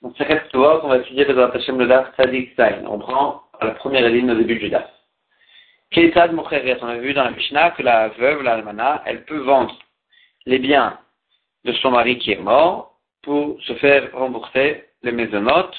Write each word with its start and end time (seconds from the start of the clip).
On 0.00 0.10
va 0.10 0.98
étudier 0.98 1.24
le 1.24 1.34
Daf 1.86 2.14
Tzadik 2.14 2.52
Stein. 2.52 2.84
On 2.86 3.00
prend 3.00 3.42
la 3.60 3.72
première 3.72 4.08
ligne 4.08 4.30
au 4.30 4.36
début 4.36 4.56
du 4.56 4.68
Daf. 4.68 4.88
Ketzad 5.90 6.32
Mocheret, 6.32 6.78
on 6.82 6.86
a 6.86 6.98
vu 6.98 7.14
dans 7.14 7.24
la 7.24 7.32
Mishnah 7.32 7.72
que 7.72 7.82
la 7.82 8.08
veuve, 8.10 8.42
la 8.42 8.54
Almana, 8.54 9.02
elle 9.06 9.24
peut 9.24 9.38
vendre 9.38 9.74
les 10.46 10.58
biens 10.58 10.98
de 11.64 11.72
son 11.72 11.90
mari 11.90 12.18
qui 12.18 12.30
est 12.30 12.40
mort 12.40 12.94
pour 13.22 13.60
se 13.62 13.72
faire 13.74 14.08
rembourser 14.12 14.84
les 15.02 15.12
maisonnotes, 15.12 15.74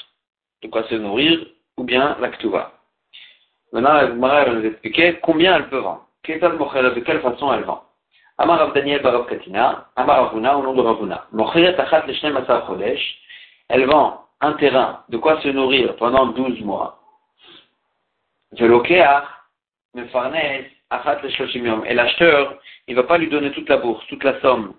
de 0.62 0.68
quoi 0.68 0.82
se 0.88 0.96
nourrir, 0.96 1.46
ou 1.78 1.84
bien 1.84 2.16
la 2.20 2.28
Ktuva. 2.28 2.72
Maintenant, 3.72 3.94
la 3.94 4.08
Gemara 4.08 4.44
va 4.44 4.52
nous 4.52 4.66
expliquer 4.66 5.18
combien 5.22 5.56
elle 5.56 5.68
peut 5.68 5.78
vendre. 5.78 6.06
Ketzad 6.24 6.58
Mocheret, 6.58 6.94
de 6.94 7.00
quelle 7.00 7.20
façon 7.20 7.54
elle 7.54 7.64
vend. 7.64 7.84
Amar 8.36 8.72
Daniel 8.74 9.00
Barav 9.00 9.26
Katina, 9.26 9.88
Amar 9.96 10.24
Ravuna, 10.24 10.58
au 10.58 10.62
nom 10.62 10.74
de 10.74 10.82
Ravuna. 10.82 11.26
Mocheret 11.32 11.80
Achat 11.80 12.04
Leshnem 12.06 12.36
Asar 12.36 12.66
Chodesh, 12.66 13.16
elle 13.70 13.86
vend 13.86 14.26
un 14.40 14.52
terrain, 14.54 15.04
de 15.08 15.16
quoi 15.16 15.40
se 15.40 15.48
nourrir 15.48 15.96
pendant 15.96 16.26
12 16.26 16.60
mois. 16.62 16.98
Et 18.58 18.66
l'acheteur, 21.94 22.58
il 22.88 22.96
ne 22.96 23.00
va 23.00 23.06
pas 23.06 23.18
lui 23.18 23.28
donner 23.28 23.52
toute 23.52 23.68
la 23.68 23.76
bourse, 23.76 24.04
toute 24.08 24.24
la 24.24 24.40
somme 24.40 24.74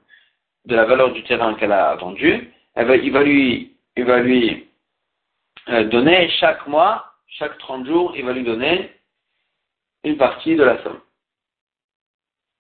de 0.66 0.76
la 0.76 0.84
valeur 0.84 1.14
du 1.14 1.24
terrain 1.24 1.54
qu'elle 1.56 1.72
a 1.72 1.96
vendu. 1.96 2.52
il 2.76 3.12
va 3.12 3.24
lui, 3.24 3.78
il 3.96 4.04
va 4.04 4.20
lui 4.20 4.68
euh, 5.70 5.86
donner 5.86 6.30
chaque 6.40 6.68
mois, 6.68 7.14
chaque 7.28 7.58
30 7.60 7.86
jours, 7.86 8.14
il 8.18 8.26
va 8.26 8.34
lui 8.34 8.44
donner 8.44 8.92
une 10.04 10.18
partie 10.18 10.58
de 10.58 10.64
la 10.64 10.84
somme. 10.84 11.00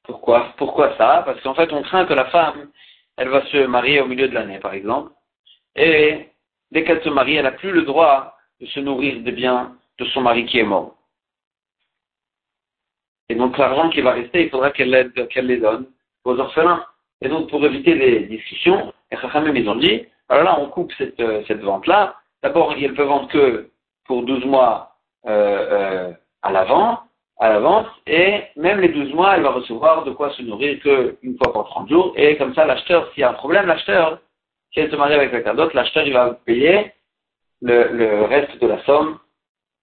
Pourquoi? 0.03 0.53
Pourquoi 0.57 0.95
ça? 0.97 1.23
Parce 1.25 1.41
qu'en 1.41 1.55
fait, 1.55 1.73
on 1.73 1.83
craint 1.83 2.05
que 2.05 2.13
la 2.13 2.25
femme, 2.25 2.71
elle 3.17 3.27
va 3.27 3.45
se 3.47 3.65
marier 3.65 3.99
au 3.99 4.07
milieu 4.07 4.29
de 4.29 4.33
l'année, 4.33 4.59
par 4.59 4.73
exemple, 4.73 5.11
et 5.75 6.29
dès 6.71 6.83
qu'elle 6.83 7.03
se 7.03 7.09
marie, 7.09 7.35
elle 7.35 7.43
n'a 7.43 7.51
plus 7.51 7.71
le 7.71 7.83
droit 7.83 8.35
de 8.59 8.65
se 8.67 8.79
nourrir 8.79 9.21
des 9.21 9.31
biens 9.31 9.75
de 9.99 10.05
son 10.05 10.21
mari 10.21 10.45
qui 10.45 10.59
est 10.59 10.63
mort. 10.63 10.95
Et 13.29 13.35
donc 13.35 13.57
l'argent 13.57 13.89
qui 13.89 14.01
va 14.01 14.11
rester, 14.11 14.43
il 14.43 14.49
faudra 14.49 14.71
qu'elle 14.71 14.89
les 14.89 15.57
donne 15.57 15.87
aux 16.25 16.37
orphelins. 16.37 16.85
Et 17.21 17.29
donc 17.29 17.49
pour 17.49 17.63
éviter 17.65 17.95
les 17.95 18.21
discussions, 18.21 18.93
les 19.11 19.17
Chachamim 19.17 19.55
ils 19.55 19.69
ont 19.69 19.75
dit, 19.75 20.05
alors 20.27 20.43
là 20.43 20.59
on 20.59 20.67
coupe 20.67 20.91
cette, 20.97 21.19
euh, 21.19 21.43
vente-là. 21.61 22.15
D'abord, 22.43 22.73
elle 22.73 22.93
peut 22.93 23.03
vendre 23.03 23.27
que 23.27 23.69
pour 24.05 24.23
12 24.23 24.45
mois 24.45 24.95
euh, 25.27 25.29
euh, 25.29 26.11
à 26.41 26.51
l'avant, 26.51 26.99
à 27.39 27.49
l'avance, 27.49 27.87
et 28.07 28.43
même 28.55 28.79
les 28.79 28.89
12 28.89 29.13
mois, 29.13 29.35
elle 29.35 29.43
va 29.43 29.51
recevoir 29.51 30.03
de 30.03 30.11
quoi 30.11 30.31
se 30.31 30.41
nourrir 30.41 30.79
qu'une 30.81 31.37
fois 31.37 31.53
par 31.53 31.65
30 31.65 31.89
jours. 31.89 32.13
Et 32.15 32.35
comme 32.37 32.53
ça, 32.55 32.65
l'acheteur, 32.65 33.09
s'il 33.13 33.21
y 33.21 33.23
a 33.23 33.29
un 33.29 33.33
problème, 33.33 33.67
l'acheteur, 33.67 34.19
si 34.73 34.79
elle 34.79 34.91
se 34.91 34.95
marie 34.95 35.13
avec 35.13 35.31
quelqu'un 35.31 35.53
d'autre, 35.53 35.75
l'acheteur 35.75 36.05
il 36.05 36.13
va 36.13 36.33
payer 36.45 36.91
le, 37.61 38.25
reste 38.25 38.59
de 38.61 38.67
la 38.67 38.83
somme 38.83 39.19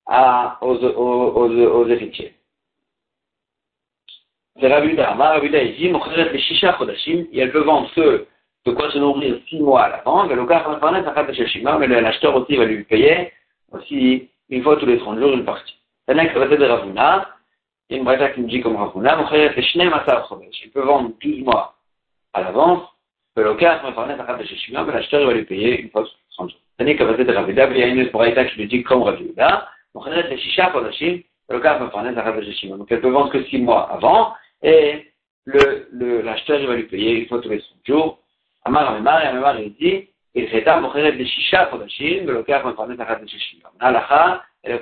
à, 0.07 0.59
aux, 0.63 0.77
aux, 0.77 1.49
aux, 1.49 1.89
héritiers. 1.89 2.35
C'est 4.59 4.73
Rabuda. 4.73 5.15
Rabuda, 5.15 5.63
il 5.63 5.77
dit, 5.77 5.93
les 6.17 6.39
shisha 6.41 6.77
chodashim, 6.77 7.27
et 7.33 7.41
elle 7.41 7.53
peut 7.53 7.63
vendre 7.63 7.89
ce 7.95 8.27
de 8.67 8.73
quoi 8.73 8.91
se 8.91 8.99
nourrir 8.99 9.39
six 9.49 9.61
mois 9.61 9.85
à 9.85 9.89
l'avant, 9.89 10.27
mais 10.27 12.01
l'acheteur 12.01 12.35
aussi 12.37 12.57
va 12.57 12.65
lui 12.65 12.85
payer 12.85 13.33
aussi 13.73 14.29
une 14.51 14.63
fois 14.63 14.77
tous 14.77 14.87
les 14.87 14.99
30 14.99 15.19
jours 15.19 15.33
une 15.33 15.45
partie. 15.45 15.75
Que 16.07 16.57
de 16.57 16.65
Ravuna, 16.65 17.29
il 17.89 17.93
y 17.93 17.97
a 17.97 17.99
une 17.99 18.05
braïta 18.05 18.31
qui 18.31 18.41
me 18.41 18.49
dit 18.49 18.61
comme 18.61 18.77
Ravuna, 18.77 19.27
il 19.33 20.71
peut 20.73 20.81
vendre 20.81 21.13
12 21.23 21.45
mois 21.45 21.75
à 22.33 22.43
l'avance, 22.43 22.83
L'acheteur 24.93 25.27
va 25.27 25.33
lui 25.33 25.45
payer 25.45 25.81
une 25.81 25.91
fois 25.91 26.05
jours. 26.37 26.59
Il 26.81 27.79
y 27.79 27.83
a 27.83 27.87
une 27.87 28.01
qui 28.47 28.59
dit 28.67 28.83
comme 28.83 29.03
on 29.03 29.11
le 29.11 29.17
peut 33.01 33.09
vendre 33.09 33.31
que 33.31 33.43
6 33.45 33.59
mois 33.59 33.91
avant, 33.93 34.35
et 34.63 35.07
l'acheteur 35.47 36.67
va 36.67 36.77
lui 36.77 36.85
payer 36.85 37.21
une 37.21 37.27
fois 37.27 37.41
tous 37.41 37.49
les 37.49 37.61
30 37.61 37.71
jours. 37.87 38.19
Amar 38.65 38.95
Amemar, 38.95 39.23
et 39.23 39.27
Amemar 39.27 39.59
il 39.61 39.75
dit, 39.75 40.09
il 40.35 40.49
le 42.33 42.43
cas, 42.43 42.63
elle 44.63 44.73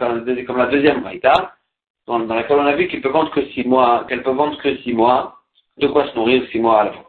dans, 2.07 2.19
laquelle 2.19 2.59
on 2.59 2.67
a 2.67 2.75
vu 2.75 2.89
peut 3.01 3.09
vendre 3.09 3.31
que 3.31 3.43
mois, 4.93 5.37
de 5.79 5.87
quoi 5.87 6.09
se 6.09 6.17
nourrir 6.17 6.43
mois 6.59 6.81
à. 6.81 7.06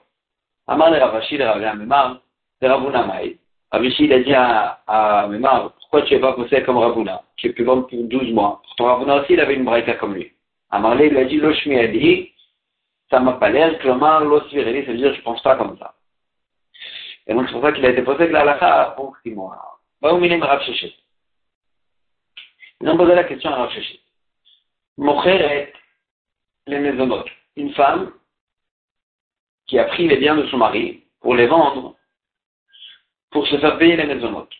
Amar 0.67 0.91
le 0.91 0.97
Ravashi, 0.97 1.37
le 1.37 1.45
Rav 1.45 1.59
le 1.59 2.67
Ravuna 2.67 3.05
Maï. 3.05 3.37
Ravashi, 3.71 4.05
il 4.05 4.13
a 4.13 4.19
dit 4.19 4.33
à, 4.33 4.81
à 4.87 5.27
Memar, 5.27 5.73
pourquoi 5.73 6.01
tu 6.03 6.13
n'es 6.13 6.19
pas 6.19 6.33
posé 6.33 6.63
comme 6.63 6.77
Ravuna 6.77 7.23
Tu 7.37 7.53
pu 7.53 7.63
vendre 7.63 7.87
pour 7.87 8.03
12 8.03 8.33
mois. 8.33 8.61
Pourtant 8.63 8.85
Ravuna 8.85 9.21
aussi, 9.21 9.33
il 9.33 9.39
avait 9.39 9.55
une 9.55 9.65
braïta 9.65 9.93
comme 9.93 10.15
lui. 10.15 10.31
Amar 10.69 10.99
il 11.01 11.17
a 11.17 11.23
dit, 11.23 11.37
Loshmi 11.37 11.77
a 11.79 11.87
dit, 11.87 12.31
ça 13.09 13.19
m'a 13.19 13.33
pas 13.33 13.49
l'air, 13.49 13.79
Clamar, 13.79 14.25
Losvireli, 14.25 14.85
ça 14.85 14.91
veut 14.91 14.97
dire, 14.97 15.13
je 15.13 15.21
pense 15.21 15.41
pas 15.41 15.55
comme 15.55 15.77
ça. 15.77 15.93
Et 17.27 17.33
donc, 17.33 17.47
c'est 17.47 17.53
pour 17.53 17.61
ça 17.61 17.71
qu'il 17.71 17.85
a 17.85 17.89
été 17.89 18.01
posé 18.01 18.27
que 18.27 18.33
la 18.33 18.41
halakha 18.41 18.93
pour 18.97 19.15
6 19.23 19.31
mois. 19.31 19.79
Va 20.01 20.13
au 20.13 20.17
minim 20.17 20.43
Rav 20.43 20.61
Shechet. 20.63 20.93
Ils 22.81 22.89
ont 22.89 22.97
posé 22.97 23.15
la 23.15 23.23
question 23.23 23.49
à 23.51 23.55
Rav 23.55 23.71
Shechet. 23.71 23.99
Mocheret, 24.97 25.73
les 26.67 26.79
maisonot. 26.79 27.23
Une 27.55 27.73
femme 27.73 28.11
qui 29.67 29.77
a 29.77 29.85
pris 29.85 30.07
les 30.07 30.17
biens 30.17 30.35
de 30.35 30.47
son 30.47 30.57
mari 30.57 31.03
pour 31.21 31.35
les 31.35 31.47
vendre, 31.47 31.95
pour 33.31 33.45
se 33.47 33.57
faire 33.57 33.77
payer 33.77 33.97
les 33.97 34.05
maisonnotes. 34.05 34.53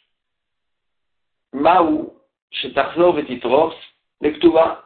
Maou, 1.53 2.13
chez 2.51 2.73
Tarzov 2.73 3.19
et 3.19 3.25
Titros, 3.25 3.73
les 4.22 4.34
Ktuba, 4.34 4.84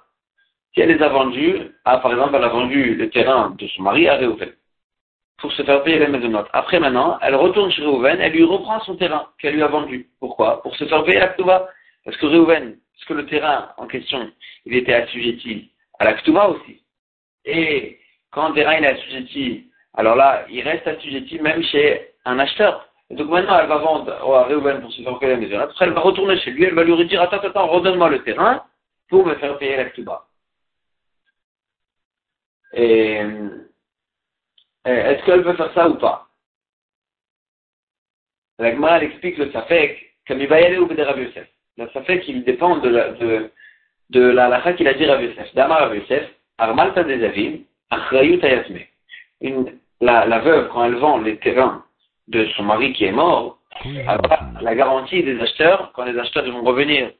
si 0.73 0.81
elle 0.81 0.95
les 0.95 1.03
a 1.03 1.09
vendus, 1.09 1.71
ah, 1.85 1.97
par 1.97 2.11
exemple, 2.11 2.35
elle 2.35 2.43
a 2.43 2.49
vendu 2.49 2.95
le 2.95 3.09
terrain 3.09 3.49
de 3.57 3.67
son 3.67 3.81
mari 3.81 4.07
à 4.07 4.15
Réhouven, 4.15 4.53
pour 5.39 5.51
se 5.53 5.63
faire 5.63 5.83
payer 5.83 5.99
les 5.99 6.07
maisonnotes. 6.07 6.49
Après 6.53 6.79
maintenant, 6.79 7.17
elle 7.21 7.35
retourne 7.35 7.71
chez 7.71 7.81
Réhouven, 7.81 8.21
elle 8.21 8.31
lui 8.31 8.43
reprend 8.43 8.79
son 8.81 8.95
terrain 8.95 9.27
qu'elle 9.39 9.55
lui 9.55 9.63
a 9.63 9.67
vendu. 9.67 10.09
Pourquoi? 10.19 10.61
Pour 10.61 10.75
se 10.75 10.85
faire 10.85 11.03
payer 11.03 11.19
la 11.19 11.29
Ktuba. 11.29 11.67
Parce 12.05 12.17
que 12.17 12.25
Réhouven, 12.27 12.77
parce 12.93 13.05
que 13.05 13.13
le 13.13 13.25
terrain 13.25 13.69
en 13.77 13.87
question, 13.87 14.31
il 14.65 14.75
était 14.75 14.93
assujetti 14.93 15.71
à 15.99 16.05
la 16.05 16.13
Ktuba 16.13 16.49
aussi. 16.49 16.81
Et 17.45 17.99
quand 18.31 18.49
le 18.49 18.55
terrain 18.55 18.73
est 18.73 18.85
assujetti 18.85 19.70
alors 19.93 20.15
là, 20.15 20.45
il 20.49 20.61
reste 20.61 20.87
assujetti 20.87 21.39
même 21.39 21.63
chez 21.63 22.13
un 22.25 22.39
acheteur. 22.39 22.87
Et 23.09 23.15
donc 23.15 23.29
maintenant, 23.29 23.59
elle 23.59 23.67
va 23.67 23.77
vendre 23.77 24.11
à 24.11 24.43
Réhouven 24.45 24.81
pour 24.81 24.91
se 24.91 25.01
faire 25.01 25.19
payer 25.19 25.33
la 25.33 25.37
maison. 25.39 25.59
Après, 25.59 25.85
elle 25.85 25.93
va 25.93 25.99
retourner 25.99 26.39
chez 26.39 26.51
lui, 26.51 26.63
elle 26.63 26.75
va 26.75 26.83
lui 26.83 27.05
dire, 27.07 27.21
attends, 27.21 27.39
attends, 27.39 27.67
redonne-moi 27.67 28.09
le 28.09 28.23
terrain 28.23 28.63
pour 29.09 29.25
me 29.25 29.35
faire 29.35 29.57
payer 29.57 29.75
la. 29.75 29.85
Et, 32.73 33.21
est-ce 34.85 35.25
qu'elle 35.25 35.41
veut 35.41 35.55
faire 35.55 35.73
ça 35.73 35.89
ou 35.89 35.95
pas? 35.95 36.27
La 38.59 38.71
Gemara, 38.71 38.97
elle 38.97 39.09
explique 39.09 39.37
le 39.37 39.51
Safek, 39.51 40.15
comme 40.27 40.39
il 40.39 40.47
va 40.47 40.61
y 40.61 40.65
aller 40.65 40.77
au 40.77 40.85
Bédé 40.85 41.03
Rav 41.03 41.19
Yosef. 41.19 41.47
Le 41.77 41.89
Safek, 41.89 42.27
il 42.29 42.43
dépend 42.45 42.77
de 42.77 42.89
la, 42.89 43.11
de, 43.11 43.51
qu'il 44.77 44.87
a 44.87 44.93
dit 44.93 45.05
Rav 45.05 45.21
Yosef. 45.21 45.53
Dama 45.53 45.75
Rav 45.75 45.95
Yosef, 45.95 46.29
Armalta 46.57 47.03
des 47.03 47.25
Avim, 47.25 47.57
Achrayut. 47.89 48.39
Une, 49.41 49.79
la, 49.99 50.25
la, 50.25 50.39
veuve, 50.39 50.69
quand 50.69 50.83
elle 50.83 50.95
vend 50.95 51.17
les 51.19 51.37
terrains 51.37 51.83
de 52.27 52.45
son 52.55 52.63
mari 52.63 52.93
qui 52.93 53.05
est 53.05 53.11
mort, 53.11 53.57
la 54.61 54.75
garantie 54.75 55.23
des 55.23 55.39
acheteurs, 55.39 55.91
quand 55.93 56.05
les 56.05 56.17
acheteurs 56.17 56.49
vont 56.51 56.63
revenir 56.63 57.11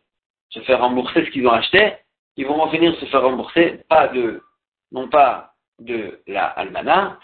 se 0.49 0.59
faire 0.61 0.81
rembourser 0.81 1.25
ce 1.25 1.31
qu'ils 1.31 1.47
ont 1.47 1.51
acheté, 1.51 1.93
ils 2.37 2.45
vont 2.45 2.61
revenir 2.61 2.95
se 2.95 3.05
faire 3.05 3.23
rembourser, 3.23 3.81
pas 3.89 4.07
de, 4.09 4.41
non 4.91 5.07
pas 5.07 5.53
de 5.79 6.21
la 6.27 6.45
almana, 6.45 7.17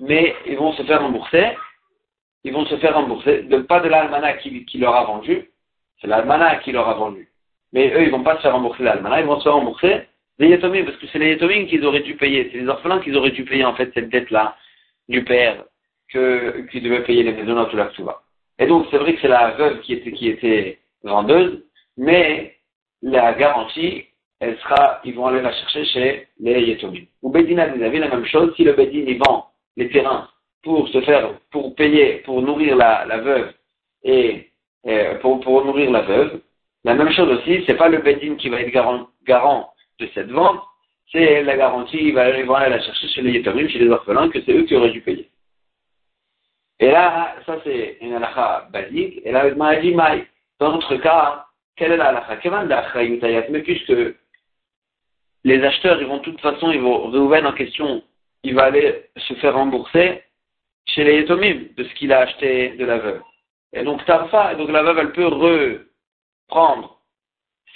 mais 0.00 0.34
ils 0.46 0.56
vont 0.56 0.72
se 0.72 0.82
faire 0.82 1.00
rembourser, 1.00 1.56
ils 2.44 2.52
vont 2.52 2.66
se 2.66 2.76
faire 2.78 2.94
rembourser, 2.94 3.44
de, 3.44 3.58
pas 3.58 3.80
de 3.80 3.88
l'almana 3.88 4.34
qui, 4.34 4.64
qui, 4.64 4.78
leur 4.78 4.94
a 4.96 5.04
vendu, 5.04 5.50
c'est 6.00 6.08
l'almana 6.08 6.56
qui 6.56 6.72
leur 6.72 6.88
a 6.88 6.94
vendu. 6.94 7.28
Mais 7.72 7.88
eux, 7.94 8.02
ils 8.02 8.10
vont 8.10 8.24
pas 8.24 8.36
se 8.36 8.42
faire 8.42 8.52
rembourser 8.52 8.82
l'almana, 8.82 9.20
ils 9.20 9.26
vont 9.26 9.38
se 9.38 9.44
faire 9.44 9.54
rembourser 9.54 10.08
les 10.42 10.48
yatomim, 10.48 10.84
parce 10.84 10.96
que 10.96 11.06
c'est 11.06 11.18
les 11.18 11.30
yatomim 11.30 11.66
qu'ils 11.66 11.84
auraient 11.86 12.00
dû 12.00 12.16
payer, 12.16 12.48
c'est 12.50 12.58
les 12.58 12.68
orphelins 12.68 13.00
qu'ils 13.00 13.16
auraient 13.16 13.30
dû 13.30 13.44
payer 13.44 13.64
en 13.64 13.74
fait 13.74 13.90
cette 13.94 14.10
dette-là 14.10 14.56
du 15.08 15.24
père 15.24 15.64
que, 16.12 16.66
qui 16.70 16.80
devait 16.80 17.04
payer 17.04 17.22
les 17.22 17.32
maisons 17.32 17.64
tout 17.66 17.76
là 17.76 17.90
Et 18.58 18.66
donc 18.66 18.86
c'est 18.90 18.98
vrai 18.98 19.14
que 19.14 19.20
c'est 19.20 19.28
la 19.28 19.52
veuve 19.52 19.80
qui 19.80 19.94
était, 19.94 20.12
qui 20.12 20.28
était 20.28 20.78
vendeuse, 21.04 21.62
mais 21.96 22.56
la 23.02 23.32
garantie, 23.34 24.04
elle 24.40 24.58
sera, 24.58 25.00
ils 25.04 25.14
vont 25.14 25.26
aller 25.26 25.42
la 25.42 25.52
chercher 25.52 25.84
chez 25.84 26.28
les 26.40 26.62
yatomim. 26.62 27.04
Ou 27.22 27.30
Bedina 27.30 27.68
des 27.68 27.84
avis, 27.84 28.00
la 28.00 28.08
même 28.08 28.26
chose, 28.26 28.52
si 28.56 28.64
le 28.64 28.72
Bedin 28.72 29.06
vend 29.24 29.46
les 29.76 29.88
terrains 29.90 30.28
pour 30.64 30.88
se 30.88 31.00
faire, 31.02 31.38
pour 31.52 31.74
payer, 31.76 32.22
pour 32.24 32.42
nourrir 32.42 32.76
la, 32.76 33.04
la 33.06 33.18
veuve 33.18 33.52
et, 34.02 34.48
pour, 35.20 35.40
pour 35.40 35.64
nourrir 35.64 35.90
la 35.92 36.02
veuve, 36.02 36.40
la 36.84 36.94
même 36.94 37.12
chose 37.12 37.30
aussi, 37.38 37.62
c'est 37.66 37.76
pas 37.76 37.88
le 37.88 37.98
Bedin 37.98 38.34
qui 38.34 38.48
va 38.48 38.60
être 38.60 38.72
garant, 38.72 39.06
garant 39.24 39.71
cette 40.14 40.30
vente, 40.30 40.62
c'est 41.10 41.42
la 41.42 41.56
garantie, 41.56 41.98
ils 41.98 42.14
vont 42.14 42.54
aller 42.54 42.70
la 42.70 42.80
chercher 42.80 43.08
chez 43.08 43.22
les 43.22 43.32
Yetomim, 43.32 43.68
chez 43.68 43.78
les 43.78 43.90
orphelins, 43.90 44.30
que 44.30 44.40
c'est 44.42 44.52
eux 44.52 44.64
qui 44.64 44.74
auraient 44.74 44.90
dû 44.90 45.02
payer. 45.02 45.28
Et 46.80 46.90
là, 46.90 47.36
ça 47.46 47.58
c'est 47.64 47.98
une 48.00 48.14
halakha 48.14 48.68
basique. 48.72 49.20
Et 49.24 49.30
là, 49.30 49.46
il 49.46 49.80
dit 49.82 49.94
maï. 49.94 50.26
Dans 50.58 50.72
notre 50.72 50.96
cas, 50.96 51.46
quelle 51.76 51.92
est 51.92 51.96
la 51.96 52.08
halakha? 52.08 53.46
Mais 53.50 53.62
puisque 53.62 53.92
les 55.44 55.62
acheteurs, 55.62 56.00
ils 56.00 56.06
vont 56.06 56.18
de 56.18 56.22
toute 56.22 56.40
façon, 56.40 56.72
ils 56.72 56.80
vont 56.80 57.10
réouvrir 57.10 57.46
en 57.46 57.52
question, 57.52 58.02
il 58.42 58.54
va 58.54 58.64
aller 58.64 59.04
se 59.16 59.34
faire 59.34 59.54
rembourser 59.54 60.22
chez 60.86 61.04
les 61.04 61.20
Yetomim 61.20 61.68
de 61.76 61.84
ce 61.84 61.94
qu'il 61.94 62.12
a 62.12 62.20
acheté 62.20 62.70
de 62.70 62.84
la 62.84 62.98
veuve. 62.98 63.22
Et 63.72 63.84
donc, 63.84 64.04
Tarfa, 64.04 64.54
donc 64.54 64.70
la 64.70 64.82
veuve, 64.82 64.98
elle 64.98 65.12
peut 65.12 65.26
reprendre 66.48 66.98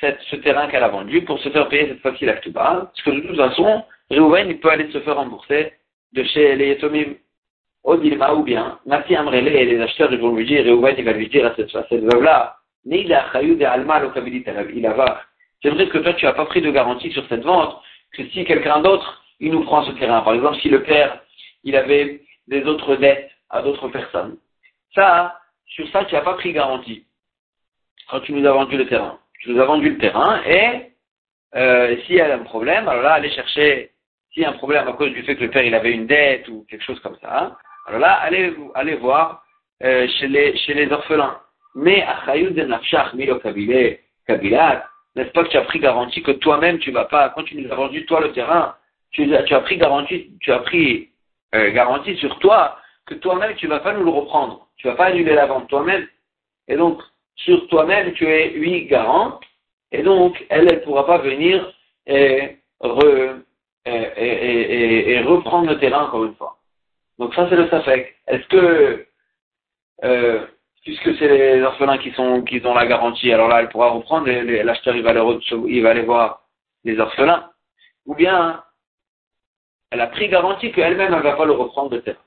cette, 0.00 0.20
ce 0.30 0.36
terrain 0.36 0.66
qu'elle 0.68 0.82
a 0.82 0.88
vendu 0.88 1.22
pour 1.22 1.38
se 1.40 1.48
faire 1.48 1.68
payer 1.68 1.88
cette 1.88 2.00
fois-ci 2.00 2.24
la 2.24 2.34
Ktuba. 2.34 2.90
Parce 2.92 3.02
que 3.02 3.10
de 3.10 3.20
toute 3.20 3.36
façon, 3.36 3.84
Réhouven, 4.10 4.50
il 4.50 4.60
peut 4.60 4.70
aller 4.70 4.90
se 4.90 5.00
faire 5.00 5.16
rembourser 5.16 5.72
de 6.12 6.22
chez 6.24 6.56
les 6.56 6.68
Yetomim. 6.68 7.14
Au 7.84 7.96
Dilma, 7.96 8.34
ou 8.34 8.42
bien, 8.42 8.80
Nati 8.84 9.14
Amrele 9.14 9.48
et 9.48 9.64
les 9.64 9.80
acheteurs, 9.80 10.12
ils 10.12 10.18
vont 10.18 10.34
lui 10.34 10.44
dire, 10.44 10.64
Réhouven, 10.64 10.96
il 10.98 11.04
va 11.04 11.12
lui 11.12 11.28
dire 11.28 11.46
à 11.46 11.54
cette, 11.54 11.74
à 11.74 11.86
cette 11.88 12.02
veuve-là, 12.02 12.56
a 12.90 13.70
Alma 13.70 14.02
il 14.04 14.92
C'est 15.62 15.70
vrai 15.70 15.88
que 15.88 15.98
toi, 15.98 16.12
tu 16.14 16.24
n'as 16.24 16.32
pas 16.32 16.46
pris 16.46 16.60
de 16.60 16.70
garantie 16.70 17.10
sur 17.12 17.26
cette 17.28 17.42
vente, 17.42 17.80
que 18.12 18.26
si 18.28 18.44
quelqu'un 18.44 18.80
d'autre, 18.80 19.24
il 19.40 19.52
nous 19.52 19.64
prend 19.64 19.84
ce 19.84 19.92
terrain. 19.92 20.22
Par 20.22 20.34
exemple, 20.34 20.58
si 20.60 20.68
le 20.68 20.82
père, 20.82 21.20
il 21.64 21.76
avait 21.76 22.22
des 22.48 22.64
autres 22.64 22.96
dettes 22.96 23.30
à 23.50 23.62
d'autres 23.62 23.88
personnes. 23.88 24.36
Ça, 24.94 25.38
sur 25.66 25.88
ça, 25.90 26.04
tu 26.04 26.14
n'as 26.14 26.22
pas 26.22 26.34
pris 26.34 26.52
garantie. 26.52 27.04
Quand 28.08 28.20
tu 28.20 28.32
nous 28.32 28.46
as 28.46 28.52
vendu 28.52 28.76
le 28.76 28.86
terrain. 28.86 29.18
Tu 29.40 29.50
nous 29.50 29.60
as 29.60 29.64
vendu 29.64 29.90
le 29.90 29.98
terrain 29.98 30.42
et 30.44 30.92
euh, 31.54 31.96
s'il 32.04 32.16
y 32.16 32.20
a 32.20 32.34
un 32.34 32.38
problème, 32.40 32.88
alors 32.88 33.02
là, 33.02 33.14
allez 33.14 33.30
chercher, 33.30 33.90
s'il 34.32 34.42
y 34.42 34.46
a 34.46 34.50
un 34.50 34.54
problème 34.54 34.86
à 34.86 34.92
cause 34.92 35.12
du 35.12 35.22
fait 35.22 35.36
que 35.36 35.44
le 35.44 35.50
père 35.50 35.64
il 35.64 35.74
avait 35.74 35.92
une 35.92 36.06
dette 36.06 36.48
ou 36.48 36.66
quelque 36.68 36.84
chose 36.84 37.00
comme 37.00 37.16
ça, 37.22 37.56
alors 37.86 38.00
là, 38.00 38.14
allez, 38.14 38.54
allez 38.74 38.96
voir 38.96 39.44
euh, 39.82 40.06
chez, 40.18 40.28
les, 40.28 40.92
orphelins. 40.92 41.38
Mais 41.74 42.02
Achayud 42.02 42.54
de 42.54 42.62
Nafshach 42.62 43.14
Milo 43.14 43.38
Kabilat, 43.38 44.84
n'est-ce 45.14 45.30
pas 45.30 45.44
que 45.44 45.50
tu 45.50 45.56
as 45.56 45.62
pris 45.62 45.78
garantie 45.78 46.22
que 46.22 46.32
toi-même 46.32 46.78
tu 46.78 46.90
vas 46.90 47.04
pas, 47.04 47.30
quand 47.30 47.44
tu 47.44 47.56
nous 47.56 47.70
as 47.70 47.76
vendu 47.76 48.04
toi 48.06 48.20
le 48.20 48.32
terrain, 48.32 48.74
tu, 49.12 49.28
tu 49.46 49.54
as 49.54 49.60
pris 49.60 49.76
garantie, 49.76 50.32
tu 50.40 50.52
as 50.52 50.58
pris 50.58 51.10
euh, 51.54 51.70
garantie 51.70 52.16
sur 52.16 52.38
toi 52.40 52.78
que 53.06 53.14
toi-même 53.14 53.54
tu 53.56 53.66
vas 53.66 53.80
pas 53.80 53.92
nous 53.92 54.04
le 54.04 54.10
reprendre, 54.10 54.68
tu 54.76 54.88
vas 54.88 54.94
pas 54.94 55.06
annuler 55.06 55.34
la 55.34 55.46
vente 55.46 55.68
toi-même. 55.68 56.06
Et 56.68 56.76
donc, 56.76 57.00
sur 57.36 57.66
toi-même, 57.68 58.12
tu 58.14 58.26
es 58.26 58.58
oui 58.58 58.86
garante, 58.86 59.42
et 59.92 60.02
donc 60.02 60.44
elle 60.48 60.64
ne 60.64 60.76
pourra 60.76 61.06
pas 61.06 61.18
venir 61.18 61.72
et, 62.06 62.56
reprendre 65.22 65.68
le 65.68 65.78
terrain 65.78 66.06
encore 66.06 66.24
une 66.24 66.34
fois. 66.34 66.58
Donc 67.18 67.34
ça 67.34 67.48
c'est 67.48 67.56
le 67.56 67.68
safek. 67.68 68.16
Est-ce 68.26 68.46
que 68.48 69.06
euh, 70.04 70.46
puisque 70.82 71.16
c'est 71.18 71.28
les 71.28 71.62
orphelins 71.62 71.98
qui 71.98 72.12
sont 72.12 72.42
qui 72.42 72.64
ont 72.64 72.74
la 72.74 72.86
garantie, 72.86 73.32
alors 73.32 73.48
là 73.48 73.60
elle 73.60 73.68
pourra 73.68 73.90
reprendre, 73.90 74.28
l'acheteur 74.28 74.96
il 74.96 75.02
va 75.02 75.12
il 75.12 75.82
va 75.82 75.90
aller 75.90 76.02
voir 76.02 76.42
les 76.84 76.98
orphelins, 76.98 77.50
ou 78.06 78.14
bien 78.14 78.62
elle 79.90 80.00
a 80.00 80.08
pris 80.08 80.28
garantie 80.28 80.72
qu'elle-même 80.72 81.12
elle 81.12 81.18
ne 81.18 81.22
va 81.22 81.36
pas 81.36 81.44
le 81.44 81.52
reprendre 81.52 81.90
de 81.90 81.98
terre. 81.98 82.22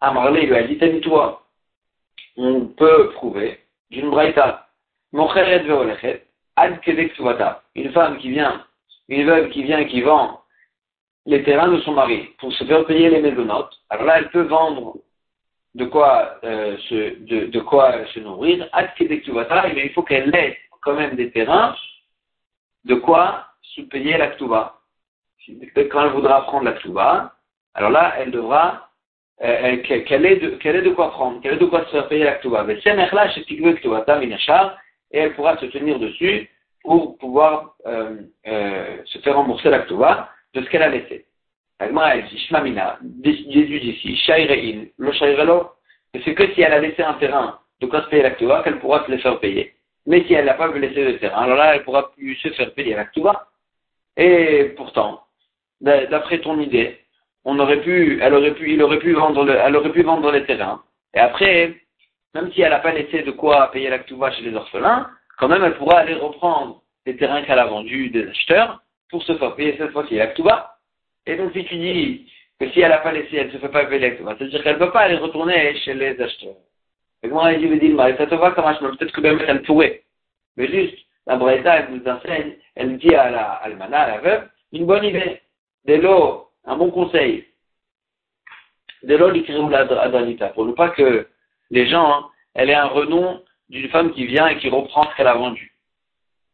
Ah 0.00 0.12
Marley 0.12 0.46
lui 0.46 0.54
a 0.54 0.62
dit 0.62 1.00
toi 1.00 1.44
on 2.36 2.66
peut 2.66 3.10
prouver 3.10 3.58
d'une 3.90 4.10
braïta, 4.10 4.68
ad 6.56 6.78
une 7.74 7.92
femme 7.92 8.18
qui 8.18 8.30
vient, 8.30 8.64
une 9.08 9.26
veuve 9.26 9.50
qui 9.50 9.62
vient 9.62 9.78
et 9.78 9.86
qui 9.88 10.02
vend 10.02 10.40
les 11.26 11.42
terrains 11.42 11.68
de 11.68 11.80
son 11.80 11.92
mari 11.92 12.30
pour 12.38 12.52
se 12.52 12.64
faire 12.64 12.84
payer 12.86 13.10
les 13.10 13.20
maisonnotes, 13.20 13.76
alors 13.88 14.04
là 14.04 14.18
elle 14.18 14.30
peut 14.30 14.42
vendre 14.42 14.96
de 15.74 15.84
quoi, 15.84 16.38
euh, 16.44 16.76
se, 16.88 17.48
de, 17.48 17.60
quoi 17.60 18.04
se 18.06 18.20
nourrir, 18.20 18.68
mais 18.74 19.86
il 19.86 19.92
faut 19.92 20.02
qu'elle 20.02 20.34
ait 20.34 20.58
quand 20.82 20.94
même 20.94 21.14
des 21.14 21.30
terrains, 21.30 21.76
de 22.84 22.94
quoi 22.94 23.46
se 23.62 23.82
payer 23.82 24.16
la 24.16 24.28
ktuba. 24.28 24.76
Quand 25.90 26.04
elle 26.04 26.12
voudra 26.12 26.42
prendre 26.42 26.64
la 26.64 26.72
ktuba, 26.72 27.34
alors 27.74 27.90
là, 27.90 28.14
elle 28.18 28.30
devra, 28.30 28.89
qu'elle 29.40 30.26
ait, 30.26 30.36
de, 30.36 30.50
qu'elle 30.50 30.76
ait 30.76 30.82
de 30.82 30.90
quoi 30.90 31.10
prendre, 31.10 31.40
qu'elle 31.40 31.54
ait 31.54 31.58
de 31.58 31.66
quoi 31.66 31.84
se 31.86 31.90
faire 31.90 32.08
payer 32.08 32.24
la 32.24 32.34
ktuba. 32.34 32.66
Et 35.12 35.18
elle 35.18 35.34
pourra 35.34 35.56
se 35.56 35.66
tenir 35.66 35.98
dessus 35.98 36.48
pour 36.82 37.18
pouvoir 37.18 37.74
euh, 37.86 38.16
euh, 38.46 38.96
se 39.04 39.18
faire 39.18 39.36
rembourser 39.36 39.70
la 39.70 39.80
de 39.80 40.62
ce 40.62 40.70
qu'elle 40.70 40.82
a 40.82 40.88
laissé. 40.88 41.26
Elle 41.78 41.92
dit, 42.28 42.38
Shmamina, 42.46 42.98
Jésus 43.24 43.80
d'ici, 43.80 44.16
Shairein, 44.16 44.84
le 44.98 45.12
Shairelo, 45.12 45.70
c'est 46.12 46.34
que 46.34 46.52
si 46.52 46.60
elle 46.60 46.72
a 46.74 46.80
laissé 46.80 47.02
un 47.02 47.14
terrain 47.14 47.58
de 47.80 47.86
quoi 47.86 48.02
se 48.02 48.08
payer 48.08 48.22
l'actua, 48.22 48.62
qu'elle 48.62 48.78
pourra 48.78 49.04
se 49.06 49.10
le 49.10 49.18
faire 49.18 49.40
payer. 49.40 49.74
Mais 50.06 50.24
si 50.24 50.34
elle 50.34 50.44
n'a 50.44 50.54
pas 50.54 50.68
laissé 50.68 51.04
le 51.04 51.18
terrain, 51.18 51.42
alors 51.42 51.56
là, 51.56 51.74
elle 51.74 51.84
pourra 51.84 52.10
plus 52.12 52.36
se 52.36 52.50
faire 52.50 52.72
payer 52.74 52.94
l'actua. 52.94 53.46
Et 54.16 54.74
pourtant, 54.76 55.22
d'après 55.80 56.40
ton 56.40 56.60
idée, 56.60 56.99
on 57.44 57.58
aurait 57.58 57.80
pu, 57.80 58.18
elle 58.22 58.34
aurait 58.34 58.54
pu, 58.54 58.72
il 58.72 58.82
aurait 58.82 58.98
pu 58.98 59.12
vendre 59.12 59.44
le, 59.44 59.54
elle 59.54 59.76
aurait 59.76 59.92
pu 59.92 60.02
vendre 60.02 60.30
les 60.30 60.44
terrains. 60.44 60.82
Et 61.14 61.18
après, 61.18 61.74
même 62.34 62.52
si 62.52 62.62
elle 62.62 62.70
n'a 62.70 62.80
pas 62.80 62.92
laissé 62.92 63.22
de 63.22 63.30
quoi 63.30 63.70
payer 63.72 63.90
l'actua 63.90 64.30
chez 64.32 64.42
les 64.42 64.54
orphelins, 64.54 65.10
quand 65.38 65.48
même, 65.48 65.64
elle 65.64 65.76
pourra 65.76 66.00
aller 66.00 66.14
reprendre 66.14 66.82
les 67.06 67.16
terrains 67.16 67.42
qu'elle 67.42 67.58
a 67.58 67.66
vendus 67.66 68.10
des 68.10 68.28
acheteurs 68.28 68.82
pour 69.10 69.22
se 69.22 69.36
faire 69.36 69.54
payer 69.54 69.76
cette 69.78 69.92
fois-ci 69.92 70.16
l'actua. 70.16 70.76
Et 71.26 71.36
donc, 71.36 71.52
si 71.52 71.64
tu 71.64 71.76
dis 71.76 72.30
que 72.60 72.70
si 72.70 72.80
elle 72.80 72.90
n'a 72.90 72.98
pas 72.98 73.12
laissé, 73.12 73.36
elle 73.36 73.46
ne 73.48 73.52
se 73.52 73.58
fait 73.58 73.68
pas 73.68 73.86
payer 73.86 74.16
c'est-à-dire 74.18 74.62
qu'elle 74.62 74.74
ne 74.74 74.84
peut 74.84 74.92
pas 74.92 75.00
aller 75.00 75.16
retourner 75.16 75.74
chez 75.80 75.94
les 75.94 76.20
acheteurs. 76.20 76.56
Et 77.22 77.28
moi, 77.28 77.52
je 77.52 77.58
lui 77.58 77.78
dis, 77.78 77.96
ça 77.96 78.26
te 78.26 78.34
va, 78.34 78.54
ça 78.54 78.62
peut-être 78.62 79.12
que 79.12 79.20
même 79.20 79.40
elle 79.46 79.62
pourrait. 79.62 80.02
Mais 80.56 80.68
juste, 80.68 80.98
la 81.26 81.36
Breta, 81.36 81.76
elle 81.76 81.94
nous 81.94 82.10
enseigne, 82.10 82.56
elle 82.74 82.98
dit 82.98 83.14
à 83.14 83.30
la 83.30 83.52
à 83.52 83.68
la 83.68 84.18
veuve, 84.18 84.48
une 84.72 84.86
bonne 84.86 85.04
idée. 85.04 85.40
De 85.86 85.94
l'eau, 85.94 86.49
un 86.64 86.76
bon 86.76 86.90
conseil. 86.90 87.46
De 89.02 89.16
la 89.16 89.78
adranita, 90.02 90.48
pour 90.50 90.66
ne 90.66 90.72
pas 90.72 90.90
que 90.90 91.26
les 91.70 91.86
gens, 91.86 92.12
hein, 92.12 92.28
elle 92.54 92.70
ait 92.70 92.74
un 92.74 92.86
renom 92.86 93.42
d'une 93.70 93.88
femme 93.88 94.12
qui 94.12 94.26
vient 94.26 94.48
et 94.48 94.58
qui 94.58 94.68
reprend 94.68 95.04
ce 95.04 95.16
qu'elle 95.16 95.26
a 95.26 95.34
vendu. 95.34 95.74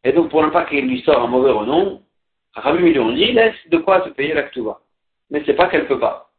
Et 0.04 0.12
donc, 0.12 0.30
pour 0.30 0.42
ne 0.44 0.50
pas 0.50 0.64
qu'elle 0.64 0.86
lui 0.86 1.02
sorte 1.02 1.18
un 1.18 1.26
mauvais 1.26 1.50
renom, 1.50 2.02
Rabbi 2.54 2.78
lui 2.78 2.98
ont 3.00 3.12
dit, 3.12 3.32
laisse 3.32 3.56
de 3.68 3.78
quoi 3.78 4.04
se 4.04 4.10
payer 4.10 4.34
la 4.34 4.48
Mais 5.30 5.42
c'est 5.44 5.54
pas 5.54 5.68
qu'elle 5.68 5.86
peut 5.86 5.98
pas. 5.98 6.30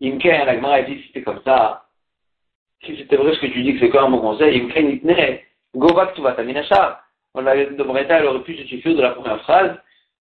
Imken, 0.00 0.46
la 0.46 0.54
Gemara 0.54 0.82
dit, 0.82 1.00
si 1.00 1.06
c'était 1.08 1.22
comme 1.22 1.42
ça, 1.44 1.84
si 2.84 2.96
c'était 2.96 3.16
vrai 3.16 3.34
ce 3.34 3.40
que 3.40 3.46
tu 3.46 3.62
dis 3.62 3.74
que 3.74 3.80
c'est 3.80 3.90
quoi 3.90 4.04
un 4.04 4.10
bon 4.10 4.20
conseil, 4.20 4.60
Imken 4.62 4.90
itne, 4.90 5.40
go 5.74 5.92
back 5.92 6.14
to 6.14 6.22
vataminachar. 6.22 7.02
On 7.34 7.46
a 7.46 7.54
de 7.54 7.82
Breta, 7.82 8.18
elle 8.18 8.26
aurait 8.26 8.42
pu 8.42 8.56
se 8.56 8.64
suffire 8.64 8.96
de 8.96 9.02
la 9.02 9.10
première 9.10 9.42
phrase, 9.42 9.76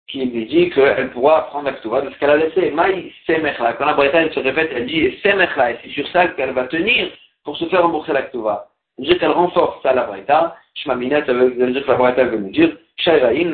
qui 0.08 0.24
lui 0.24 0.46
dit 0.46 0.70
qu'elle 0.70 1.10
pourra 1.10 1.46
prendre 1.48 1.66
la 1.66 1.74
ktuva 1.74 2.00
de 2.00 2.10
ce 2.10 2.18
qu'elle 2.18 2.30
a 2.30 2.36
laissé. 2.36 2.70
Maï 2.70 3.12
semechla. 3.26 3.74
Quand 3.74 3.86
la 3.86 3.92
Breta, 3.92 4.22
elle 4.22 4.32
se 4.32 4.40
répète, 4.40 4.70
elle 4.74 4.86
dit 4.86 5.18
semechla, 5.22 5.72
et 5.72 5.78
c'est 5.82 5.90
sur 5.90 6.08
ça 6.08 6.28
qu'elle 6.28 6.52
va 6.52 6.64
tenir 6.64 7.10
pour 7.44 7.56
se 7.56 7.66
faire 7.66 7.82
rembourser 7.82 8.12
la 8.12 8.22
ktuva. 8.22 8.68
dire 8.98 9.18
qu'elle 9.18 9.30
renforce 9.30 9.82
ça, 9.82 9.92
la 9.92 10.04
Breta. 10.04 10.56
Shmamina, 10.74 11.26
ça 11.26 11.32
veut 11.32 11.50
dire 11.50 11.84
que 11.84 11.90
la 11.90 11.96
Breta 11.96 12.24
veut 12.24 12.38
nous 12.38 12.50
dire, 12.50 12.76
shairaïn, 12.96 13.52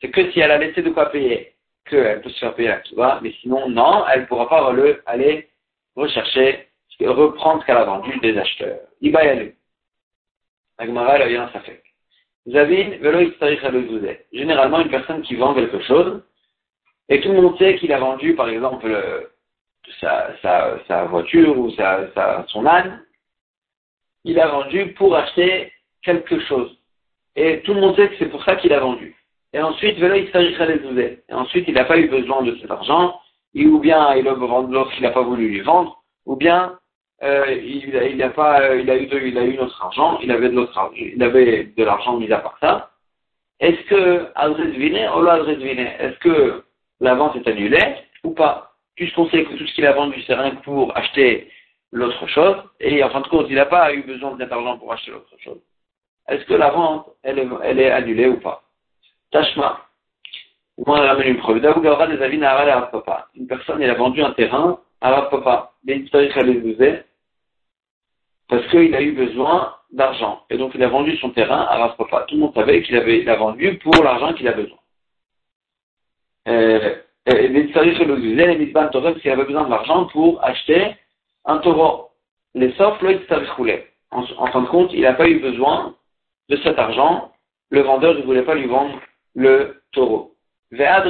c'est 0.00 0.10
que 0.10 0.30
si 0.30 0.40
elle 0.40 0.50
a 0.50 0.58
laissé 0.58 0.82
de 0.82 0.90
quoi 0.90 1.10
payer, 1.10 1.52
qu'elle 1.88 2.22
peut 2.22 2.30
se 2.30 2.38
faire 2.38 2.54
payer 2.54 2.74
la 2.96 3.20
mais 3.20 3.32
sinon, 3.42 3.68
non, 3.68 4.04
elle 4.06 4.22
ne 4.22 4.26
pourra 4.26 4.48
pas 4.48 4.72
aller 5.06 5.48
rechercher, 5.96 6.68
reprendre 7.00 7.60
ce 7.60 7.66
qu'elle 7.66 7.76
a 7.76 7.84
vendu 7.84 8.18
des 8.20 8.36
acheteurs. 8.38 8.80
Il 9.00 9.12
va 9.12 9.24
y 9.24 9.28
aller. 9.28 9.54
Agmara, 10.78 11.18
elle 11.18 11.36
a 11.36 11.52
ça 11.52 11.60
fait. 11.60 11.82
Généralement, 14.32 14.80
une 14.80 14.90
personne 14.90 15.22
qui 15.22 15.36
vend 15.36 15.54
quelque 15.54 15.80
chose, 15.82 16.22
et 17.08 17.20
tout 17.20 17.32
le 17.32 17.40
monde 17.40 17.58
sait 17.58 17.76
qu'il 17.76 17.92
a 17.92 17.98
vendu, 17.98 18.34
par 18.34 18.48
exemple, 18.48 19.30
sa, 20.00 21.04
voiture 21.08 21.58
ou 21.58 21.70
sa, 21.72 22.44
son 22.48 22.66
âne, 22.66 23.02
il 24.24 24.38
a 24.38 24.48
vendu 24.48 24.92
pour 24.94 25.16
acheter 25.16 25.72
quelque 26.02 26.40
chose. 26.40 26.76
Et 27.36 27.60
tout 27.62 27.74
le 27.74 27.80
monde 27.80 27.96
sait 27.96 28.08
que 28.08 28.16
c'est 28.18 28.30
pour 28.30 28.44
ça 28.44 28.56
qu'il 28.56 28.72
a 28.72 28.80
vendu. 28.80 29.16
Et 29.52 29.60
ensuite, 29.60 29.98
Et 29.98 31.34
ensuite, 31.34 31.64
il 31.66 31.74
n'a 31.74 31.84
pas 31.84 31.98
eu 31.98 32.08
besoin 32.08 32.42
de 32.42 32.56
cet 32.56 32.70
argent, 32.70 33.20
ou 33.54 33.78
bien 33.78 34.14
il 34.14 34.28
a 34.28 34.34
vendu 34.34 34.72
l'autre 34.72 34.92
qu'il 34.92 35.02
n'a 35.02 35.10
pas 35.10 35.22
voulu 35.22 35.48
lui 35.48 35.60
vendre, 35.60 36.02
ou 36.26 36.36
bien 36.36 36.78
euh, 37.22 37.52
il, 37.52 38.22
a 38.22 38.30
pas, 38.30 38.74
il 38.76 38.90
a 38.90 38.96
eu, 38.96 39.08
il 39.28 39.38
a 39.38 39.44
eu 39.44 39.56
notre 39.56 39.84
argent, 39.84 40.18
il 40.22 40.30
avait 40.30 40.48
de 40.48 40.68
il 40.96 41.22
avait 41.22 41.64
de 41.76 41.84
l'argent 41.84 42.16
mis 42.16 42.32
à 42.32 42.38
part 42.38 42.56
ça. 42.60 42.90
Est-ce 43.60 43.82
que 43.88 44.28
est-ce 46.00 46.18
que 46.18 46.64
la 47.00 47.14
vente 47.14 47.36
est 47.36 47.46
annulée 47.46 47.96
ou 48.24 48.30
pas? 48.30 48.72
Puisqu'on 48.96 49.28
sait 49.28 49.44
que 49.44 49.54
tout 49.54 49.66
ce 49.66 49.74
qu'il 49.74 49.86
a 49.86 49.92
vendu, 49.92 50.22
c'est 50.26 50.34
rien 50.34 50.54
pour 50.56 50.96
acheter 50.96 51.50
l'autre 51.92 52.26
chose, 52.28 52.56
et 52.80 53.02
en 53.02 53.10
fin 53.10 53.20
de 53.20 53.28
compte, 53.28 53.46
il 53.48 53.56
n'a 53.56 53.66
pas 53.66 53.92
eu 53.92 54.02
besoin 54.02 54.32
de 54.32 54.42
cet 54.42 54.52
argent 54.52 54.78
pour 54.78 54.92
acheter 54.92 55.10
l'autre 55.10 55.34
chose. 55.38 55.60
Est-ce 56.28 56.44
que 56.44 56.54
la 56.54 56.70
vente, 56.70 57.06
elle 57.22 57.38
est, 57.38 57.90
annulée 57.90 58.28
ou 58.28 58.38
pas? 58.38 58.62
Tashma. 59.32 59.80
Moi, 60.86 60.98
on 60.98 61.06
ramène 61.06 61.28
une 61.28 61.38
preuve. 61.38 61.60
Daougara 61.60 62.06
des 62.06 62.22
avis 62.22 62.42
à 62.44 62.82
Papa. 62.82 63.28
Une 63.34 63.46
personne, 63.46 63.82
elle 63.82 63.90
a 63.90 63.94
vendu 63.94 64.22
un 64.22 64.32
terrain 64.32 64.78
à 65.00 65.22
Papa. 65.22 65.72
Parce 68.50 68.66
qu'il 68.66 68.94
a 68.94 69.00
eu 69.00 69.12
besoin 69.12 69.74
d'argent. 69.92 70.42
Et 70.50 70.58
donc 70.58 70.72
il 70.74 70.82
a 70.82 70.88
vendu 70.88 71.16
son 71.18 71.30
terrain 71.30 71.66
à 71.70 71.78
Rav 71.78 71.96
Papa. 71.96 72.26
Tout 72.28 72.34
le 72.34 72.40
monde 72.42 72.54
savait 72.54 72.82
qu'il 72.82 72.96
avait 72.96 73.22
l'a 73.22 73.36
vendu 73.36 73.78
pour 73.78 73.94
l'argent 74.02 74.34
qu'il 74.34 74.48
a 74.48 74.52
besoin. 74.52 74.76
Euh, 76.48 76.96
et 77.26 77.62
parce 77.62 79.20
qu'il 79.20 79.30
avait 79.30 79.44
besoin 79.44 79.64
de 79.64 79.70
l'argent 79.70 80.06
pour 80.06 80.42
acheter 80.44 80.96
un 81.44 81.58
taureau. 81.58 82.08
Les 82.54 82.72
sauf 82.72 83.00
en, 84.10 84.24
en 84.38 84.46
fin 84.48 84.62
de 84.62 84.66
compte, 84.66 84.92
il 84.92 85.02
n'a 85.02 85.14
pas 85.14 85.28
eu 85.28 85.38
besoin 85.38 85.94
de 86.48 86.56
cet 86.56 86.76
argent. 86.76 87.30
Le 87.70 87.82
vendeur 87.82 88.14
ne 88.14 88.22
voulait 88.22 88.42
pas 88.42 88.56
lui 88.56 88.66
vendre 88.66 88.98
le 89.36 89.80
taureau. 89.92 90.34
Papa, 90.72 91.06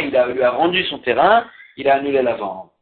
il 0.00 0.16
a, 0.16 0.26
lui 0.26 0.42
a 0.42 0.50
rendu 0.50 0.82
son 0.84 0.98
terrain, 0.98 1.44
il 1.76 1.88
a 1.88 1.96
annulé 1.96 2.22
la 2.22 2.34
vente. 2.34 2.72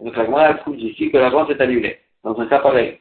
Donc 0.00 0.16
la 0.16 0.24
Gemara 0.24 0.54
prouve 0.54 0.80
ici 0.80 1.10
que 1.10 1.18
la 1.18 1.30
vente 1.30 1.50
est 1.50 1.60
annulée. 1.60 1.98
Dans 2.24 2.38
un 2.38 2.46
cas 2.46 2.58
pareil. 2.58 3.00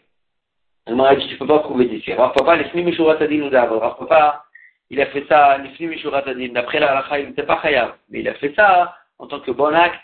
La 0.86 0.94
Gemara 0.94 1.16
dit, 1.16 1.28
tu 1.28 1.38
peux 1.38 1.48
pas 1.48 1.60
prouver 1.60 1.86
d'ici. 1.86 2.14
Rav 2.14 2.34
Papa, 2.34 2.56
les 2.56 2.84
Mishuratadin 2.84 3.38
nous 3.38 3.50
Rav 3.50 3.98
Papa, 3.98 4.46
il 4.90 5.02
a 5.02 5.08
fait 5.08 5.26
ça, 5.28 5.58
les 5.58 5.88
Mishuratadin. 5.88 6.50
D'après 6.50 6.80
la 6.80 7.02
Racha, 7.02 7.20
il 7.20 7.28
n'était 7.28 7.44
pas 7.44 7.60
khayab. 7.62 7.92
Mais 8.10 8.22
il 8.22 8.30
a 8.30 8.34
fait 8.36 8.54
ça 8.56 8.96
en 9.20 9.28
tant 9.28 9.40
que 9.40 9.52
bon 9.52 9.74
acte, 9.74 10.00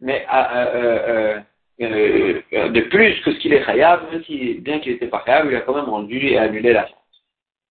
mais 0.00 0.26
euh, 0.32 0.44
euh, 0.54 1.40
euh, 1.80 2.40
euh 2.52 2.68
de 2.68 2.80
plus 2.82 3.20
que 3.22 3.32
ce 3.32 3.38
qu'il 3.38 3.52
est 3.52 3.64
khayab, 3.64 4.10
même 4.12 4.22
si, 4.24 4.54
bien 4.60 4.78
qu'il 4.78 4.92
n'était 4.92 5.08
pas 5.08 5.22
khayab, 5.24 5.50
il 5.50 5.56
a 5.56 5.62
quand 5.62 5.74
même 5.74 5.88
rendu 5.88 6.18
et 6.18 6.38
annulé 6.38 6.72
la 6.72 6.82
vente. 6.82 6.94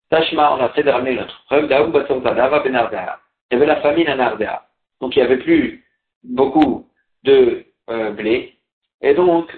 Tashma, 0.10 0.56
on 0.56 0.64
a 0.64 0.70
fait 0.70 0.84
de 0.84 0.90
ramener 0.90 1.16
notre 1.16 1.44
preuve, 1.46 1.68
Daoum 1.68 1.92
Batsotadava 1.92 2.60
Benardea. 2.60 3.20
Il 3.50 3.56
y 3.56 3.58
avait 3.58 3.66
la 3.66 3.82
famine 3.82 4.08
à 4.08 4.16
Nardea. 4.16 4.66
Donc 5.02 5.16
il 5.16 5.20
n'y 5.20 5.26
avait 5.26 5.38
plus 5.38 5.84
beaucoup 6.24 6.88
de 7.24 7.66
euh, 7.90 8.12
blé. 8.12 8.56
Et 9.02 9.14
donc, 9.14 9.52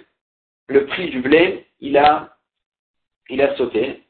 le 0.68 0.86
prix 0.86 1.10
du 1.10 1.22
blé, 1.22 1.66
il 1.80 1.98
a, 1.98 2.36
il 3.30 3.42
a 3.42 3.56
sauté. 3.56 4.04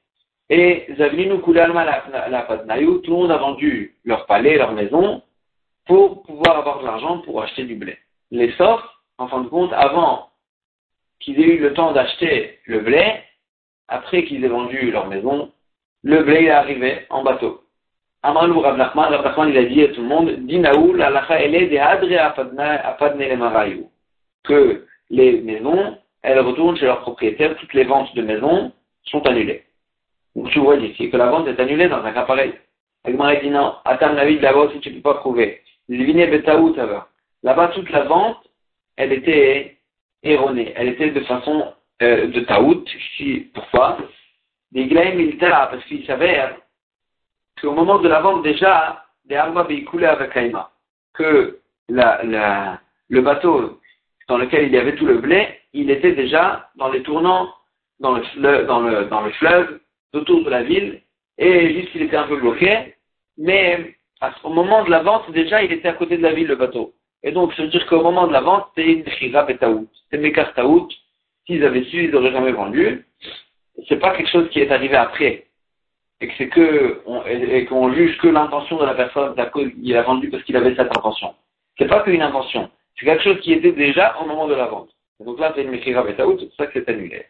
Et 0.50 0.88
Zavlinu 0.98 1.42
Kulalma 1.42 1.84
la 2.30 2.42
Padnayu, 2.44 3.02
tout 3.02 3.12
le 3.12 3.18
monde 3.18 3.32
a 3.32 3.38
vendu 3.38 3.96
leur 4.06 4.26
palais, 4.26 4.58
leur 4.58 4.72
maison, 4.72 5.22
pour 5.86 6.24
pouvoir 6.24 6.58
avoir 6.58 6.80
de 6.80 6.86
l'argent 6.86 7.20
pour 7.20 7.42
acheter 7.42 7.64
du 7.64 7.76
blé. 7.76 7.98
Les 8.32 8.52
saufs, 8.54 8.84
en 9.18 9.28
fin 9.28 9.42
de 9.42 9.48
compte, 9.48 9.74
avant 9.74 10.30
qu'ils 11.20 11.40
aient 11.40 11.56
eu 11.56 11.60
le 11.60 11.74
temps 11.74 11.92
d'acheter 11.92 12.60
le 12.66 12.80
blé, 12.80 13.04
après 13.88 14.26
qu'ils 14.26 14.44
aient 14.44 14.50
vendu 14.50 14.92
leur 14.92 15.08
maison, 15.08 15.52
le 16.04 16.24
blé 16.24 16.46
est 16.46 16.50
arrivé 16.50 17.06
en 17.10 17.24
bateau. 17.24 17.64
Amalou 18.24 18.60
Rav 18.60 18.78
Nachman, 18.78 19.14
il 19.50 19.58
a 19.58 19.64
dit 19.64 19.84
à 19.84 19.88
tout 19.90 20.02
le 20.02 20.08
monde, 20.08 20.32
Dinaou, 20.48 20.94
la 20.94 21.10
lacha, 21.10 21.48
des 21.48 21.78
adre 21.78 22.20
apadne. 22.20 23.90
Que 24.44 24.86
les 25.10 25.42
maisons, 25.42 25.98
elles 26.28 26.40
retournent 26.40 26.76
chez 26.76 26.86
leurs 26.86 27.02
propriétaires, 27.02 27.56
toutes 27.56 27.74
les 27.74 27.86
ventes 27.86 28.14
de 28.14 28.22
maisons 28.22 28.74
sont 29.06 29.26
annulées. 29.26 29.64
Donc 30.36 30.50
tu 30.50 30.60
vois 30.60 30.76
ici 30.76 31.10
que 31.10 31.16
la 31.16 31.28
vente 31.28 31.48
est 31.48 31.60
annulée 31.60 31.88
dans 31.88 32.04
un 32.04 32.12
cas 32.12 32.24
pareil. 32.24 32.54
Agmar 33.06 33.40
dit 33.40 33.50
non, 33.50 33.76
attends 33.86 34.12
la 34.12 34.26
vie 34.26 34.38
de 34.38 34.44
là-bas 34.44 34.68
si 34.74 34.82
tu 34.82 34.90
ne 34.90 34.96
peux 34.96 35.02
pas 35.02 35.14
prouver. 35.16 35.62
Là-bas, 35.88 37.70
toute 37.70 37.90
la 37.92 38.04
vente, 38.04 38.44
elle 38.98 39.14
était 39.14 39.78
erronée. 40.22 40.74
Elle 40.76 40.90
était 40.90 41.12
de 41.12 41.22
façon 41.22 41.74
euh, 42.02 42.28
de 42.28 42.42
taout. 42.42 42.84
Pourquoi? 43.54 43.98
Des 44.74 44.84
militaires, 44.84 45.70
parce 45.72 45.86
qu'il 45.86 46.06
s'avère 46.06 46.58
qu'au 47.62 47.72
moment 47.72 48.00
de 48.00 48.10
la 48.10 48.20
vente 48.20 48.44
déjà, 48.44 49.06
des 49.24 49.36
armes 49.36 49.66
véhiculés 49.66 50.08
avec 50.08 50.32
Kaima, 50.32 50.72
que 51.14 51.60
le 51.88 53.22
bateau 53.22 53.80
dans 54.28 54.38
lequel 54.38 54.68
il 54.68 54.74
y 54.74 54.78
avait 54.78 54.96
tout 54.96 55.06
le 55.06 55.18
blé, 55.18 55.48
il 55.74 55.90
était 55.90 56.14
déjà 56.14 56.70
dans 56.76 56.90
les 56.90 57.02
tournants, 57.04 57.50
dans 58.00 58.16
le, 58.16 58.24
fleuve, 58.24 58.68
dans 58.68 58.80
le, 58.82 59.06
dans 59.06 59.22
le 59.22 59.32
fleuve, 59.32 59.80
autour 60.14 60.44
de 60.44 60.50
la 60.50 60.64
ville, 60.64 61.02
et 61.38 61.74
juste 61.74 61.90
il 61.96 62.04
était 62.04 62.18
un 62.18 62.28
peu 62.28 62.38
bloqué, 62.38 62.96
mais 63.38 63.96
au 64.44 64.50
moment 64.50 64.84
de 64.84 64.90
la 64.90 65.04
vente, 65.04 65.30
déjà, 65.32 65.64
il 65.64 65.72
était 65.72 65.88
à 65.88 65.94
côté 65.94 66.18
de 66.18 66.24
la 66.24 66.34
ville, 66.34 66.48
le 66.48 66.56
bateau. 66.56 66.94
Et 67.24 67.32
donc, 67.32 67.54
ça 67.54 67.64
veut 67.64 67.70
dire 67.70 67.86
qu'au 67.88 68.02
moment 68.02 68.28
de 68.28 68.34
la 68.34 68.42
vente, 68.42 68.68
c'était 68.76 68.92
une 68.92 69.08
chira 69.12 69.44
betaout. 69.44 69.88
C'était 70.04 70.22
Mekar 70.22 70.54
Taout. 70.54 70.88
S'ils 71.46 71.64
avaient 71.64 71.84
su, 71.84 72.06
ils 72.06 72.12
n'auraient 72.12 72.32
jamais 72.32 72.52
vendu 72.52 73.06
c'est 73.88 74.00
pas 74.00 74.16
quelque 74.16 74.30
chose 74.30 74.50
qui 74.50 74.60
est 74.60 74.72
arrivé 74.72 74.96
après. 74.96 75.46
Et 76.20 76.28
que 76.28 76.34
c'est 76.38 76.50
que, 76.50 77.02
et 77.30 77.66
qu'on 77.66 77.94
juge 77.94 78.18
que 78.18 78.28
l'intention 78.28 78.78
de 78.78 78.86
la 78.86 78.96
personne, 78.96 79.36
il 79.82 79.96
a 79.96 80.02
vendu 80.02 80.30
parce 80.30 80.44
qu'il 80.44 80.56
avait 80.56 80.76
cette 80.76 80.98
intention. 80.98 81.36
C'est 81.78 81.88
pas 81.88 82.02
qu'une 82.02 82.24
intention. 82.24 82.72
C'est 82.98 83.06
quelque 83.06 83.24
chose 83.24 83.40
qui 83.42 83.54
était 83.54 83.72
déjà 83.72 84.16
au 84.22 84.26
moment 84.26 84.48
de 84.48 84.56
la 84.56 84.66
vente. 84.66 84.90
donc 85.20 85.40
là, 85.40 85.52
c'est 85.56 85.64
une 85.64 85.70
Mechira 85.70 86.04
Betaout, 86.04 86.40
c'est 86.40 86.46
pour 86.46 86.56
ça 86.56 86.68
que 86.68 86.74
c'est 86.74 86.90
annulé. 86.90 87.26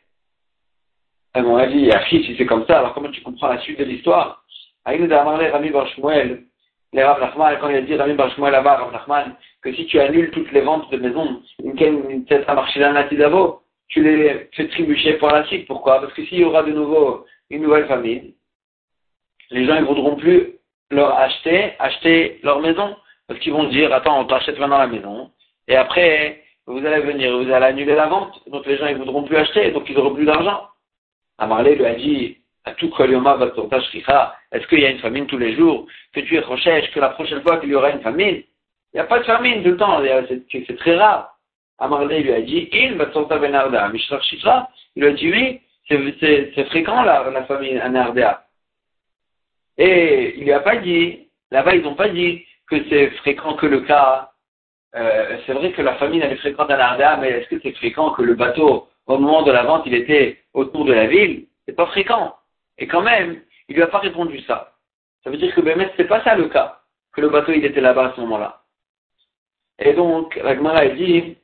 À 1.34 1.42
mon 1.42 1.58
avis, 1.58 1.92
Achi, 1.92 2.24
si 2.24 2.36
c'est 2.38 2.46
comme 2.46 2.66
ça, 2.66 2.80
alors 2.80 2.94
comment 2.94 3.12
tu 3.12 3.22
comprends 3.22 3.50
la 3.50 3.60
suite 3.60 3.80
de 3.80 3.84
l'histoire? 3.84 4.44
Aïnou 4.86 5.08
d'Amarle 5.08 5.46
Rami 5.48 5.70
Barshmuel, 5.70 6.44
les 6.94 7.04
Rav 7.04 7.20
Nachman, 7.20 7.58
quand 7.60 7.70
il 7.70 7.76
a 7.76 7.82
dit 7.82 7.96
Rami 7.96 8.14
Barshmuel 8.14 8.54
là-bas, 8.54 8.78
Rav 8.78 8.94
Nachman, 8.94 9.36
que 9.62 9.74
si 9.74 9.86
tu 9.86 10.00
annules 10.00 10.32
toutes 10.32 10.52
les 10.52 10.62
ventes 10.62 10.90
de 10.90 10.98
maisons, 10.98 11.42
une 11.64 12.26
peut-être 12.26 12.50
à 12.50 12.56
marcher 12.56 12.80
la 12.80 13.08
tu 13.90 14.04
les 14.04 14.50
fais 14.54 14.68
trébucher 14.68 15.14
pour 15.14 15.30
la 15.30 15.46
suite. 15.46 15.68
Pourquoi? 15.68 16.02
Parce 16.02 16.14
que 16.14 16.26
s'il 16.26 16.40
y 16.40 16.44
aura 16.44 16.64
de 16.64 16.72
nouveau 16.72 17.26
une 17.50 17.62
nouvelle 17.62 17.88
famille, 17.88 18.36
les 19.52 19.66
gens 19.66 19.80
ne 19.80 19.86
voudront 19.86 20.16
plus 20.16 20.56
leur 20.92 21.18
acheter, 21.18 21.74
acheter 21.80 22.40
leur 22.44 22.60
maison. 22.60 22.96
Parce 23.28 23.40
qu'ils 23.40 23.54
vont 23.54 23.66
dire, 23.66 23.94
attends, 23.94 24.22
on 24.22 24.26
t'achète 24.26 24.60
maintenant 24.60 24.78
la 24.78 24.88
maison. 24.88 25.32
Et 25.68 25.76
après, 25.76 26.44
vous 26.66 26.86
allez 26.86 27.02
venir, 27.02 27.38
vous 27.38 27.52
allez 27.52 27.66
annuler 27.66 27.96
la 27.96 28.08
vente. 28.08 28.42
Donc 28.48 28.66
les 28.66 28.78
gens 28.78 28.86
ne 28.86 28.96
voudront 28.96 29.24
plus 29.24 29.38
acheter, 29.38 29.72
donc 29.72 29.90
ils 29.90 29.96
n'auront 29.96 30.14
plus 30.14 30.26
d'argent. 30.26 30.68
Amarlé 31.38 31.76
lui 31.76 31.86
a 31.86 31.96
dit, 31.96 32.38
à 32.66 32.74
tout 32.74 32.92
est-ce 34.52 34.68
qu'il 34.68 34.80
y 34.80 34.86
a 34.86 34.90
une 34.90 35.00
famine 35.00 35.28
tous 35.28 35.38
les 35.38 35.56
jours 35.56 35.88
Que 36.14 36.20
tu 36.20 36.36
es 36.36 36.40
recherche 36.40 36.92
que 36.92 37.00
la 37.00 37.10
prochaine 37.10 37.42
fois 37.42 37.58
qu'il 37.58 37.70
y 37.70 37.76
aura 37.76 37.92
une 37.92 38.02
famine? 38.02 38.44
Il 38.94 38.96
n'y 38.96 39.00
a 39.00 39.06
pas 39.06 39.20
de 39.20 39.24
famine 39.26 39.64
tout 39.64 39.72
le 39.72 39.78
temps, 39.78 40.02
c'est 40.52 40.78
très 40.78 40.96
rare. 40.96 41.38
Amarlé 41.80 42.22
lui 42.24 42.34
a 42.34 42.42
dit, 42.42 42.70
il 42.72 42.96
Benarda, 42.96 43.90
Mishrach 43.90 44.24
Shitra, 44.24 44.70
il 44.96 45.04
lui 45.04 45.10
a 45.10 45.14
dit 45.14 45.32
oui, 45.32 45.62
c'est 45.88 46.66
fréquent 46.66 47.04
la, 47.04 47.30
la 47.30 47.44
famille 47.46 47.78
Anardea. 47.78 48.44
Et 49.78 50.36
il 50.38 50.44
lui 50.44 50.52
a 50.52 50.60
pas 50.60 50.78
dit, 50.78 51.28
là-bas 51.52 51.76
ils 51.76 51.84
n'ont 51.84 51.96
pas 51.96 52.10
dit 52.10 52.44
que 52.70 52.78
c'est 52.90 53.12
fréquent 53.18 53.56
que 53.56 53.68
le 53.68 53.82
cas, 53.82 54.27
euh, 54.96 55.38
c'est 55.46 55.54
vrai 55.54 55.72
que 55.72 55.82
la 55.82 55.96
famine 55.96 56.22
elle 56.22 56.34
est 56.34 56.38
fréquente 56.38 56.72
à 56.72 56.78
Nardea, 56.78 57.18
mais 57.18 57.30
est-ce 57.30 57.50
que 57.50 57.60
c'est 57.62 57.74
fréquent 57.74 58.12
que 58.12 58.22
le 58.22 58.36
bateau, 58.36 58.88
au 59.06 59.18
moment 59.18 59.44
de 59.44 59.52
la 59.52 59.64
vente, 59.64 59.84
il 59.86 59.94
était 59.94 60.40
autour 60.54 60.86
de 60.86 60.94
la 60.94 61.08
ville? 61.08 61.46
C'est 61.66 61.76
pas 61.76 61.88
fréquent. 61.88 62.36
Et 62.78 62.88
quand 62.88 63.02
même, 63.02 63.42
il 63.68 63.76
lui 63.76 63.84
a 63.84 63.88
pas 63.88 64.00
répondu 64.00 64.40
ça. 64.42 64.74
Ça 65.24 65.30
veut 65.30 65.38
dire 65.38 65.54
que 65.54 65.62
ce 65.62 65.90
c'est 65.98 66.08
pas 66.08 66.24
ça 66.24 66.36
le 66.36 66.48
cas, 66.48 66.80
que 67.14 67.22
le 67.22 67.30
bateau 67.30 67.52
il 67.52 67.66
était 67.66 67.82
là-bas 67.82 68.08
à 68.08 68.14
ce 68.16 68.22
moment-là. 68.22 68.62
Et 69.80 69.94
donc, 69.94 70.36
la 70.38 70.52
a 70.52 70.88
dit, 70.88 71.38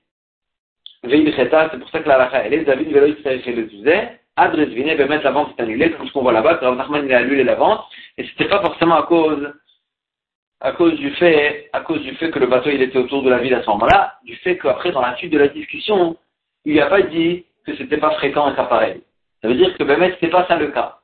c'est 1.04 1.80
pour 1.80 1.90
ça 1.90 2.00
que 2.00 2.08
la 2.08 2.18
lacha, 2.18 2.46
elle 2.46 2.54
est 2.54 2.64
David 2.64 2.92
Velo 2.92 3.14
chez 3.24 3.52
le 3.52 3.68
Zuzé, 3.68 4.08
Adres 4.36 4.66
Vine, 4.66 4.96
mettre 4.96 5.24
la 5.24 5.32
vente 5.32 5.54
est 5.58 5.62
annulée, 5.62 5.92
comme 5.92 6.08
ce 6.08 6.14
qu'on 6.14 6.22
voit 6.22 6.32
là-bas, 6.32 6.56
que 6.56 6.66
Rav 6.66 6.76
Nachman 6.76 7.06
il 7.06 7.14
a 7.14 7.20
annulé 7.20 7.44
la 7.44 7.56
vente, 7.56 7.84
et 8.18 8.26
c'était 8.26 8.48
pas 8.48 8.62
forcément 8.62 8.96
à 8.96 9.04
cause, 9.04 9.54
à 10.64 10.72
cause 10.72 10.96
du 10.96 11.12
fait, 11.12 11.70
à 11.74 11.82
cause 11.82 12.02
du 12.02 12.16
fait 12.16 12.32
que 12.32 12.40
le 12.40 12.48
bateau 12.48 12.70
il 12.70 12.82
était 12.82 12.98
autour 12.98 13.22
de 13.22 13.30
la 13.30 13.40
ville 13.40 13.54
à 13.54 13.62
ce 13.62 13.70
moment-là, 13.70 14.18
du 14.24 14.36
fait 14.38 14.58
qu'après, 14.58 14.94
dans 14.94 15.02
la 15.02 15.16
suite 15.18 15.34
de 15.34 15.38
la 15.38 15.50
discussion, 15.50 16.18
il 16.64 16.76
n'a 16.76 16.88
pas 16.88 17.02
dit 17.02 17.46
que 17.68 17.76
c'était 17.76 17.98
pas 17.98 18.12
fréquent 18.12 18.46
un 18.46 18.56
cas 18.56 18.64
pareil. 18.64 19.02
Ça 19.42 19.50
veut 19.50 19.56
dire 19.56 19.78
que 19.78 19.86
ce 19.86 20.12
c'était 20.14 20.30
pas 20.30 20.48
ça 20.48 20.56
le 20.56 20.70
cas. 20.70 21.00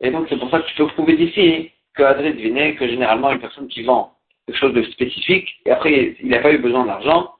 Et 0.00 0.10
donc, 0.10 0.26
c'est 0.30 0.38
pour 0.38 0.50
ça 0.50 0.60
que 0.60 0.66
tu 0.68 0.74
peux 0.76 0.86
prouver 0.86 1.16
d'ici 1.16 1.70
que 1.94 2.02
Adres 2.02 2.34
Vine, 2.34 2.76
que 2.76 2.88
généralement 2.88 3.30
une 3.30 3.40
personne 3.40 3.68
qui 3.68 3.82
vend 3.82 4.14
quelque 4.46 4.58
chose 4.58 4.72
de 4.72 4.82
spécifique, 4.84 5.50
et 5.66 5.70
après, 5.70 6.16
il 6.20 6.28
n'a 6.28 6.38
pas 6.38 6.52
eu 6.52 6.58
besoin 6.58 6.86
d'argent, 6.86 7.34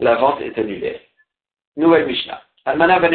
la 0.00 0.14
vente 0.14 0.40
est 0.40 0.58
annulée. 0.58 0.98
Nouvelle 1.76 2.06
Mishnah. 2.06 2.40
Almana 2.64 3.00
ben 3.00 3.12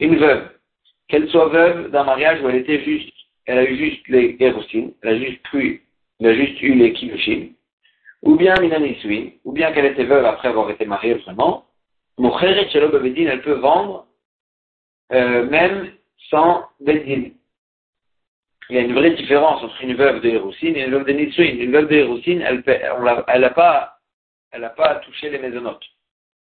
Une 0.00 0.16
veuve, 0.16 0.48
qu'elle 1.08 1.28
soit 1.28 1.48
veuve 1.48 1.90
d'un 1.90 2.04
mariage 2.04 2.42
où 2.42 2.48
elle 2.48 2.56
était 2.56 2.82
juste, 2.82 3.19
elle 3.50 3.58
a 3.58 3.64
eu 3.64 3.76
juste 3.76 4.06
les 4.08 4.36
Erusin, 4.38 4.90
elle 5.02 5.08
a 5.08 5.18
juste 5.18 5.52
eu, 5.52 5.82
elle 6.20 6.26
a 6.26 6.34
juste 6.34 6.62
eu 6.62 6.74
les 6.74 6.92
Kilushin, 6.92 7.48
ou 8.22 8.36
bien 8.36 8.54
Minaniswin, 8.60 9.30
ou 9.44 9.52
bien 9.52 9.72
qu'elle 9.72 9.86
était 9.86 10.04
veuve 10.04 10.24
après 10.24 10.48
avoir 10.48 10.70
été 10.70 10.86
mariée 10.86 11.14
vraiment, 11.14 11.66
Mocheret 12.18 12.68
Shelo 12.70 12.90
elle 13.04 13.42
peut 13.42 13.54
vendre, 13.54 14.06
euh, 15.12 15.44
même 15.46 15.90
sans 16.30 16.64
Bedin 16.80 17.30
il 18.70 18.76
y 18.76 18.78
a 18.78 18.82
une 18.82 18.94
vraie 18.94 19.10
différence 19.10 19.64
entre 19.64 19.82
une 19.82 19.96
veuve 19.96 20.20
de 20.20 20.28
Héroussine 20.28 20.76
et 20.76 20.84
une 20.84 20.92
veuve 20.92 21.04
de 21.04 21.12
Nitsuin. 21.12 21.56
Une 21.58 21.72
veuve 21.72 21.88
de 21.88 21.96
Héroussine, 21.96 22.40
elle 22.40 22.62
n'a 23.40 23.50
pas, 23.50 23.98
elle 24.52 24.62
a 24.62 24.70
pas 24.70 24.94
touché 25.00 25.28
les 25.28 25.40
maisonnotes. 25.40 25.84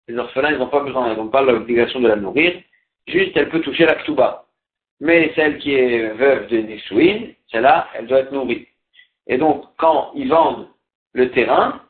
Les 0.08 0.16
orphelins, 0.16 0.52
ils 0.52 0.58
n'ont 0.58 0.68
pas 0.68 0.80
besoin, 0.80 1.12
ils 1.12 1.18
n'ont 1.18 1.28
pas 1.28 1.42
l'obligation 1.42 2.00
de 2.00 2.08
la 2.08 2.16
nourrir. 2.16 2.62
Juste, 3.06 3.36
elle 3.36 3.50
peut 3.50 3.60
toucher 3.60 3.84
la 3.84 3.96
Ktuba. 3.96 4.43
Mais 5.04 5.32
celle 5.36 5.58
qui 5.58 5.74
est 5.74 6.14
veuve 6.14 6.46
de 6.46 6.56
Nitsuin, 6.56 7.34
celle-là, 7.52 7.88
elle 7.92 8.06
doit 8.06 8.20
être 8.20 8.32
nourrie. 8.32 8.66
Et 9.26 9.36
donc, 9.36 9.66
quand 9.76 10.12
ils 10.14 10.30
vendent 10.30 10.66
le 11.12 11.30
terrain, 11.30 11.82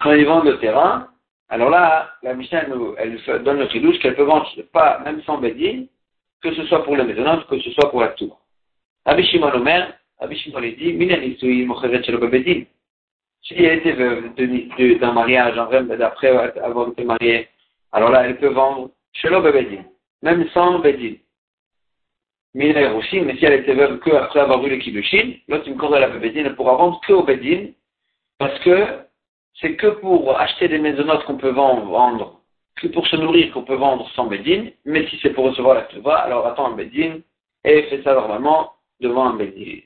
quand 0.00 0.12
ils 0.12 0.24
vendent 0.24 0.46
le 0.46 0.58
terrain, 0.58 1.08
alors 1.50 1.68
là, 1.68 2.14
la 2.22 2.32
Mishnah, 2.32 2.64
elle, 2.96 3.20
donne 3.42 3.58
le 3.58 3.68
chidouche 3.68 3.98
qu'elle 3.98 4.14
peut 4.14 4.22
vendre 4.22 4.50
pas, 4.72 5.00
même 5.00 5.22
sans 5.24 5.36
Bedin, 5.36 5.84
que 6.42 6.54
ce 6.54 6.64
soit 6.64 6.82
pour 6.82 6.96
le 6.96 7.04
maisonnant, 7.04 7.42
que 7.42 7.60
ce 7.60 7.70
soit 7.72 7.90
pour 7.90 8.00
la 8.00 8.08
tour. 8.08 8.40
Rabbi 9.04 9.28
Omer, 9.42 9.92
Rabbi 10.18 10.38
Shimon 10.38 10.62
dit. 10.62 12.66
Si 13.42 13.54
elle 13.54 13.78
était 13.80 13.92
veuve 13.92 14.34
d'un 14.98 15.12
mariage, 15.12 15.56
d'après 15.98 16.28
avoir 16.56 16.88
été 16.88 17.04
mariée, 17.04 17.48
alors 17.92 18.10
là, 18.10 18.24
elle 18.24 18.38
peut 18.38 18.48
vendre 18.48 18.92
Bedin, 19.22 19.84
même 20.22 20.48
sans 20.50 20.78
Bedin. 20.80 21.14
Aussi, 22.96 23.20
mais 23.20 23.36
si 23.36 23.44
elle 23.44 23.60
était 23.60 23.74
veuve 23.74 24.00
que 24.00 24.10
après 24.10 24.40
avoir 24.40 24.64
eu 24.66 24.70
le 24.70 24.76
Kiddushin, 24.78 25.34
l'autre, 25.48 25.64
il 25.66 25.76
me 25.76 25.98
la 25.98 26.08
Bedin, 26.08 26.44
elle 26.44 26.56
pourra 26.56 26.74
vendre 26.74 27.00
que 27.06 27.12
au 27.12 27.22
Bedin, 27.22 27.68
parce 28.38 28.58
que 28.60 29.00
c'est 29.60 29.76
que 29.76 29.86
pour 29.86 30.38
acheter 30.38 30.68
des 30.68 30.78
maisonnotes 30.78 31.24
qu'on 31.24 31.36
peut 31.36 31.50
vendre, 31.50 32.40
que 32.76 32.88
pour 32.88 33.06
se 33.06 33.16
nourrir 33.16 33.52
qu'on 33.52 33.62
peut 33.62 33.74
vendre 33.74 34.08
sans 34.10 34.26
Bedin, 34.26 34.70
mais 34.84 35.06
si 35.08 35.18
c'est 35.22 35.30
pour 35.30 35.44
recevoir 35.44 35.74
la 35.74 35.82
tuva, 35.82 36.16
alors 36.16 36.46
attends 36.46 36.72
un 36.72 36.76
Bedin 36.76 37.20
et 37.64 37.82
fais 37.84 38.02
ça 38.02 38.14
normalement 38.14 38.72
devant 39.00 39.26
un 39.28 39.34
Bedin. 39.34 39.80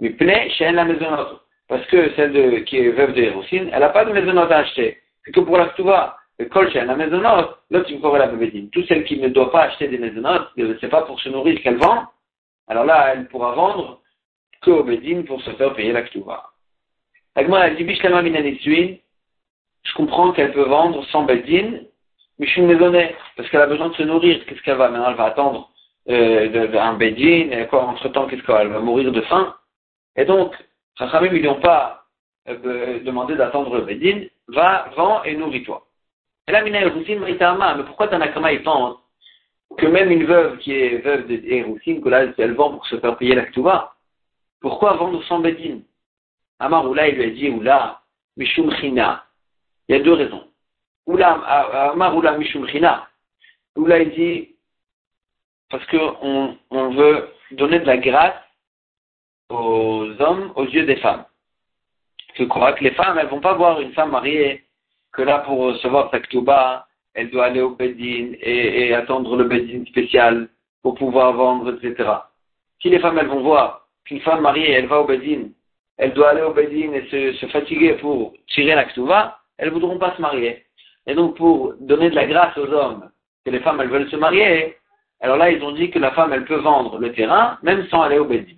Mais 0.00 0.10
pneu, 0.10 0.48
chez 0.50 0.72
la 0.72 0.84
maisonnote, 0.84 1.40
parce 1.68 1.86
que 1.86 2.14
celle 2.14 2.64
qui 2.64 2.78
est 2.78 2.90
veuve 2.90 3.14
de 3.14 3.22
Hérosine, 3.22 3.70
elle 3.72 3.80
n'a 3.80 3.90
pas 3.90 4.04
de 4.04 4.12
maisonnote 4.12 4.50
à 4.50 4.58
acheter. 4.58 4.98
C'est 5.24 5.32
que 5.32 5.40
pour 5.40 5.56
la 5.56 5.68
tuva. 5.70 6.16
Le 6.38 6.46
col 6.46 6.70
chez 6.70 6.84
la 6.84 6.96
maisonnote, 6.96 7.58
l'autre 7.70 7.90
il 7.90 7.98
me 7.98 8.18
la 8.18 8.26
Bedin. 8.26 8.66
Tout 8.70 8.84
celle 8.84 9.04
qui 9.04 9.18
ne 9.18 9.28
doit 9.28 9.50
pas 9.50 9.62
acheter 9.62 9.88
des 9.88 9.98
maisonnotes, 9.98 10.48
c'est 10.80 10.90
pas 10.90 11.02
pour 11.02 11.18
se 11.20 11.28
nourrir 11.30 11.60
qu'elle 11.62 11.78
vend, 11.78 12.04
alors 12.68 12.84
là, 12.84 13.12
elle 13.14 13.26
pourra 13.28 13.52
vendre 13.52 14.00
que 14.60 14.70
au 14.70 14.84
Bedin 14.84 15.22
pour 15.22 15.40
se 15.42 15.50
faire 15.52 15.74
payer 15.74 15.92
la 15.92 16.02
tuva. 16.02 16.50
Agma, 17.36 17.68
elle 17.68 17.76
dit, 17.76 19.00
je 19.86 19.94
comprends 19.94 20.32
qu'elle 20.32 20.52
peut 20.52 20.64
vendre 20.64 21.04
sans 21.06 21.22
bedin, 21.22 21.80
mais 22.38 22.46
je 22.46 22.52
suis 22.52 22.62
maisonnée, 22.62 23.14
parce 23.36 23.48
qu'elle 23.48 23.60
a 23.60 23.66
besoin 23.66 23.90
de 23.90 23.94
se 23.94 24.02
nourrir. 24.02 24.44
Qu'est-ce 24.46 24.62
qu'elle 24.62 24.76
va 24.76 24.88
Maintenant, 24.88 25.10
elle 25.10 25.16
va 25.16 25.26
attendre 25.26 25.70
euh, 26.08 26.78
un 26.78 26.94
bedin, 26.94 27.50
et 27.50 27.66
quoi, 27.68 27.84
entre-temps, 27.84 28.26
qu'est-ce 28.26 28.42
qu'elle 28.42 28.68
va 28.68 28.80
mourir 28.80 29.12
de 29.12 29.20
faim? 29.22 29.54
Et 30.16 30.24
donc, 30.24 30.54
Chachamim, 30.98 31.34
ils 31.34 31.44
n'ont 31.44 31.60
pas 31.60 32.04
euh, 32.48 33.00
demandé 33.00 33.36
d'attendre 33.36 33.76
le 33.76 33.82
bedin, 33.82 34.24
va, 34.48 34.90
vends 34.96 35.22
et 35.24 35.36
nourris-toi. 35.36 35.85
Mais 36.48 37.84
pourquoi 37.84 38.08
Tanakama, 38.08 38.52
il 38.52 38.62
pense 38.62 38.98
que 39.76 39.86
même 39.86 40.10
une 40.10 40.24
veuve 40.24 40.58
qui 40.58 40.72
est 40.72 40.98
veuve 40.98 41.26
de 41.26 41.36
que 42.00 42.08
là, 42.08 42.26
elle 42.38 42.54
vend 42.54 42.70
pour 42.70 42.86
se 42.86 42.98
faire 42.98 43.16
payer 43.16 43.34
la 43.34 43.46
ktuva, 43.46 43.94
pourquoi 44.60 44.94
vendre 44.94 45.22
sans 45.24 45.40
bedin? 45.40 45.80
Amar 46.58 46.88
Oula, 46.88 47.08
il 47.08 47.16
lui 47.16 47.24
a 47.24 47.30
dit 47.30 47.50
Oula, 47.50 48.00
Mishum 48.36 48.72
China. 48.76 49.24
Il 49.88 49.96
y 49.96 50.00
a 50.00 50.02
deux 50.02 50.14
raisons. 50.14 50.48
Oula, 51.06 51.32
Amar 51.92 52.16
Oula, 52.16 52.38
Mishum 52.38 52.66
China. 52.68 53.08
Oula, 53.76 53.98
il 54.00 54.10
dit 54.10 54.56
parce 55.68 55.84
qu'on 55.86 56.56
on 56.70 56.90
veut 56.90 57.28
donner 57.50 57.80
de 57.80 57.86
la 57.86 57.98
grâce 57.98 58.34
aux 59.50 60.08
hommes 60.18 60.52
aux 60.54 60.64
yeux 60.64 60.86
des 60.86 60.96
femmes. 60.96 61.24
Je 62.34 62.44
crois 62.44 62.72
que 62.72 62.84
les 62.84 62.92
femmes, 62.92 63.18
elles 63.18 63.28
vont 63.28 63.40
pas 63.40 63.54
voir 63.54 63.80
une 63.80 63.92
femme 63.92 64.10
mariée 64.10 64.65
que 65.16 65.22
là, 65.22 65.38
pour 65.40 65.58
recevoir 65.58 66.10
sa 66.10 66.20
ktuba, 66.20 66.86
elle 67.14 67.30
doit 67.30 67.46
aller 67.46 67.62
au 67.62 67.70
bedin 67.70 68.32
et, 68.40 68.94
attendre 68.94 69.36
le 69.36 69.44
bedin 69.44 69.84
spécial 69.86 70.48
pour 70.82 70.94
pouvoir 70.94 71.32
vendre, 71.32 71.74
etc. 71.74 72.10
Si 72.80 72.90
les 72.90 72.98
femmes, 72.98 73.18
elles 73.18 73.26
vont 73.26 73.42
voir 73.42 73.86
qu'une 74.04 74.20
femme 74.20 74.42
mariée, 74.42 74.70
elle 74.70 74.86
va 74.86 75.00
au 75.00 75.06
bedin 75.06 75.48
elle 75.98 76.12
doit 76.12 76.30
aller 76.30 76.42
au 76.42 76.52
Bedin 76.52 76.92
et 76.92 77.34
se, 77.34 77.46
fatiguer 77.46 77.94
pour 77.94 78.34
tirer 78.48 78.74
la 78.74 78.84
ktuva, 78.84 79.38
elles 79.58 79.68
ne 79.68 79.74
voudront 79.74 79.98
pas 79.98 80.14
se 80.14 80.20
marier. 80.20 80.64
Et 81.06 81.14
donc, 81.14 81.36
pour 81.36 81.74
donner 81.80 82.10
de 82.10 82.14
la 82.14 82.26
grâce 82.26 82.56
aux 82.58 82.70
hommes, 82.72 83.08
que 83.44 83.50
les 83.50 83.60
femmes, 83.60 83.80
elles 83.80 83.88
veulent 83.88 84.10
se 84.10 84.16
marier, 84.16 84.76
alors 85.20 85.36
là, 85.36 85.50
ils 85.50 85.62
ont 85.62 85.72
dit 85.72 85.90
que 85.90 85.98
la 85.98 86.10
femme, 86.10 86.32
elle 86.32 86.44
peut 86.44 86.56
vendre 86.56 86.98
le 86.98 87.12
terrain, 87.12 87.58
même 87.62 87.86
sans 87.86 88.02
aller 88.02 88.18
au 88.18 88.26
Bedin. 88.26 88.54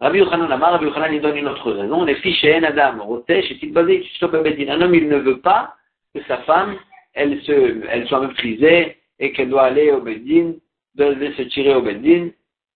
Rabbi 0.00 0.18
Yochanan 0.18 0.52
Amar, 0.52 0.72
Rabbi 0.72 0.86
Yochanan, 0.86 1.12
il 1.12 1.20
donne 1.20 1.36
une 1.36 1.48
autre 1.48 1.72
raison. 1.72 2.04
Les 2.04 2.14
filles 2.16 2.34
chez 2.34 2.54
Adam, 2.54 3.02
Rotesh, 3.02 3.50
et 3.50 3.66
Bedin. 3.66 4.68
Un 4.68 4.80
homme, 4.80 4.94
il 4.94 5.08
ne 5.08 5.16
veut 5.16 5.40
pas 5.40 5.74
que 6.14 6.22
sa 6.24 6.38
femme, 6.38 6.76
elle, 7.14 7.42
se, 7.42 7.82
elle 7.90 8.06
soit 8.06 8.20
méprisée 8.20 8.96
et 9.18 9.32
qu'elle 9.32 9.50
doit 9.50 9.64
aller 9.64 9.90
au 9.90 10.00
Bedin, 10.00 10.52
de 10.94 11.32
se 11.36 11.42
tirer 11.42 11.74
au 11.74 11.82
Bedin, 11.82 12.28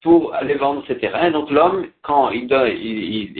pour 0.02 0.34
aller 0.34 0.54
vendre 0.54 0.84
ses 0.88 0.98
terrains. 0.98 1.30
Donc 1.30 1.48
l'homme, 1.52 1.86
quand 2.02 2.30
il, 2.30 2.48
donne, 2.48 2.72
il, 2.76 3.32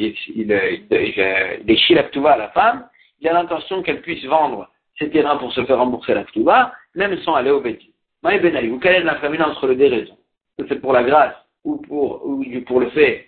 déchire 1.64 2.05
la 2.14 2.31
à 2.31 2.37
la 2.37 2.49
femme, 2.51 2.87
il 3.21 3.29
a 3.29 3.33
l'intention 3.33 3.83
qu'elle 3.83 4.01
puisse 4.01 4.25
vendre 4.27 4.71
ses 4.97 5.11
terrains 5.11 5.38
pour 5.38 5.53
se 5.53 5.64
faire 5.64 5.79
rembourser 5.79 6.14
la 6.14 6.23
ptuva, 6.23 6.73
même 6.95 7.18
sans 7.23 7.35
aller 7.35 7.51
au 7.51 7.61
béti. 7.61 7.92
Maï 8.23 8.38
Ben 8.38 8.55
vous 8.71 8.81
est 8.85 9.01
la 9.01 9.16
famille 9.16 9.42
entre 9.42 9.66
les 9.66 9.75
deux 9.75 9.88
raisons 9.88 10.16
C'est 10.57 10.81
pour 10.81 10.92
la 10.92 11.03
grâce 11.03 11.35
ou 11.64 11.79
pour 11.79 12.81
le 12.81 12.90
fait 12.90 13.27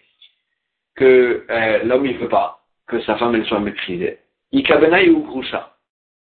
que 0.95 1.45
euh, 1.51 1.85
l'homme 1.85 2.07
il 2.07 2.19
veut 2.19 2.29
pas 2.29 2.61
que 2.87 3.01
sa 3.03 3.17
femme 3.17 3.35
elle 3.35 3.47
soit 3.47 3.61
méprisée. 3.61 4.19
Ikabenaï 4.53 5.11
ou 5.11 5.23
Grusha. 5.25 5.75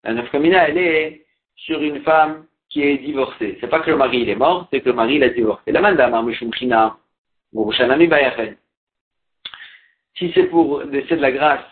La 0.04 0.14
nafkamina, 0.14 0.68
elle 0.68 0.78
est 0.78 1.26
sur 1.56 1.80
une 1.80 2.02
femme 2.02 2.46
qui 2.68 2.82
est 2.82 2.98
divorcé. 2.98 3.58
C'est 3.60 3.68
pas 3.68 3.80
que 3.80 3.90
le 3.90 3.96
mari 3.96 4.20
il 4.20 4.28
est 4.28 4.36
mort, 4.36 4.68
c'est 4.70 4.80
que 4.80 4.88
le 4.88 4.94
mari 4.94 5.16
il 5.16 5.22
a 5.22 5.28
divorcé. 5.30 5.72
La 5.72 5.80
mandama 5.80 6.22
mishumchina, 6.22 6.96
si 10.14 10.32
c'est 10.34 10.44
pour 10.44 10.82
laisser 10.82 11.16
de 11.16 11.22
la 11.22 11.32
grâce 11.32 11.64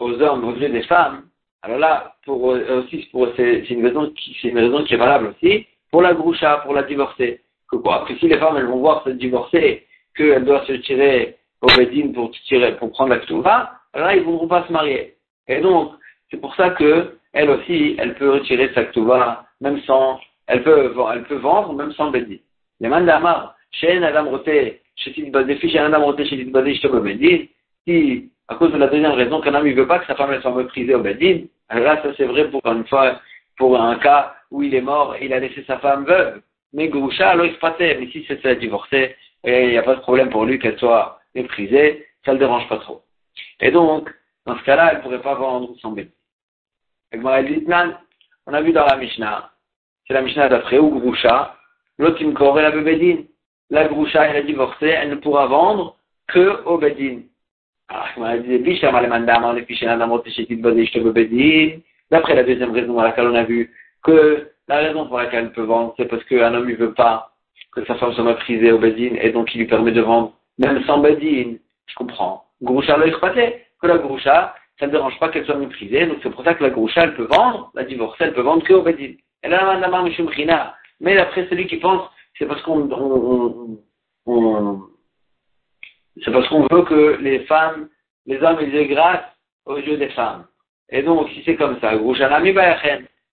aux 0.00 0.20
hommes 0.20 0.44
aux 0.44 0.56
yeux 0.56 0.68
des 0.70 0.82
femmes, 0.82 1.28
alors 1.62 1.78
là, 1.78 2.16
pour 2.24 2.42
aussi 2.42 3.08
pour 3.12 3.28
c'est 3.36 3.60
une 3.70 3.86
raison 3.86 4.10
qui 4.10 4.36
c'est 4.40 4.48
une 4.48 4.58
raison 4.58 4.84
qui 4.84 4.94
est 4.94 4.98
valable 4.98 5.28
aussi 5.28 5.66
pour 5.90 6.02
la 6.02 6.14
groucha, 6.14 6.58
pour 6.58 6.74
la 6.74 6.82
divorcer. 6.82 7.40
Que 7.70 7.76
quoi? 7.76 8.04
Que 8.08 8.16
si 8.16 8.26
les 8.26 8.38
femmes 8.38 8.56
elles 8.56 8.66
vont 8.66 8.78
voir 8.78 9.04
se 9.04 9.10
divorcer, 9.10 9.86
qu'elles 10.16 10.44
doivent 10.44 10.66
se 10.66 10.72
tirer 10.72 11.37
au 11.62 11.66
bedin 11.76 12.12
pour 12.12 12.30
tirer 12.46 12.76
pour 12.76 12.90
prendre 12.92 13.10
la 13.10 13.20
ktuva, 13.20 13.72
là 13.94 14.14
ils 14.14 14.20
ne 14.20 14.24
vont 14.24 14.48
pas 14.48 14.66
se 14.66 14.72
marier. 14.72 15.14
Et 15.46 15.60
donc 15.60 15.92
c'est 16.30 16.40
pour 16.40 16.54
ça 16.54 16.70
que 16.70 17.18
elle 17.32 17.50
aussi 17.50 17.96
elle 17.98 18.14
peut 18.14 18.30
retirer 18.30 18.70
sa 18.74 18.84
ktuva 18.84 19.44
même 19.60 19.80
sans, 19.82 20.20
elle 20.46 20.62
peut, 20.62 20.92
elle 21.12 21.24
peut 21.24 21.36
vendre 21.36 21.72
même 21.72 21.92
sans 21.92 22.10
bédine. 22.10 22.38
Les 22.80 22.88
mandamar, 22.88 23.56
chez 23.72 24.02
adam 24.02 24.30
roté, 24.30 24.80
chez 24.96 25.12
chez 25.12 25.78
un 25.78 25.92
adam 25.92 26.04
roté, 26.04 26.24
chez 26.26 26.36
Tidbadé, 26.36 26.74
je 26.74 26.86
te 26.86 27.48
si, 27.86 28.30
à 28.48 28.54
cause 28.54 28.72
de 28.72 28.78
la 28.78 28.86
deuxième 28.88 29.12
raison 29.12 29.40
qu'un 29.40 29.54
homme 29.54 29.66
ne 29.66 29.72
veut 29.72 29.86
pas 29.86 29.98
que 29.98 30.06
sa 30.06 30.14
femme 30.14 30.32
elle 30.32 30.42
soit 30.42 30.54
méprisée 30.54 30.94
au 30.94 31.00
bédine, 31.00 31.48
alors 31.68 31.84
là, 31.84 32.02
ça 32.02 32.10
c'est 32.16 32.24
vrai 32.24 32.48
pour 32.48 32.60
une 32.66 32.86
fois, 32.86 33.20
pour 33.56 33.80
un 33.80 33.96
cas 33.96 34.34
où 34.50 34.62
il 34.62 34.74
est 34.74 34.80
mort 34.80 35.16
il 35.20 35.32
a 35.32 35.40
laissé 35.40 35.64
sa 35.66 35.78
femme 35.78 36.04
veuve. 36.04 36.40
Mais 36.72 36.88
Groucha, 36.88 37.30
alors 37.30 37.46
il 37.46 37.54
se 37.54 37.98
mais 37.98 38.08
si 38.10 38.26
c'est 38.28 38.58
divorcé, 38.58 39.16
et 39.44 39.64
il 39.64 39.70
n'y 39.70 39.78
a 39.78 39.82
pas 39.82 39.94
de 39.94 40.00
problème 40.00 40.28
pour 40.28 40.44
lui 40.44 40.58
qu'elle 40.58 40.78
soit 40.78 41.17
méprisée, 41.42 42.06
ça 42.24 42.32
le 42.32 42.38
dérange 42.38 42.68
pas 42.68 42.78
trop. 42.78 43.02
Et 43.60 43.70
donc, 43.70 44.12
dans 44.46 44.56
ce 44.58 44.64
cas-là, 44.64 44.90
elle 44.90 44.98
ne 44.98 45.02
pourrait 45.02 45.22
pas 45.22 45.34
vendre 45.34 45.74
son 45.80 45.92
bédine. 45.92 46.12
On 47.14 47.26
a 48.54 48.62
vu 48.62 48.72
dans 48.72 48.86
la 48.86 48.96
Mishnah, 48.96 49.50
c'est 50.06 50.14
la 50.14 50.22
Mishnah 50.22 50.48
d'après, 50.48 50.78
ou 50.78 50.90
Groucha, 50.98 51.56
l'autre 51.98 52.22
et 52.22 52.62
la 52.62 52.70
Bedin. 52.70 53.24
La 53.70 53.86
Groucha, 53.86 54.26
elle 54.26 54.36
a 54.36 54.42
divorcé, 54.42 54.86
elle 54.86 55.10
ne 55.10 55.16
pourra 55.16 55.46
vendre 55.46 55.96
que 56.28 56.64
au 56.64 56.78
Bedin. 56.78 57.20
D'après 62.10 62.34
la 62.34 62.44
deuxième 62.44 62.72
raison 62.72 62.92
pour 62.92 63.02
laquelle 63.02 63.26
on 63.26 63.34
a 63.34 63.44
vu 63.44 63.74
que 64.02 64.50
la 64.66 64.76
raison 64.76 65.06
pour 65.06 65.18
laquelle 65.18 65.44
elle 65.44 65.52
peut 65.52 65.62
vendre, 65.62 65.94
c'est 65.96 66.06
parce 66.06 66.24
qu'un 66.24 66.54
homme 66.54 66.68
ne 66.68 66.74
veut 66.74 66.94
pas 66.94 67.32
que 67.72 67.84
sa 67.84 67.94
femme 67.96 68.12
soit 68.14 68.24
méprisée 68.24 68.72
au 68.72 68.78
Bedin 68.78 69.16
et 69.20 69.30
donc 69.30 69.54
il 69.54 69.58
lui 69.58 69.66
permet 69.66 69.92
de 69.92 70.00
vendre 70.00 70.37
même 70.58 70.84
sans 70.84 70.98
Bedin. 70.98 71.56
Je 71.86 71.94
comprends. 71.94 72.44
Groucha 72.62 72.96
l'a 72.96 73.06
exploité. 73.06 73.64
Que 73.80 73.86
la 73.86 73.98
Groucha, 73.98 74.54
ça 74.78 74.86
ne 74.86 74.92
dérange 74.92 75.18
pas 75.18 75.28
qu'elle 75.28 75.44
soit 75.44 75.56
méprisée, 75.56 76.06
donc 76.06 76.18
c'est 76.22 76.30
pour 76.30 76.44
ça 76.44 76.54
que 76.54 76.62
la 76.62 76.70
groucha, 76.70 77.02
elle 77.02 77.14
peut 77.14 77.28
vendre, 77.30 77.70
la 77.74 77.84
divorcée, 77.84 78.24
elle 78.24 78.34
peut 78.34 78.42
vendre 78.42 78.62
que 78.64 78.72
au 78.74 78.82
Bedin. 78.82 79.14
Elle 79.42 79.54
a 79.54 79.74
la 79.74 80.74
Mais 81.00 81.14
d'après 81.14 81.46
celui 81.48 81.66
qui 81.66 81.76
pense, 81.78 82.08
c'est 82.36 82.46
parce 82.46 82.62
qu'on, 82.62 82.88
on, 82.90 83.78
on, 84.26 84.82
c'est 86.22 86.32
parce 86.32 86.48
qu'on 86.48 86.66
veut 86.70 86.82
que 86.82 87.18
les 87.20 87.40
femmes, 87.40 87.88
les 88.26 88.40
hommes, 88.42 88.58
ils 88.60 88.74
aient 88.74 88.86
grâce 88.86 89.24
aux 89.64 89.78
yeux 89.78 89.96
des 89.96 90.10
femmes. 90.10 90.46
Et 90.90 91.02
donc, 91.02 91.28
si 91.30 91.42
c'est 91.44 91.56
comme 91.56 91.78
ça, 91.80 91.96
groucha 91.96 92.28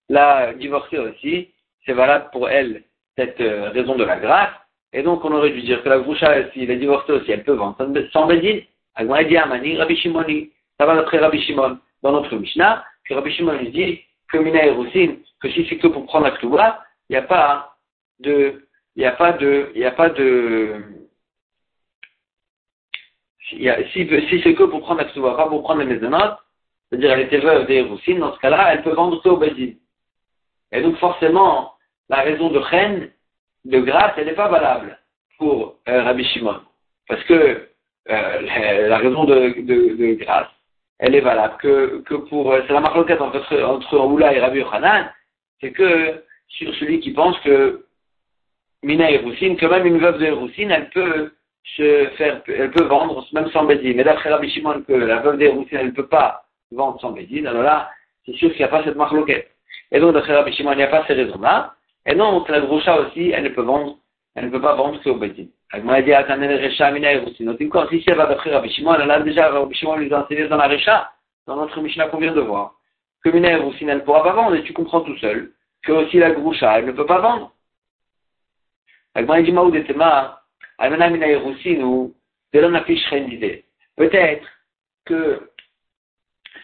la 0.07 0.53
divorcée 0.53 0.97
aussi, 0.97 1.49
c'est 1.85 1.93
valable 1.93 2.29
pour 2.31 2.49
elle, 2.49 2.83
cette 3.17 3.39
euh, 3.41 3.69
raison 3.69 3.95
de 3.95 4.03
la 4.03 4.17
grâce. 4.17 4.53
Et 4.95 5.03
donc, 5.03 5.25
on 5.25 5.31
aurait 5.33 5.49
dû 5.49 5.61
dire 5.61 5.83
que 5.83 5.89
la 5.89 5.99
groucha, 5.99 6.49
si 6.51 6.63
elle 6.63 6.71
est 6.71 6.77
divorcée 6.77 7.11
aussi, 7.11 7.29
elle 7.29 7.43
peut 7.43 7.51
vendre 7.51 7.75
sans 8.13 8.27
Bedin. 8.27 8.61
Agmaïdi 8.95 9.35
Amani, 9.35 9.75
Rabbi 9.75 9.97
Shimoni. 9.97 10.51
Ça 10.79 10.85
va 10.85 10.95
d'après 10.95 11.17
Rabbi 11.17 11.41
Shimon 11.41 11.79
dans 12.01 12.13
notre 12.13 12.33
Mishnah, 12.37 12.85
que 13.03 13.13
Rabbi 13.13 13.29
Shimon 13.31 13.61
dit 13.71 13.99
que 14.31 14.37
Mina 14.37 14.65
et 14.65 15.19
que 15.41 15.49
si 15.49 15.67
c'est 15.67 15.77
que 15.79 15.87
pour 15.87 16.05
prendre 16.05 16.23
la 16.23 16.31
Ktouba, 16.31 16.81
il 17.09 17.13
n'y 17.13 17.17
a 17.17 17.23
pas 17.23 17.75
de, 18.19 18.63
il 18.95 18.99
n'y 18.99 19.05
a 19.05 19.11
pas 19.11 19.33
de, 19.33 19.69
il 19.75 19.79
n'y 19.79 19.85
a 19.85 19.91
pas 19.91 20.09
de, 20.09 20.81
si, 23.49 23.67
si 24.29 24.41
c'est 24.43 24.55
que 24.55 24.63
pour 24.63 24.79
prendre 24.79 25.01
la 25.01 25.07
Ktouba, 25.07 25.33
pas 25.33 25.49
pour 25.49 25.63
prendre 25.63 25.81
les 25.81 25.93
maisonnotes, 25.93 26.37
c'est-à-dire 26.89 27.11
elle 27.11 27.25
était 27.25 27.39
veuve 27.39 27.67
des 27.67 27.81
Roussines, 27.81 28.19
dans 28.19 28.33
ce 28.33 28.39
cas-là, 28.39 28.73
elle 28.73 28.83
peut 28.83 28.93
vendre 28.93 29.21
que 29.21 29.27
au 29.27 29.35
Bedin. 29.35 29.73
Et 30.71 30.81
donc 30.81 30.95
forcément, 30.99 31.73
la 32.07 32.21
raison 32.21 32.49
de 32.49 32.59
reine, 32.59 33.11
de 33.65 33.79
grâce, 33.79 34.13
elle 34.17 34.27
n'est 34.27 34.33
pas 34.33 34.47
valable 34.47 34.97
pour 35.37 35.75
euh, 35.89 36.03
Rabbi 36.03 36.23
Shimon. 36.23 36.61
Parce 37.07 37.23
que 37.23 37.67
euh, 38.09 38.87
la, 38.87 38.97
raison 38.97 39.25
de, 39.25 39.61
de, 39.61 40.13
grâce, 40.13 40.47
elle 40.99 41.15
est 41.15 41.21
valable 41.21 41.55
que, 41.59 42.15
pour... 42.29 42.53
Euh, 42.53 42.61
c'est 42.67 42.73
la 42.73 42.79
marque 42.79 42.95
entre, 42.97 43.63
entre 43.63 43.99
Oula 43.99 44.33
et 44.33 44.39
Rabbi 44.39 44.59
Yochanan, 44.59 45.11
c'est 45.59 45.71
que 45.71 46.23
sur 46.47 46.73
celui 46.75 46.99
qui 46.99 47.11
pense 47.11 47.37
que 47.39 47.85
Mina 48.83 49.09
et 49.09 49.17
Roussine, 49.17 49.57
que 49.57 49.65
même 49.65 49.85
une 49.85 49.97
veuve 49.97 50.19
de 50.19 50.31
Roussine, 50.31 50.71
elle 50.71 50.89
peut 50.89 51.33
se 51.75 52.07
faire, 52.17 52.41
elle 52.47 52.69
peut 52.69 52.83
vendre 52.83 53.25
même 53.33 53.49
sans 53.49 53.65
Bedin. 53.65 53.93
Mais 53.95 54.03
d'après 54.03 54.29
Rabbi 54.29 54.49
Shimon, 54.51 54.83
que 54.87 54.93
la 54.93 55.17
veuve 55.17 55.37
des 55.37 55.49
Roussine, 55.49 55.79
elle 55.79 55.87
ne 55.87 55.91
peut 55.91 56.07
pas 56.07 56.45
vendre 56.71 56.99
sans 57.01 57.11
Bedin, 57.11 57.45
alors 57.47 57.63
là, 57.63 57.89
c'est 58.25 58.35
sûr 58.35 58.49
qu'il 58.49 58.59
n'y 58.59 58.65
a 58.65 58.67
pas 58.67 58.83
cette 58.83 58.95
marque 58.95 59.15
Et 59.91 59.99
donc, 59.99 60.13
d'après 60.13 60.35
Rabbi 60.35 60.53
Shimon, 60.53 60.73
il 60.73 60.77
n'y 60.77 60.83
a 60.83 60.87
pas 60.87 61.03
ces 61.07 61.13
raisons-là. 61.13 61.73
Et 62.05 62.15
donc, 62.15 62.47
la 62.49 62.61
Groucha 62.61 62.99
aussi, 62.99 63.31
elle 63.31 63.43
ne 63.43 63.49
peut 63.49 63.61
vendre, 63.61 63.97
elle 64.35 64.45
ne 64.45 64.49
peut 64.51 64.61
pas 64.61 64.75
vendre 64.75 65.01
qu'au 65.01 65.15
Bedin. 65.15 65.47
Agma 65.71 66.01
dit, 66.01 66.13
Recha, 66.13 66.91
Mina. 66.91 67.19
Donc, 67.19 67.61
encore, 67.61 67.89
si 67.89 68.03
elle 68.05 68.15
va 68.15 68.27
d'après 68.27 68.51
Rabbi 68.51 68.69
Shimon, 68.69 68.95
elle 68.95 69.09
a 69.09 69.19
déjà, 69.21 69.49
Rabbi 69.49 69.75
Shimon 69.75 69.95
lui 69.97 70.13
a 70.13 70.23
enseigné 70.23 70.47
dans 70.47 70.57
la 70.57 70.67
Recha, 70.67 71.11
dans 71.47 71.55
notre 71.55 71.81
Mishnah 71.81 72.07
qu'on 72.07 72.19
vient 72.19 72.33
de 72.33 72.41
voir, 72.41 72.75
que 73.23 73.29
Mina 73.29 73.51
et 73.51 73.55
Roussine, 73.55 73.89
elle 73.89 73.97
ne 73.97 74.03
pourra 74.03 74.23
pas 74.23 74.33
vendre, 74.33 74.55
et 74.55 74.63
tu 74.63 74.73
comprends 74.73 75.01
tout 75.01 75.17
seul, 75.17 75.51
que 75.83 75.91
aussi 75.91 76.17
la 76.17 76.31
Groucha, 76.31 76.77
elle 76.77 76.85
ne 76.85 76.91
peut 76.91 77.05
pas 77.05 77.19
vendre. 77.19 77.51
Agma 79.15 79.41
dit, 79.41 79.51
Maoud 79.51 79.75
et 79.75 79.83
Tema, 79.83 80.41
Almana 80.77 81.09
Mina 81.09 81.27
et 81.27 81.35
Roussine, 81.37 81.83
ou 81.83 82.13
de 82.53 82.59
l'homme 82.59 82.75
affiche 82.75 83.11
d'idée. 83.11 83.65
Peut-être 83.95 84.47
que 85.05 85.49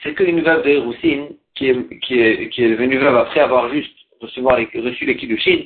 c'est 0.03 0.13
qu'une 0.13 0.41
veuve 0.41 0.63
de 0.63 0.77
Roussine, 0.77 1.29
qui 1.55 1.69
est, 1.69 1.99
qui, 1.99 2.19
est, 2.19 2.49
qui 2.49 2.63
est 2.63 2.69
devenue 2.71 2.97
veuve 2.97 3.15
après 3.15 3.39
avoir 3.39 3.69
juste 3.69 4.00
recevoir 4.21 4.57
les, 4.57 4.69
reçu 4.81 5.05
les 5.05 5.37
Chine, 5.39 5.65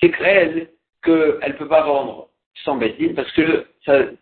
c'est 0.00 0.10
qu'elle, 0.10 0.70
qu'elle 1.02 1.38
ne 1.46 1.58
peut 1.58 1.68
pas 1.68 1.82
vendre 1.82 2.28
sans 2.64 2.76
Bédine, 2.76 3.14
parce 3.14 3.30
que 3.32 3.66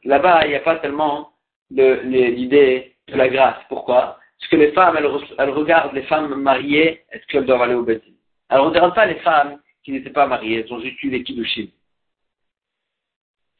là-bas, 0.05 0.47
il 0.47 0.51
n'y 0.51 0.57
a 0.57 0.61
pas 0.61 0.77
tellement 0.77 1.33
l'idée 1.71 2.95
de 3.09 3.17
la 3.17 3.29
grâce. 3.29 3.57
Pourquoi? 3.69 4.19
Parce 4.39 4.51
que 4.51 4.57
les 4.57 4.73
femmes, 4.73 4.97
elles, 4.99 5.51
regardent 5.51 5.95
les 5.95 6.03
femmes 6.03 6.35
mariées, 6.35 7.03
est-ce 7.13 7.27
qu'elles 7.27 7.47
doivent 7.47 7.63
aller 7.63 7.75
au 7.75 7.85
Bédine 7.85 8.15
Elles 8.51 8.59
ne 8.59 8.63
regardent 8.63 8.95
pas 8.95 9.07
les 9.07 9.17
femmes 9.17 9.59
qui 9.85 9.93
n'étaient 9.93 10.11
pas 10.11 10.27
mariées, 10.27 10.61
elles 10.65 10.73
ont 10.73 10.81
juste 10.81 11.03
les 11.03 11.23
Kiddushin. 11.23 11.67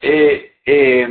Et, 0.01 0.51
et, 0.65 1.05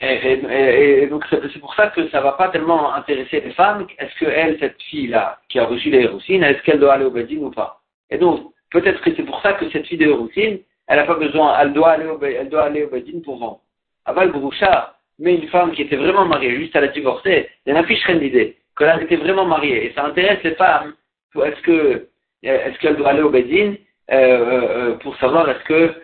et, 0.00 1.06
donc 1.06 1.24
c'est 1.30 1.58
pour 1.58 1.74
ça 1.74 1.88
que 1.88 2.08
ça 2.08 2.18
ne 2.18 2.24
va 2.24 2.32
pas 2.32 2.48
tellement 2.48 2.92
intéresser 2.94 3.40
les 3.40 3.52
femmes. 3.52 3.86
Est-ce 3.98 4.14
que 4.16 4.26
elle, 4.26 4.58
cette 4.58 4.80
fille-là, 4.82 5.40
qui 5.48 5.58
a 5.58 5.64
reçu 5.64 5.90
les 5.90 6.06
Roussines, 6.06 6.42
est-ce 6.42 6.62
qu'elle 6.62 6.80
doit 6.80 6.94
aller 6.94 7.04
au 7.04 7.10
Bédine 7.10 7.44
ou 7.44 7.50
pas? 7.50 7.79
Et 8.10 8.18
donc, 8.18 8.52
peut-être 8.70 9.00
que 9.00 9.14
c'est 9.14 9.22
pour 9.22 9.40
ça 9.42 9.54
que 9.54 9.68
cette 9.70 9.86
fille 9.86 9.98
de 9.98 10.10
Roussine, 10.10 10.58
elle 10.86 10.96
n'a 10.96 11.04
pas 11.04 11.14
besoin, 11.14 11.56
elle 11.60 11.72
doit 11.72 11.90
aller 11.90 12.06
au, 12.06 12.20
elle 12.22 12.48
doit 12.48 12.64
aller 12.64 12.84
au 12.84 12.90
Bédine 12.90 13.22
pour 13.22 13.38
vendre. 13.38 13.60
Aval 14.04 14.32
Brouchard, 14.32 14.96
mais 15.18 15.36
une 15.36 15.48
femme 15.48 15.72
qui 15.72 15.82
était 15.82 15.96
vraiment 15.96 16.24
mariée, 16.24 16.56
juste 16.56 16.74
à 16.74 16.80
la 16.80 16.88
divorcer, 16.88 17.48
il 17.64 17.70
y 17.70 17.76
en 17.76 17.80
a 17.80 17.84
fiche 17.84 18.06
l'idée, 18.08 18.56
qu'elle 18.76 19.02
était 19.02 19.16
vraiment 19.16 19.44
mariée. 19.44 19.86
Et 19.86 19.92
ça 19.94 20.04
intéresse 20.04 20.42
les 20.42 20.54
femmes. 20.54 20.94
Est-ce 21.36 21.60
que, 21.62 22.08
est-ce 22.42 22.78
qu'elle 22.78 22.96
doit 22.96 23.10
aller 23.10 23.22
au 23.22 23.30
Bédine 23.30 23.76
euh, 24.10 24.16
euh, 24.16 24.68
euh, 24.68 24.94
pour 24.96 25.16
savoir 25.18 25.48
est-ce 25.48 25.64
que 25.64 25.94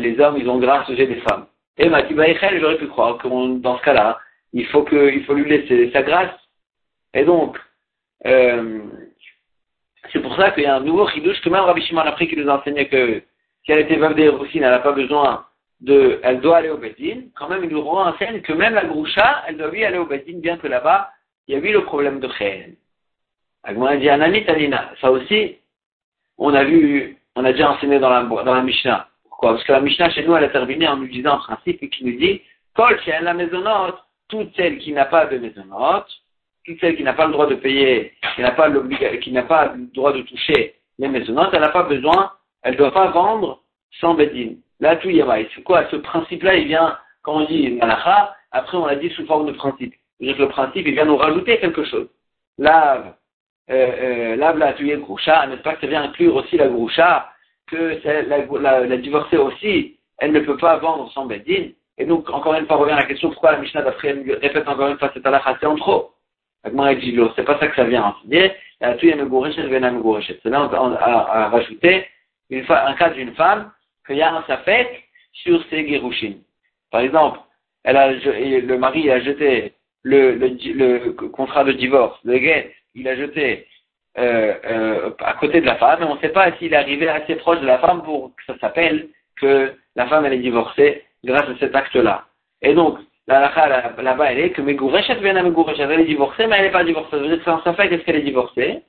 les 0.00 0.18
hommes, 0.20 0.36
ils 0.36 0.48
ont 0.48 0.58
grâce 0.58 0.88
au 0.88 0.96
jet 0.96 1.06
des 1.06 1.20
femmes. 1.20 1.46
Et 1.78 1.88
Matibaïchel, 1.88 2.60
j'aurais 2.60 2.78
pu 2.78 2.88
croire 2.88 3.18
que 3.18 3.28
dans 3.58 3.78
ce 3.78 3.82
cas-là, 3.82 4.18
il 4.52 4.66
faut 4.66 4.84
faut 4.84 5.34
lui 5.34 5.48
laisser 5.48 5.90
sa 5.92 6.02
grâce. 6.02 6.34
Et 7.12 7.24
donc, 7.24 7.56
c'est 10.12 10.20
pour 10.20 10.36
ça 10.36 10.50
qu'il 10.50 10.64
y 10.64 10.66
a 10.66 10.76
un 10.76 10.80
nouveau 10.80 11.08
chidouche 11.08 11.40
que 11.40 11.48
même 11.48 11.62
Rabbi 11.62 11.82
Shimon 11.82 12.02
après 12.02 12.26
qui 12.26 12.36
nous 12.36 12.48
enseignait 12.48 12.88
que 12.88 13.22
si 13.64 13.72
elle 13.72 13.80
était 13.80 13.96
veuve 13.96 14.14
des 14.14 14.30
elle 14.54 14.60
n'a 14.60 14.78
pas 14.78 14.92
besoin 14.92 15.46
de, 15.80 16.20
elle 16.22 16.40
doit 16.40 16.58
aller 16.58 16.70
au 16.70 16.78
Bedin. 16.78 17.22
Quand 17.36 17.48
même, 17.48 17.64
il 17.64 17.70
nous 17.70 17.82
renseigne 17.82 18.40
que 18.40 18.52
même 18.52 18.74
la 18.74 18.84
Groucha, 18.84 19.44
elle 19.46 19.56
doit 19.56 19.70
lui 19.70 19.84
aller 19.84 19.98
au 19.98 20.06
Bedin, 20.06 20.38
bien 20.38 20.56
que 20.56 20.66
là-bas, 20.66 21.10
il 21.46 21.54
y 21.54 21.56
a 21.56 21.60
eu 21.60 21.72
le 21.72 21.84
problème 21.84 22.20
de 22.20 22.28
Chen. 22.38 22.74
Agma 23.62 23.96
dit 23.96 24.08
Anani 24.08 24.44
Tanina. 24.44 24.92
Ça 25.00 25.10
aussi, 25.10 25.56
on 26.38 26.54
a 26.54 26.64
vu, 26.64 27.16
on 27.36 27.44
a 27.44 27.52
déjà 27.52 27.72
enseigné 27.72 27.98
dans 27.98 28.10
la, 28.10 28.22
dans 28.22 28.54
la 28.54 28.62
Mishnah. 28.62 29.08
Parce 29.40 29.62
que 29.64 29.72
la 29.72 29.80
Mishnah 29.80 30.10
chez 30.10 30.24
nous, 30.24 30.36
elle 30.36 30.44
a 30.44 30.48
terminé 30.48 30.88
en 30.88 30.96
nous 30.96 31.08
disant 31.08 31.34
un 31.34 31.56
principe 31.56 31.90
qui 31.90 32.04
nous 32.04 32.18
dit 32.18 32.40
Kol 32.74 32.98
la 33.20 33.34
maisonnote, 33.34 33.98
toute 34.28 34.54
celle 34.56 34.78
qui 34.78 34.92
n'a 34.92 35.04
pas 35.04 35.26
de 35.26 35.38
maisonnote, 35.38 36.08
toute 36.64 36.80
celle 36.80 36.96
qui 36.96 37.02
n'a 37.02 37.12
pas 37.12 37.26
le 37.26 37.32
droit 37.32 37.46
de 37.46 37.54
payer, 37.54 38.12
qui 38.34 38.42
n'a 38.42 38.52
pas, 38.52 38.68
pas 38.68 39.74
le 39.74 39.86
droit 39.94 40.12
de 40.12 40.22
toucher 40.22 40.74
les 40.98 41.08
maisonnotes, 41.08 41.50
elle 41.52 41.60
n'a 41.60 41.68
pas 41.68 41.82
besoin, 41.82 42.32
elle 42.62 42.72
ne 42.72 42.78
doit 42.78 42.92
pas 42.92 43.08
vendre 43.08 43.60
sans 44.00 44.14
bédine. 44.14 44.58
Là, 44.80 44.96
tout 44.96 45.10
y 45.10 45.20
est. 45.20 45.48
C'est 45.54 45.62
quoi? 45.62 45.88
Ce 45.90 45.96
principe-là, 45.96 46.56
il 46.56 46.66
vient, 46.68 46.98
quand 47.22 47.36
on 47.36 47.44
dit 47.44 47.70
malacha, 47.72 48.34
après 48.50 48.76
on 48.76 48.86
l'a 48.86 48.96
dit 48.96 49.10
sous 49.10 49.26
forme 49.26 49.46
de 49.46 49.52
principe. 49.52 49.94
cest 50.20 50.38
le 50.38 50.48
principe, 50.48 50.86
il 50.86 50.94
vient 50.94 51.04
nous 51.04 51.16
rajouter 51.16 51.58
quelque 51.58 51.84
chose. 51.84 52.08
Lave, 52.58 53.14
euh, 53.70 53.74
euh, 53.74 54.36
lave 54.36 54.58
la 54.58 54.72
groucha, 54.72 55.46
n'est-ce 55.46 55.62
pas 55.62 55.74
que 55.74 55.80
ça 55.80 55.86
vient 55.86 56.02
inclure 56.02 56.36
aussi 56.36 56.56
la 56.56 56.68
groucha 56.68 57.30
que 57.66 57.98
la, 58.04 58.80
la, 58.86 58.96
divorcée 58.98 59.38
aussi, 59.38 59.98
elle 60.18 60.32
ne 60.32 60.40
peut 60.40 60.56
pas 60.56 60.76
vendre 60.76 61.10
son 61.12 61.26
bedin. 61.26 61.70
Et 61.96 62.04
donc, 62.04 62.28
encore 62.30 62.54
une 62.54 62.66
fois, 62.66 62.76
revient 62.76 62.92
à 62.92 63.00
la 63.00 63.06
question 63.06 63.30
pourquoi 63.30 63.52
la 63.52 63.58
Mishnah 63.58 63.82
d'après 63.82 64.12
répète 64.12 64.68
encore 64.68 64.88
une 64.88 64.98
fois 64.98 65.10
cette 65.14 65.26
halakha, 65.26 65.56
c'est 65.60 65.66
en 65.66 65.76
trop. 65.76 66.13
C'est 66.64 67.44
pas 67.44 67.58
ça 67.58 67.66
que 67.68 67.76
ça 67.76 67.84
vient 67.84 68.04
enseigner. 68.04 68.52
C'est 68.80 69.06
là 70.44 70.70
on 70.72 70.92
a, 70.92 71.48
rajouté 71.48 72.06
un 72.50 72.94
cas 72.94 73.10
d'une 73.10 73.34
femme 73.34 73.70
qu'il 74.06 74.16
y 74.16 74.22
a 74.22 74.34
un 74.34 74.42
safek 74.46 75.08
sur 75.32 75.64
ses 75.68 75.88
gerushin. 75.88 76.34
Par 76.90 77.00
exemple, 77.00 77.40
elle 77.84 77.96
a, 77.96 78.12
le 78.12 78.76
mari 78.76 79.10
a 79.10 79.20
jeté 79.20 79.74
le, 80.02 81.10
contrat 81.28 81.64
de 81.64 81.72
divorce, 81.72 82.18
le 82.24 82.38
guet, 82.38 82.74
il 82.94 83.08
a 83.08 83.16
jeté 83.16 83.66
euh, 84.18 84.54
euh, 84.64 85.10
à 85.18 85.34
côté 85.34 85.60
de 85.60 85.66
la 85.66 85.76
femme, 85.76 86.02
et 86.02 86.04
on 86.04 86.14
ne 86.14 86.20
sait 86.20 86.28
pas 86.28 86.52
s'il 86.56 86.72
est 86.72 86.76
arrivé 86.76 87.08
assez 87.08 87.36
proche 87.36 87.60
de 87.60 87.66
la 87.66 87.78
femme 87.78 88.02
pour 88.02 88.32
que 88.36 88.44
ça 88.46 88.58
s'appelle 88.58 89.08
que 89.40 89.72
la 89.96 90.06
femme 90.06 90.24
elle 90.24 90.34
est 90.34 90.38
divorcée 90.38 91.04
grâce 91.24 91.48
à 91.48 91.58
cet 91.58 91.74
acte-là. 91.74 92.26
Et 92.62 92.74
donc, 92.74 92.98
la 93.26 93.92
là-bas, 94.02 94.32
elle 94.32 94.38
est 94.38 94.50
que 94.50 94.60
Megourechet 94.60 95.14
vient 95.16 95.36
à 95.36 95.42
Megourechet, 95.42 95.82
elle 95.82 96.00
est 96.00 96.04
divorcée, 96.04 96.46
mais 96.46 96.56
elle 96.56 96.66
n'est 96.66 96.70
pas 96.70 96.84
divorcée. 96.84 97.18
Dire 97.20 97.38
que 97.38 97.44
ça 97.44 97.74
fait 97.74 97.88
qu'est-ce 97.88 98.04
qu'elle 98.04 98.16
est 98.16 98.22
divorcée? 98.22 98.82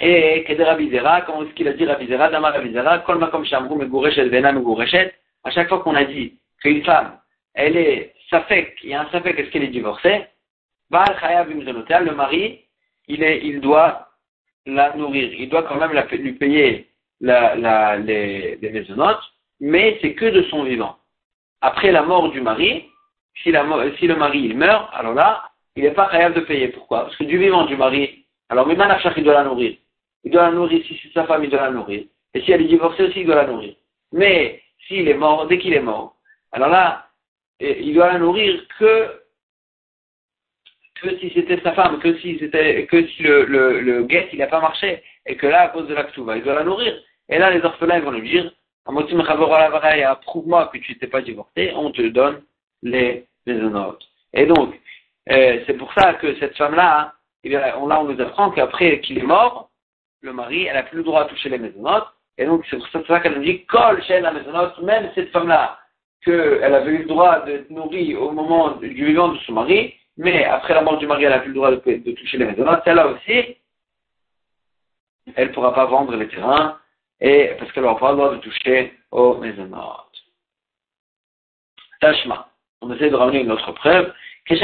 Et 0.00 0.44
Keder 0.44 0.64
Abizera, 0.64 1.22
comment 1.22 1.42
est-ce 1.42 1.52
qu'il 1.52 1.68
a 1.68 1.72
dit 1.72 1.84
Rabizera, 1.84 2.30
Damar 2.30 2.54
Rabizera, 2.54 3.00
Kol 3.00 3.18
Makom 3.18 3.44
Shamru 3.44 3.76
Megourechet 3.76 4.28
vena 4.28 4.52
Megourechet, 4.52 5.12
à 5.44 5.50
chaque 5.50 5.68
fois 5.68 5.80
qu'on 5.80 5.94
a 5.94 6.04
dit 6.04 6.38
qu'une 6.62 6.84
femme, 6.84 7.18
elle 7.54 7.76
est 7.76 8.14
Safek, 8.30 8.78
il 8.84 8.90
y 8.90 8.94
a 8.94 9.02
un 9.02 9.10
Safek, 9.10 9.38
est-ce 9.38 9.50
qu'elle 9.50 9.64
est 9.64 9.68
divorcée, 9.68 10.26
Baal 10.90 11.18
Chayav 11.20 11.50
le 11.50 12.14
mari, 12.14 12.60
il, 13.08 13.22
est, 13.22 13.40
il 13.44 13.60
doit 13.60 14.08
la 14.66 14.94
nourrir. 14.96 15.32
Il 15.34 15.48
doit 15.48 15.64
quand 15.64 15.76
même 15.76 15.92
la, 15.92 16.06
lui 16.06 16.32
payer 16.32 16.88
la, 17.20 17.56
la, 17.56 17.96
les, 17.96 18.56
les 18.56 18.70
maisonnotes, 18.70 19.22
mais 19.60 19.98
c'est 20.00 20.14
que 20.14 20.26
de 20.26 20.42
son 20.44 20.64
vivant. 20.64 20.96
Après 21.60 21.92
la 21.92 22.02
mort 22.02 22.30
du 22.30 22.40
mari, 22.40 22.90
si, 23.42 23.52
le 23.52 24.16
mari 24.16 24.40
il 24.40 24.56
meurt, 24.56 24.88
alors 24.92 25.14
là, 25.14 25.50
il 25.76 25.84
n'est 25.84 25.92
pas 25.92 26.08
capable 26.08 26.34
de 26.34 26.40
payer. 26.40 26.68
Pourquoi? 26.68 27.02
Parce 27.02 27.16
que 27.16 27.24
du 27.24 27.38
vivant 27.38 27.64
du 27.64 27.76
mari, 27.76 28.24
alors 28.48 28.66
Mimanachach, 28.66 29.14
il 29.16 29.24
doit 29.24 29.34
la 29.34 29.44
nourrir. 29.44 29.76
Il 30.24 30.32
doit 30.32 30.42
la 30.42 30.52
nourrir, 30.52 30.82
si 30.84 30.98
c'est 31.02 31.12
sa 31.12 31.24
femme, 31.24 31.44
il 31.44 31.50
doit 31.50 31.62
la 31.62 31.70
nourrir. 31.70 32.04
Et 32.34 32.40
si 32.42 32.52
elle 32.52 32.62
est 32.62 32.68
divorcée 32.68 33.04
aussi, 33.04 33.20
il 33.20 33.26
doit 33.26 33.36
la 33.36 33.46
nourrir. 33.46 33.74
Mais 34.12 34.62
s'il 34.86 35.08
est 35.08 35.14
mort, 35.14 35.46
dès 35.46 35.58
qu'il 35.58 35.72
est 35.72 35.80
mort, 35.80 36.16
alors 36.52 36.68
là, 36.68 37.06
il 37.60 37.94
doit 37.94 38.12
la 38.12 38.18
nourrir 38.18 38.62
que 38.78 39.20
que 41.02 41.16
si 41.16 41.30
c'était 41.34 41.60
sa 41.62 41.72
femme, 41.72 41.98
que 41.98 42.18
si 42.18 42.36
que 42.38 43.06
si 43.06 43.22
le, 43.22 44.02
guet, 44.02 44.28
il 44.32 44.38
n'a 44.38 44.46
pas 44.46 44.60
marché, 44.60 45.02
et 45.26 45.36
que 45.36 45.46
là, 45.46 45.62
à 45.62 45.68
cause 45.68 45.88
de 45.88 45.94
la 45.94 46.06
il 46.36 46.42
doit 46.42 46.54
la 46.54 46.64
nourrir. 46.64 46.94
Et 47.28 47.38
là, 47.38 47.50
les 47.50 47.64
orphelins 47.64 48.00
vont 48.00 48.10
lui 48.10 48.28
dire, 48.28 48.52
prouve-moi 48.84 50.70
que 50.72 50.78
tu 50.78 50.92
n'étais 50.92 51.06
pas 51.06 51.22
divorcé, 51.22 51.72
on 51.74 51.90
te 51.90 52.02
donne 52.02 52.42
les 52.82 53.26
maisonnotes. 53.46 54.04
Et 54.32 54.46
donc, 54.46 54.80
euh, 55.30 55.60
c'est 55.66 55.74
pour 55.74 55.92
ça 55.94 56.14
que 56.14 56.38
cette 56.38 56.56
femme-là, 56.56 57.14
eh 57.44 57.50
là, 57.50 57.78
on 57.78 58.04
nous 58.04 58.20
apprend 58.20 58.50
qu'après 58.50 59.00
qu'il 59.00 59.18
est 59.18 59.22
mort, 59.22 59.70
le 60.22 60.32
mari, 60.32 60.66
elle 60.66 60.74
n'a 60.74 60.82
plus 60.82 60.98
le 60.98 61.04
droit 61.04 61.22
à 61.22 61.24
toucher 61.26 61.48
les 61.48 61.58
maisonnotes. 61.58 62.08
Et 62.38 62.46
donc, 62.46 62.64
c'est 62.70 62.78
pour 62.78 63.06
ça, 63.06 63.20
qu'elle 63.20 63.34
nous 63.34 63.44
dit, 63.44 63.64
colle 63.66 64.02
chez 64.04 64.20
la 64.20 64.32
maisonnote, 64.32 64.80
même 64.82 65.10
cette 65.14 65.30
femme-là, 65.30 65.78
qu'elle 66.24 66.74
avait 66.74 66.92
eu 66.92 66.98
le 66.98 67.04
droit 67.04 67.40
de 67.40 67.66
nourrir 67.70 68.22
au 68.22 68.32
moment 68.32 68.72
du 68.72 68.88
vivant 68.88 69.28
de 69.28 69.38
son 69.40 69.52
mari, 69.52 69.94
mais 70.16 70.44
après 70.44 70.74
la 70.74 70.82
mort 70.82 70.98
du 70.98 71.06
mari, 71.06 71.24
elle 71.24 71.30
n'a 71.30 71.38
plus 71.38 71.48
le 71.48 71.54
droit 71.54 71.70
de, 71.70 72.12
toucher 72.12 72.38
les 72.38 72.46
maisons. 72.46 72.66
Celle-là 72.84 73.08
aussi, 73.08 73.56
elle 75.34 75.48
ne 75.48 75.52
pourra 75.52 75.74
pas 75.74 75.86
vendre 75.86 76.14
les 76.16 76.28
terrains, 76.28 76.78
et, 77.20 77.52
parce 77.58 77.70
qu'elle 77.72 77.82
n'aura 77.82 77.98
pas 77.98 78.10
le 78.10 78.16
droit 78.16 78.34
de 78.34 78.40
toucher 78.40 78.94
aux 79.10 79.36
maisons. 79.36 79.70
Tashma. 82.00 82.48
On 82.80 82.92
essaie 82.92 83.10
de 83.10 83.16
ramener 83.16 83.40
une 83.40 83.52
autre 83.52 83.72
preuve. 83.72 84.12
De 84.48 84.56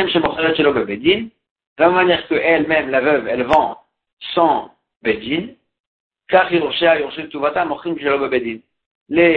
la 1.79 1.91
manière 1.91 2.27
qu'elle-même, 2.29 2.91
la 2.91 3.01
veuve, 3.01 3.29
elle 3.29 3.43
vend 3.43 3.79
sans 4.35 4.71
bedin, 5.03 5.49
car 6.29 6.51
les 6.51 6.61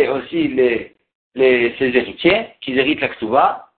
aussi 0.07 0.47
les, 0.47 0.95
les, 1.35 1.75
ses 1.77 1.95
héritiers, 1.95 2.47
qui 2.61 2.77
héritent 2.77 3.01
la 3.01 3.09
ktuva, 3.09 3.69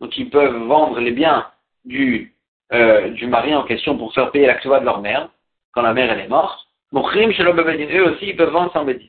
donc 0.00 0.16
ils 0.18 0.28
peuvent 0.28 0.64
vendre 0.64 1.00
les 1.00 1.12
biens 1.12 1.46
du, 1.84 2.34
euh, 2.72 3.10
du 3.10 3.26
mari 3.26 3.54
en 3.54 3.64
question 3.64 3.96
pour 3.96 4.12
faire 4.12 4.30
payer 4.32 4.46
la 4.46 4.56
ktuva 4.56 4.80
de 4.80 4.84
leur 4.84 5.00
mère, 5.00 5.30
quand 5.72 5.82
la 5.82 5.94
mère 5.94 6.10
elle 6.10 6.20
est 6.20 6.28
morte. 6.28 6.66
Mochrim 6.92 7.32
shelo 7.32 7.52
bedin, 7.52 7.86
eux 7.92 8.10
aussi 8.10 8.28
ils 8.28 8.36
peuvent 8.36 8.50
vendre 8.50 8.72
sans 8.72 8.84
bedin. 8.84 9.06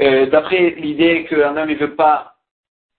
Euh, 0.00 0.26
d'après 0.26 0.70
l'idée 0.70 1.24
qu'un 1.24 1.56
homme 1.56 1.68
ne 1.68 1.74
veut 1.74 1.94
pas 1.94 2.32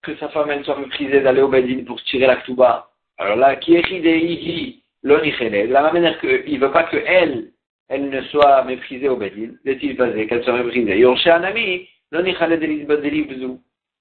que 0.03 0.15
sa 0.17 0.29
femme 0.29 0.63
soit 0.63 0.77
méprisée 0.77 1.21
d'aller 1.21 1.41
au 1.41 1.47
Bedin 1.47 1.83
pour 1.85 2.01
tirer 2.03 2.27
la 2.27 2.37
ktuba, 2.37 2.89
alors 3.17 3.37
là, 3.37 3.55
qui 3.55 3.75
est 3.75 4.83
l'onichele, 5.01 5.67
de 5.67 5.73
la 5.73 5.83
même 5.83 5.93
manière 5.93 6.19
qu'il 6.19 6.53
ne 6.53 6.59
veut 6.59 6.71
pas 6.71 6.83
qu'elle, 6.83 7.51
elle 7.89 8.09
ne 8.09 8.21
soit 8.23 8.63
méprisée 8.65 9.09
au 9.09 9.17
Bedin, 9.17 9.53
est-il 9.65 9.95
basé 9.95 10.27
qu'elle 10.27 10.43
soit 10.43 10.57
méprisée? 10.57 10.99
Yorché 10.99 11.31
un 11.31 11.43
ami, 11.43 11.87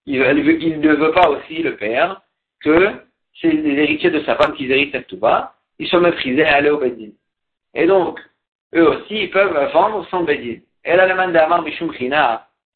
il, 0.06 0.16
il 0.16 0.80
ne 0.80 0.94
veut 0.94 1.12
pas 1.12 1.30
aussi, 1.30 1.62
le 1.62 1.76
père, 1.76 2.20
que 2.60 2.90
c'est 3.40 3.50
les 3.50 3.82
héritiers 3.82 4.10
de 4.10 4.22
sa 4.24 4.36
femme 4.36 4.54
qui 4.54 4.70
héritent 4.70 4.92
cette 4.92 5.06
ktuba, 5.06 5.54
ils 5.82 5.88
soient 5.88 6.00
méprisés 6.00 6.44
à 6.44 6.56
aller 6.56 6.70
au 6.70 6.78
Bedin. 6.78 7.10
Et 7.74 7.86
donc, 7.86 8.20
eux 8.74 8.88
aussi, 8.88 9.24
ils 9.24 9.30
peuvent 9.30 9.72
vendre 9.72 10.06
sans 10.10 10.22
Bedin. 10.22 10.60
Elle 10.84 11.00
a 11.00 11.08
le 11.08 11.14
mandamar 11.14 11.62
mishum 11.62 11.92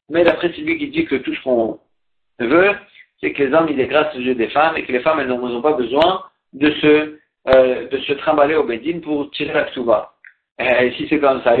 mais 0.09 0.23
d'après 0.23 0.51
celui 0.53 0.77
qui 0.77 0.87
dit 0.89 1.05
que 1.05 1.15
tout 1.15 1.33
ce 1.33 1.41
qu'on 1.41 1.79
veut, 2.39 2.75
c'est 3.19 3.31
que 3.31 3.43
les 3.43 3.53
hommes, 3.53 3.67
ils 3.69 3.77
dégracent 3.77 4.13
les 4.15 4.25
yeux 4.25 4.35
des 4.35 4.49
femmes 4.49 4.75
et 4.75 4.83
que 4.83 4.91
les 4.91 4.99
femmes, 4.99 5.19
elles 5.21 5.27
n'ont 5.27 5.61
pas 5.61 5.73
besoin 5.73 6.23
de 6.53 6.69
se, 6.71 7.17
euh, 7.47 7.87
de 7.87 7.97
se 7.99 8.13
trimballer 8.13 8.55
au 8.55 8.63
Bedin 8.63 8.99
pour 8.99 9.31
tirer 9.31 9.53
la 9.53 9.69
ksuba. 9.69 10.13
Et 10.59 10.91
si 10.97 11.07
c'est 11.07 11.19
comme 11.19 11.41
ça, 11.43 11.55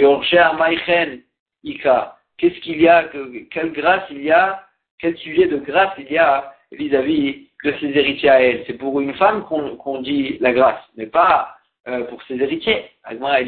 Ika, 1.63 2.17
qu'est-ce 2.37 2.59
qu'il 2.59 2.81
y 2.81 2.87
a, 2.87 3.05
que, 3.05 3.43
quelle 3.49 3.71
grâce 3.71 4.03
il 4.09 4.23
y 4.23 4.31
a, 4.31 4.63
quel 4.99 5.17
sujet 5.17 5.47
de 5.47 5.57
grâce 5.57 5.93
il 5.97 6.11
y 6.11 6.17
a 6.17 6.53
vis-à-vis 6.71 7.46
de 7.63 7.73
ses 7.79 7.87
héritiers 7.87 8.29
à 8.29 8.41
elle. 8.41 8.63
C'est 8.67 8.73
pour 8.73 8.99
une 9.01 9.13
femme 9.15 9.45
qu'on 9.45 10.01
dit 10.01 10.37
la 10.39 10.53
grâce, 10.53 10.81
mais 10.95 11.07
pas 11.07 11.57
euh, 11.87 12.03
pour 12.05 12.21
ses 12.23 12.35
héritiers. 12.35 12.85
Agma, 13.03 13.41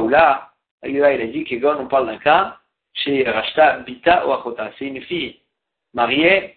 ou 0.00 0.08
là, 0.08 0.52
il 0.82 1.02
a 1.02 1.26
dit 1.26 1.44
que 1.44 1.80
on 1.80 1.86
parle 1.86 2.06
d'un 2.06 2.18
cas 2.18 2.58
chez 2.94 3.24
Rashta 3.28 3.78
Bita 3.80 4.26
ou 4.26 4.32
Achota. 4.32 4.70
C'est 4.78 4.86
une 4.86 5.02
fille 5.02 5.40
mariée, 5.94 6.56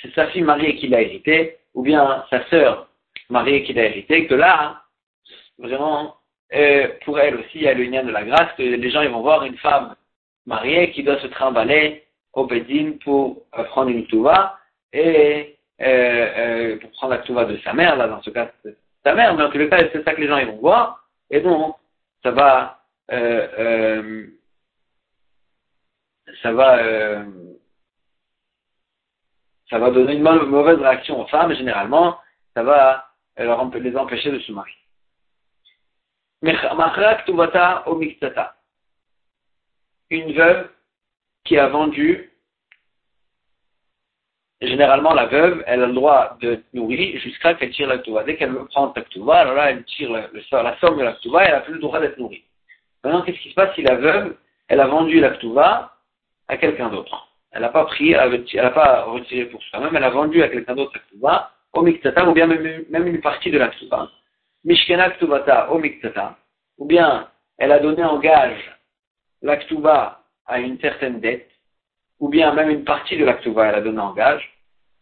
c'est 0.00 0.14
sa 0.14 0.28
fille 0.28 0.42
mariée 0.42 0.76
qui 0.76 0.88
l'a 0.88 1.02
hérité, 1.02 1.58
ou 1.74 1.82
bien 1.82 2.24
sa 2.30 2.44
sœur 2.48 2.88
mariée 3.28 3.62
qui 3.64 3.72
l'a 3.72 3.84
hérité, 3.84 4.26
que 4.26 4.34
là, 4.34 4.82
vraiment, 5.58 6.16
euh, 6.54 6.88
pour 7.04 7.18
elle 7.18 7.36
aussi, 7.36 7.56
il 7.56 7.62
y 7.62 7.68
a 7.68 7.74
le 7.74 7.84
lien 7.84 8.02
de 8.02 8.10
la 8.10 8.24
grâce, 8.24 8.52
que 8.56 8.62
les 8.62 8.90
gens 8.90 9.08
vont 9.10 9.20
voir 9.20 9.44
une 9.44 9.56
femme 9.58 9.94
mariée 10.46 10.90
qui 10.92 11.02
doit 11.02 11.20
se 11.20 11.28
trimballer 11.28 12.04
au 12.32 12.46
Bédine 12.46 12.98
pour 12.98 13.42
euh, 13.58 13.64
prendre 13.64 13.90
une 13.90 14.06
touva 14.06 14.58
et 14.92 15.56
euh, 15.82 16.78
pour 16.78 16.90
prendre 16.92 17.14
la 17.14 17.18
touva 17.18 17.44
de 17.44 17.56
sa 17.58 17.72
mère, 17.72 17.96
là, 17.96 18.08
dans 18.08 18.22
ce 18.22 18.30
cas, 18.30 18.50
c'est 18.62 18.76
sa 19.04 19.14
mère, 19.14 19.34
mais 19.34 19.42
en 19.42 19.50
tous 19.50 19.58
les 19.58 19.68
cas, 19.68 19.78
c'est 19.92 20.04
ça 20.04 20.14
que 20.14 20.20
les 20.20 20.28
gens 20.28 20.38
ils 20.38 20.46
vont 20.46 20.58
voir, 20.58 21.06
et 21.30 21.40
donc, 21.40 21.76
ça 22.22 22.30
va, 22.30 22.82
ça 26.42 26.52
va, 26.52 26.78
euh, 26.78 27.24
ça 29.68 29.78
va 29.78 29.90
donner 29.90 30.14
une 30.14 30.22
mauvaise 30.22 30.78
réaction 30.78 31.20
aux 31.20 31.26
femmes, 31.26 31.54
généralement, 31.54 32.18
ça 32.54 32.62
va 32.62 33.08
leur 33.38 33.64
les 33.74 33.96
empêcher 33.96 34.30
de 34.30 34.38
se 34.40 34.52
marier. 34.52 34.76
Une 40.10 40.32
veuve 40.32 40.68
qui 41.44 41.58
a 41.58 41.68
vendu, 41.68 42.31
généralement 44.68 45.14
la 45.14 45.26
veuve, 45.26 45.64
elle 45.66 45.82
a 45.82 45.86
le 45.86 45.92
droit 45.92 46.36
de 46.40 46.62
nourrir 46.72 47.18
jusqu'à 47.20 47.54
qu'elle 47.54 47.70
tire 47.70 47.88
la. 47.88 47.98
Dès 48.24 48.36
qu'elle 48.36 48.52
veut 48.52 48.66
prendre 48.66 48.94
la 48.96 49.34
alors 49.40 49.54
là, 49.54 49.70
elle 49.70 49.84
tire 49.84 50.10
la 50.12 50.76
somme 50.80 50.98
de 50.98 51.02
la 51.02 51.14
ktuva 51.14 51.42
et 51.42 51.46
elle 51.46 51.54
n'a 51.54 51.60
plus 51.60 51.74
le 51.74 51.80
droit 51.80 52.00
d'être 52.00 52.18
nourrie. 52.18 52.44
Maintenant, 53.02 53.22
qu'est-ce 53.22 53.38
qui 53.38 53.50
se 53.50 53.54
passe 53.54 53.74
si 53.74 53.82
la 53.82 53.96
veuve, 53.96 54.36
elle 54.68 54.80
a 54.80 54.86
vendu 54.86 55.20
la 55.20 55.32
à 56.48 56.56
quelqu'un 56.56 56.88
d'autre? 56.88 57.28
Elle 57.50 57.62
n'a 57.62 57.68
pas 57.68 57.84
pris, 57.84 58.12
elle 58.12 58.40
n'a 58.54 58.70
pas 58.70 59.02
retiré 59.02 59.46
pour 59.46 59.62
soi-même, 59.64 59.94
elle 59.94 60.04
a 60.04 60.10
vendu 60.10 60.42
à 60.42 60.48
quelqu'un 60.48 60.74
d'autre 60.74 60.98
la 61.20 61.50
au 61.72 61.82
miktata, 61.82 62.28
ou 62.28 62.32
bien 62.32 62.46
même, 62.46 63.06
une 63.06 63.20
partie 63.20 63.50
de 63.50 63.58
la 63.58 63.68
ktuba. 63.68 64.08
Mishkena 64.64 65.10
ktubata 65.10 65.70
au 65.72 65.78
miktata, 65.78 66.36
ou 66.78 66.86
bien 66.86 67.28
elle 67.58 67.72
a 67.72 67.78
donné 67.78 68.04
en 68.04 68.18
gage 68.18 68.72
la 69.42 69.58
à 70.46 70.58
une 70.58 70.78
certaine 70.80 71.20
dette, 71.20 71.50
ou 72.22 72.28
bien 72.28 72.54
même 72.54 72.70
une 72.70 72.84
partie 72.84 73.16
de 73.16 73.24
la 73.24 73.34
ktuba 73.34 73.66
elle 73.66 73.74
a 73.74 73.80
donné 73.80 73.98
en 73.98 74.12
gage. 74.12 74.48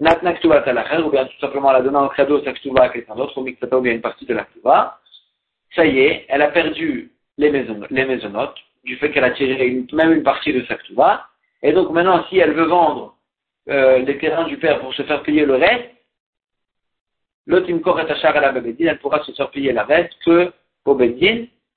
Natna 0.00 0.32
ktubata 0.32 0.72
la 0.72 1.06
ou 1.06 1.10
bien 1.10 1.26
tout 1.26 1.38
simplement 1.38 1.70
elle 1.70 1.76
a 1.76 1.82
donné 1.82 1.98
en 1.98 2.08
cadeau 2.08 2.42
sa 2.42 2.54
ktuba 2.54 2.84
à 2.84 2.88
quelqu'un 2.88 3.14
d'autre, 3.14 3.36
au 3.36 3.42
miktata, 3.42 3.76
ou 3.76 3.82
bien 3.82 3.92
une 3.92 4.00
partie 4.00 4.24
de 4.24 4.32
la 4.32 4.44
ktuba. 4.44 4.98
Ça 5.76 5.84
y 5.84 6.00
est, 6.00 6.24
elle 6.30 6.40
a 6.40 6.48
perdu 6.48 7.12
les, 7.36 7.50
maison, 7.50 7.78
les 7.90 8.06
maisonnotes, 8.06 8.56
du 8.84 8.96
fait 8.96 9.10
qu'elle 9.10 9.24
a 9.24 9.32
tiré 9.32 9.84
même 9.92 10.12
une 10.12 10.22
partie 10.22 10.54
de 10.54 10.64
sa 10.64 10.76
ktuba, 10.76 11.26
et 11.62 11.72
donc 11.72 11.90
maintenant, 11.90 12.24
si 12.30 12.38
elle 12.38 12.54
veut 12.54 12.64
vendre 12.64 13.14
euh, 13.68 13.98
les 13.98 14.16
terrains 14.16 14.44
du 14.44 14.56
père 14.56 14.80
pour 14.80 14.94
se 14.94 15.02
faire 15.02 15.22
payer 15.22 15.44
le 15.44 15.56
reste, 15.56 15.90
l'autre 17.46 17.68
à 17.68 18.40
la 18.40 18.62
elle 18.78 18.98
pourra 18.98 19.22
se 19.24 19.32
faire 19.32 19.50
payer 19.50 19.72
la 19.72 19.84
reste 19.84 20.14
que 20.24 20.50
au 20.86 20.98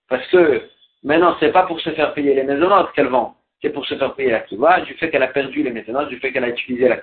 parce 0.07 0.25
que 0.27 0.61
maintenant, 1.03 1.35
c'est 1.41 1.51
pas 1.51 1.63
pour 1.63 1.81
se 1.81 1.89
faire 1.89 2.13
payer 2.13 2.33
les 2.33 2.43
maisonnotes 2.43 2.93
qu'elle 2.93 3.07
vend, 3.07 3.35
c'est 3.63 3.69
pour 3.69 3.85
se 3.85 3.95
faire 3.95 4.13
payer 4.13 4.29
la 4.29 4.41
du 4.81 4.93
fait 4.95 5.09
qu'elle 5.09 5.23
a 5.23 5.29
perdu 5.29 5.63
les 5.63 5.71
maisonnotes, 5.71 6.09
du 6.09 6.19
fait 6.19 6.33
qu'elle 6.33 6.43
a 6.43 6.49
utilisé 6.49 6.89
la 6.89 7.01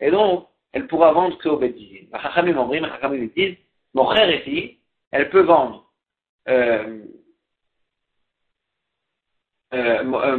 et 0.00 0.10
donc, 0.10 0.48
elle 0.72 0.86
pourra 0.86 1.12
vendre 1.12 1.38
que 1.38 1.48
au 1.48 1.56
Bedin. 1.56 2.06
Les 3.12 3.28
disent, 3.28 3.56
mon 3.94 4.04
frère 4.04 4.30
ici, 4.30 4.78
elle 5.10 5.30
peut 5.30 5.40
vendre 5.40 5.86
euh, 6.48 7.00
euh, 9.72 10.04
euh, 10.04 10.36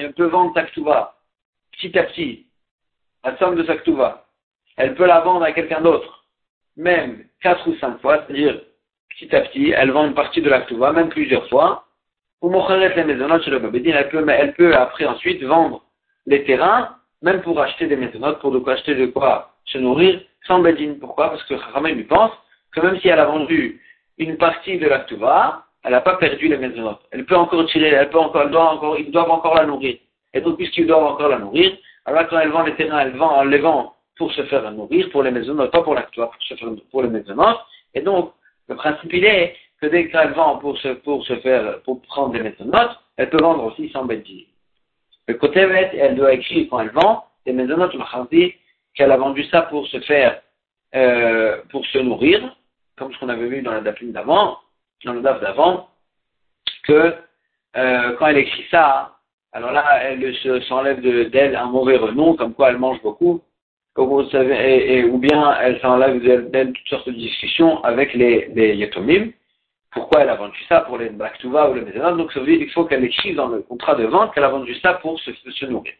elle 0.00 0.12
peut 0.14 0.26
vendre 0.26 0.54
sa 0.54 0.62
petit 0.64 1.98
à 1.98 2.02
petit, 2.04 2.46
la 3.22 3.36
somme 3.36 3.54
de 3.54 3.64
sa 3.64 3.76
elle 4.76 4.94
peut 4.96 5.06
la 5.06 5.20
vendre 5.20 5.44
à 5.44 5.52
quelqu'un 5.52 5.82
d'autre, 5.82 6.24
même 6.76 7.24
quatre 7.40 7.68
ou 7.68 7.76
cinq 7.76 8.00
fois, 8.00 8.24
c'est-à-dire 8.26 8.60
petit 9.10 9.34
à 9.36 9.42
petit, 9.42 9.70
elle 9.70 9.92
vend 9.92 10.06
une 10.06 10.14
partie 10.14 10.42
de 10.42 10.50
la 10.50 10.62
même 10.92 11.10
plusieurs 11.10 11.48
fois, 11.48 11.85
ou 12.46 12.68
les 12.68 13.04
maisonnotes 13.04 13.42
chez 13.42 13.50
le 13.50 13.60
elle 13.74 14.08
peut, 14.08 14.24
elle 14.28 14.54
peut 14.54 14.74
après 14.74 15.04
ensuite 15.04 15.42
vendre 15.42 15.82
les 16.26 16.44
terrains, 16.44 16.90
même 17.22 17.42
pour 17.42 17.60
acheter 17.60 17.86
des 17.86 17.96
maisonnotes, 17.96 18.40
pour 18.40 18.52
de 18.52 18.60
quoi 18.60 18.74
acheter 18.74 18.94
de 18.94 19.06
quoi 19.06 19.50
se 19.64 19.78
nourrir, 19.78 20.20
sans 20.46 20.60
bedin. 20.60 20.94
Pourquoi? 21.00 21.30
Parce 21.30 21.42
que 21.44 21.54
Ramel 21.54 21.96
lui 21.96 22.04
pense 22.04 22.30
que 22.72 22.80
même 22.80 23.00
si 23.00 23.08
elle 23.08 23.18
a 23.18 23.24
vendu 23.24 23.80
une 24.18 24.36
partie 24.36 24.78
de 24.78 24.86
la 24.86 25.04
elle 25.84 25.90
n'a 25.90 26.00
pas 26.00 26.16
perdu 26.16 26.48
les 26.48 26.56
maisonnotes. 26.56 27.00
Elle 27.10 27.24
peut 27.24 27.36
encore 27.36 27.66
tirer, 27.66 27.88
elle 27.88 28.10
peut 28.10 28.18
encore, 28.18 28.96
ils 28.98 29.10
doivent 29.10 29.30
encore 29.30 29.56
la 29.56 29.66
nourrir. 29.66 29.96
Et 30.32 30.40
donc, 30.40 30.56
puisqu'ils 30.56 30.86
doivent 30.86 31.04
encore 31.04 31.28
la 31.28 31.38
nourrir, 31.38 31.76
alors 32.04 32.28
quand 32.28 32.38
elle 32.38 32.50
vend 32.50 32.62
les 32.62 32.74
terrains, 32.74 33.00
elle 33.00 33.16
vend, 33.16 33.42
elle 33.42 33.48
les 33.48 33.58
vend 33.58 33.94
pour 34.16 34.32
se 34.32 34.42
faire 34.44 34.70
nourrir, 34.70 35.10
pour 35.10 35.22
les 35.24 35.32
maisonnotes, 35.32 35.72
pas 35.72 35.82
pour 35.82 35.94
l'actoire, 35.94 36.30
pour 36.30 36.42
se 36.42 36.54
faire, 36.54 36.68
pour 36.90 37.02
les 37.02 37.08
maisonnotes. 37.08 37.58
Et 37.94 38.02
donc, 38.02 38.32
le 38.68 38.76
principe, 38.76 39.12
il 39.12 39.24
est 39.24 39.56
que 39.80 39.86
dès 39.86 40.08
qu'elle 40.08 40.32
vend 40.32 40.58
pour 40.58 40.78
se, 40.78 40.88
pour 40.88 41.24
se 41.24 41.36
faire, 41.36 41.80
pour 41.82 42.00
prendre 42.02 42.32
des 42.32 42.42
maisonnotes, 42.42 42.98
elle 43.16 43.30
peut 43.30 43.42
vendre 43.42 43.64
aussi 43.64 43.90
sans 43.90 44.04
bêtises. 44.04 44.46
Le 45.28 45.34
côté 45.34 45.60
elle 45.60 46.16
doit 46.16 46.32
écrire 46.32 46.66
quand 46.70 46.80
elle 46.80 46.90
vend 46.90 47.24
des 47.44 47.52
maisonnotes, 47.52 47.96
dit 48.30 48.54
qu'elle 48.94 49.12
a 49.12 49.16
vendu 49.16 49.44
ça 49.44 49.62
pour 49.62 49.86
se 49.88 50.00
faire, 50.00 50.40
euh, 50.94 51.58
pour 51.70 51.84
se 51.86 51.98
nourrir, 51.98 52.56
comme 52.96 53.12
ce 53.12 53.18
qu'on 53.18 53.28
avait 53.28 53.48
vu 53.48 53.62
dans 53.62 53.72
la 53.72 53.80
date 53.80 54.02
d'avant, 54.02 54.58
dans 55.04 55.12
le 55.12 55.20
DAF 55.20 55.40
d'avant, 55.40 55.88
que 56.84 57.14
euh, 57.76 58.16
quand 58.18 58.26
elle 58.28 58.38
écrit 58.38 58.64
ça, 58.70 59.16
alors 59.52 59.72
là, 59.72 60.02
elle 60.02 60.62
s'enlève 60.64 61.00
d'elle 61.30 61.56
un 61.56 61.66
mauvais 61.66 61.96
renom, 61.96 62.34
comme 62.34 62.54
quoi 62.54 62.70
elle 62.70 62.78
mange 62.78 63.00
beaucoup, 63.02 63.42
ou 63.96 65.18
bien 65.18 65.56
elle 65.60 65.80
s'enlève 65.80 66.50
d'elle 66.50 66.72
toutes 66.72 66.88
sortes 66.88 67.08
de 67.08 67.14
discussions 67.14 67.82
avec 67.84 68.12
les, 68.14 68.48
les. 68.54 68.90
Pourquoi 69.96 70.20
elle 70.20 70.28
a 70.28 70.34
vendu 70.34 70.62
ça 70.68 70.82
pour 70.82 70.98
les 70.98 71.08
Baktouva 71.08 71.70
ou 71.70 71.74
les 71.74 71.80
Mézénat 71.80 72.12
Donc 72.12 72.30
ça 72.30 72.40
veut 72.40 72.44
dire 72.44 72.58
qu'il 72.58 72.70
faut 72.70 72.84
qu'elle 72.84 73.02
écrive 73.02 73.36
dans 73.36 73.48
le 73.48 73.62
contrat 73.62 73.94
de 73.94 74.04
vente 74.04 74.34
qu'elle 74.34 74.44
a 74.44 74.50
vendu 74.50 74.74
ça 74.80 74.92
pour 74.92 75.18
se, 75.20 75.30
se 75.32 75.64
nourrir. 75.64 75.94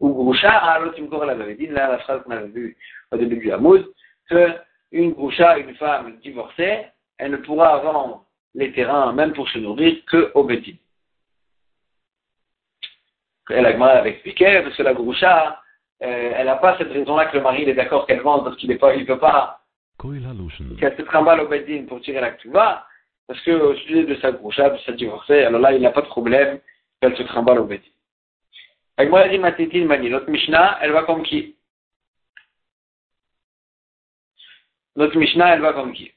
Ou 0.00 0.14
Groucha, 0.14 0.50
ah, 0.50 0.78
l'autre 0.78 0.98
elle 0.98 1.28
avait 1.28 1.54
dit, 1.54 1.66
là 1.66 1.90
la 1.90 1.98
phrase 1.98 2.22
qu'on 2.22 2.30
avait 2.30 2.48
vue 2.48 2.74
au 3.12 3.18
début 3.18 3.36
du 3.36 3.52
Hamoud, 3.52 3.86
que 4.30 4.54
une 4.92 5.12
Groucha, 5.12 5.58
une 5.58 5.74
femme 5.74 6.16
divorcée, 6.22 6.86
elle 7.18 7.32
ne 7.32 7.36
pourra 7.36 7.76
vendre 7.80 8.24
les 8.54 8.72
terrains, 8.72 9.12
même 9.12 9.34
pour 9.34 9.46
se 9.50 9.58
nourrir, 9.58 9.94
que 10.06 10.30
au 10.32 10.44
Bédine. 10.44 10.78
Et 13.50 13.60
la 13.60 13.68
avait 13.68 14.10
expliqué, 14.10 14.62
parce 14.62 14.74
que 14.74 14.82
la 14.82 14.94
Groucha, 14.94 15.60
euh, 16.02 16.32
elle 16.34 16.46
n'a 16.46 16.56
pas 16.56 16.78
cette 16.78 16.90
raison-là 16.90 17.26
que 17.26 17.36
le 17.36 17.42
mari 17.42 17.64
il 17.64 17.68
est 17.68 17.74
d'accord 17.74 18.06
qu'elle 18.06 18.22
vende 18.22 18.44
parce 18.44 18.56
qu'il 18.56 18.70
ne 18.70 19.04
peut 19.04 19.18
pas 19.18 19.60
qu'elle 20.00 20.96
se 20.96 21.02
trimballe 21.02 21.40
au 21.40 21.48
bedin 21.48 21.84
pour 21.86 22.00
tirer 22.00 22.20
la 22.20 22.30
ktuva, 22.32 22.86
parce 23.26 23.42
qu'au 23.42 23.74
sujet 23.74 24.04
de 24.04 24.14
sa 24.16 24.32
groucha, 24.32 24.70
de 24.70 24.78
sa 24.78 24.92
divorcée, 24.92 25.44
alors 25.44 25.60
là, 25.60 25.72
il 25.72 25.80
n'a 25.80 25.90
pas 25.90 26.02
de 26.02 26.06
problème 26.06 26.60
qu'elle 27.00 27.16
se 27.16 27.22
trimballe 27.22 27.58
au. 27.60 27.68
Avec 28.96 29.10
moi, 29.10 29.28
dit 29.28 29.38
Matitil 29.38 29.86
Mani, 29.86 30.10
notre 30.10 30.30
Mishnah, 30.30 30.78
elle 30.82 30.92
va 30.92 31.02
comme 31.02 31.22
qui? 31.22 31.56
Notre 34.96 35.16
Mishnah, 35.16 35.54
elle 35.54 35.60
va 35.60 35.72
comme 35.72 35.92
qui? 35.92 36.12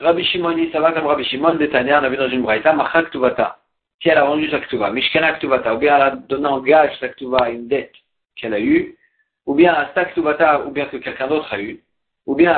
Rabbi 0.00 0.24
Shimon 0.24 0.56
ça 0.72 0.80
va 0.80 0.92
comme 0.92 1.06
Rabbi 1.06 1.24
Shimon, 1.24 1.54
Détania, 1.54 2.00
on 2.00 2.04
a 2.04 2.08
vu 2.10 2.16
dans 2.18 2.28
une 2.28 2.42
braïta, 2.42 2.74
Machat 2.74 3.04
Ktuvata. 3.04 3.60
Si 4.02 4.10
elle 4.10 4.18
a 4.18 4.24
vendu 4.24 4.50
sa 4.50 4.60
Ktuva, 4.60 4.90
Mishkana 4.90 5.32
Ktuvata, 5.34 5.74
ou 5.74 5.78
bien 5.78 5.96
elle 5.96 6.02
a 6.02 6.10
donné 6.10 6.46
en 6.46 6.60
gage 6.60 6.98
sa 7.00 7.08
Ktuva, 7.08 7.50
une 7.50 7.66
dette 7.66 7.94
qu'elle 8.34 8.52
a 8.52 8.60
eue, 8.60 8.94
ou 9.46 9.54
bien 9.54 9.72
à 9.72 9.92
sa 9.94 10.04
Ktuvata, 10.04 10.66
ou 10.66 10.70
bien 10.70 10.86
que 10.86 10.98
quelqu'un 10.98 11.28
d'autre 11.28 11.52
a 11.52 11.60
eu, 11.60 11.82
ou 12.26 12.34
bien 12.34 12.52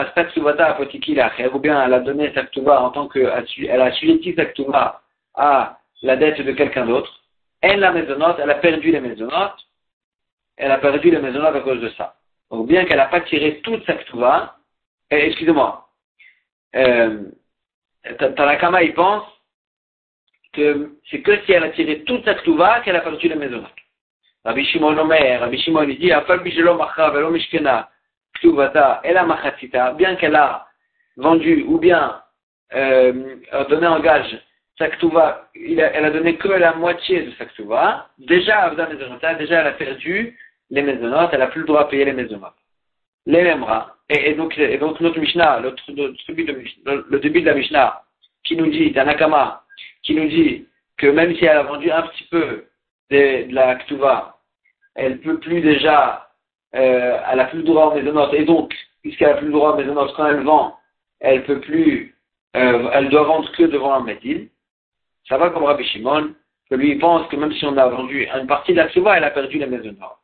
ou 1.52 1.58
bien 1.58 1.84
elle 1.84 1.94
a 1.94 2.00
donné 2.00 2.32
sa 2.32 2.42
en 2.80 2.90
tant 2.90 3.06
que, 3.06 3.18
elle 3.18 3.80
a 3.80 3.84
assujetti 3.84 4.34
sa 4.34 4.46
à 5.34 5.78
la 6.02 6.16
dette 6.16 6.40
de 6.40 6.52
quelqu'un 6.52 6.86
d'autre, 6.86 7.22
elle 7.60 7.80
la 7.80 7.92
maisonnote, 7.92 8.38
elle 8.40 8.50
a 8.50 8.56
perdu 8.56 8.90
les 8.90 9.00
maisonnotes, 9.00 9.66
elle 10.56 10.70
a 10.70 10.78
perdu 10.78 11.10
les 11.10 11.18
maisonnotes 11.18 11.56
à 11.56 11.60
cause 11.60 11.80
de 11.80 11.90
ça. 11.90 12.16
Donc 12.50 12.66
bien 12.66 12.84
qu'elle 12.86 12.96
n'a 12.96 13.06
pas 13.06 13.20
tiré 13.20 13.60
toute 13.60 13.84
sa 13.84 13.94
Ktuva, 13.94 14.56
eh, 15.10 15.26
excusez-moi, 15.26 15.88
euh, 16.76 17.24
Tanakama, 18.18 18.82
il 18.82 18.94
pense 18.94 19.24
que 20.52 20.92
c'est 21.10 21.20
que 21.20 21.44
si 21.44 21.52
elle 21.52 21.64
a 21.64 21.70
tiré 21.70 22.04
toute 22.04 22.24
sa 22.24 22.34
Ktuva 22.34 22.80
qu'elle 22.80 22.96
a 22.96 23.00
perdu 23.00 23.28
les 23.28 23.34
maisonnotes. 23.34 23.70
Rabbi 24.44 24.64
Shimon 24.64 24.96
Omer, 24.96 25.40
Rabbi 25.40 25.58
Shimon 25.58 25.82
il 25.82 25.98
dit, 25.98 26.10
Ktuvata, 28.34 29.00
Ela 29.04 29.24
Machatzita, 29.24 29.92
bien 29.92 30.16
qu'elle 30.16 30.36
a 30.36 30.66
vendu 31.16 31.64
ou 31.66 31.78
bien 31.78 32.22
euh, 32.74 33.36
donné 33.68 33.86
en 33.86 34.00
gage 34.00 34.38
sa 34.78 34.88
Ktuva, 34.88 35.48
elle 35.54 36.04
a 36.04 36.10
donné 36.10 36.36
que 36.36 36.48
la 36.48 36.74
moitié 36.74 37.22
de 37.22 37.32
sa 37.32 37.46
Ktuva, 37.46 38.08
déjà, 38.18 38.70
déjà 38.70 39.60
elle 39.60 39.66
a 39.66 39.72
perdu 39.72 40.38
les 40.70 40.82
maisonnotes, 40.82 41.30
elle 41.32 41.40
n'a 41.40 41.48
plus 41.48 41.62
le 41.62 41.66
droit 41.66 41.80
à 41.82 41.84
payer 41.86 42.04
les 42.04 42.12
maisonnotes. 42.12 42.54
Les 43.26 43.42
Memra, 43.42 43.96
et, 44.08 44.30
et, 44.30 44.34
donc, 44.34 44.56
et 44.56 44.78
donc 44.78 45.00
notre 45.00 45.18
Mishnah, 45.18 45.60
le, 45.60 45.74
le, 45.88 47.18
début 47.18 47.40
de 47.42 47.46
la 47.46 47.54
Mishnah, 47.54 48.02
qui 48.44 48.56
nous 48.56 48.68
dit, 48.68 48.92
Tanakama, 48.92 49.64
qui 50.02 50.14
nous 50.14 50.28
dit 50.28 50.66
que 50.96 51.08
même 51.08 51.34
si 51.36 51.44
elle 51.44 51.58
a 51.58 51.62
vendu 51.64 51.90
un 51.90 52.02
petit 52.02 52.24
peu 52.30 52.66
de, 53.10 53.48
de 53.48 53.54
la 53.54 53.74
Ktuva, 53.76 54.38
elle 54.94 55.18
peut 55.18 55.38
plus 55.38 55.60
déjà, 55.60 56.27
euh, 56.74 57.18
elle 57.30 57.40
a 57.40 57.44
plus 57.46 57.62
droit 57.62 57.86
aux 57.86 57.94
maisonnotes, 57.94 58.34
et 58.34 58.44
donc, 58.44 58.74
puisqu'elle 59.02 59.30
a 59.30 59.34
plus 59.34 59.46
le 59.46 59.52
droit 59.52 59.72
aux 59.72 59.76
maisonnotes, 59.76 60.14
quand 60.14 60.26
elle 60.26 60.42
vend, 60.42 60.76
elle 61.20 61.44
peut 61.44 61.60
plus, 61.60 62.14
euh, 62.56 62.90
elle 62.92 63.08
doit 63.08 63.24
vendre 63.24 63.50
que 63.52 63.64
devant 63.64 63.94
un 63.94 64.04
médine. 64.04 64.48
Ça 65.28 65.38
va 65.38 65.50
comme 65.50 65.64
Rabbi 65.64 65.84
Shimon, 65.84 66.34
que 66.70 66.74
lui 66.74 66.92
il 66.92 66.98
pense 66.98 67.26
que 67.28 67.36
même 67.36 67.52
si 67.52 67.64
on 67.64 67.76
a 67.76 67.88
vendu 67.88 68.26
une 68.34 68.46
partie 68.46 68.72
de 68.72 68.78
la 68.78 68.88
Ktuva, 68.88 69.16
elle 69.16 69.24
a 69.24 69.30
perdu 69.30 69.58
les 69.58 69.66
maisonnotes. 69.66 70.18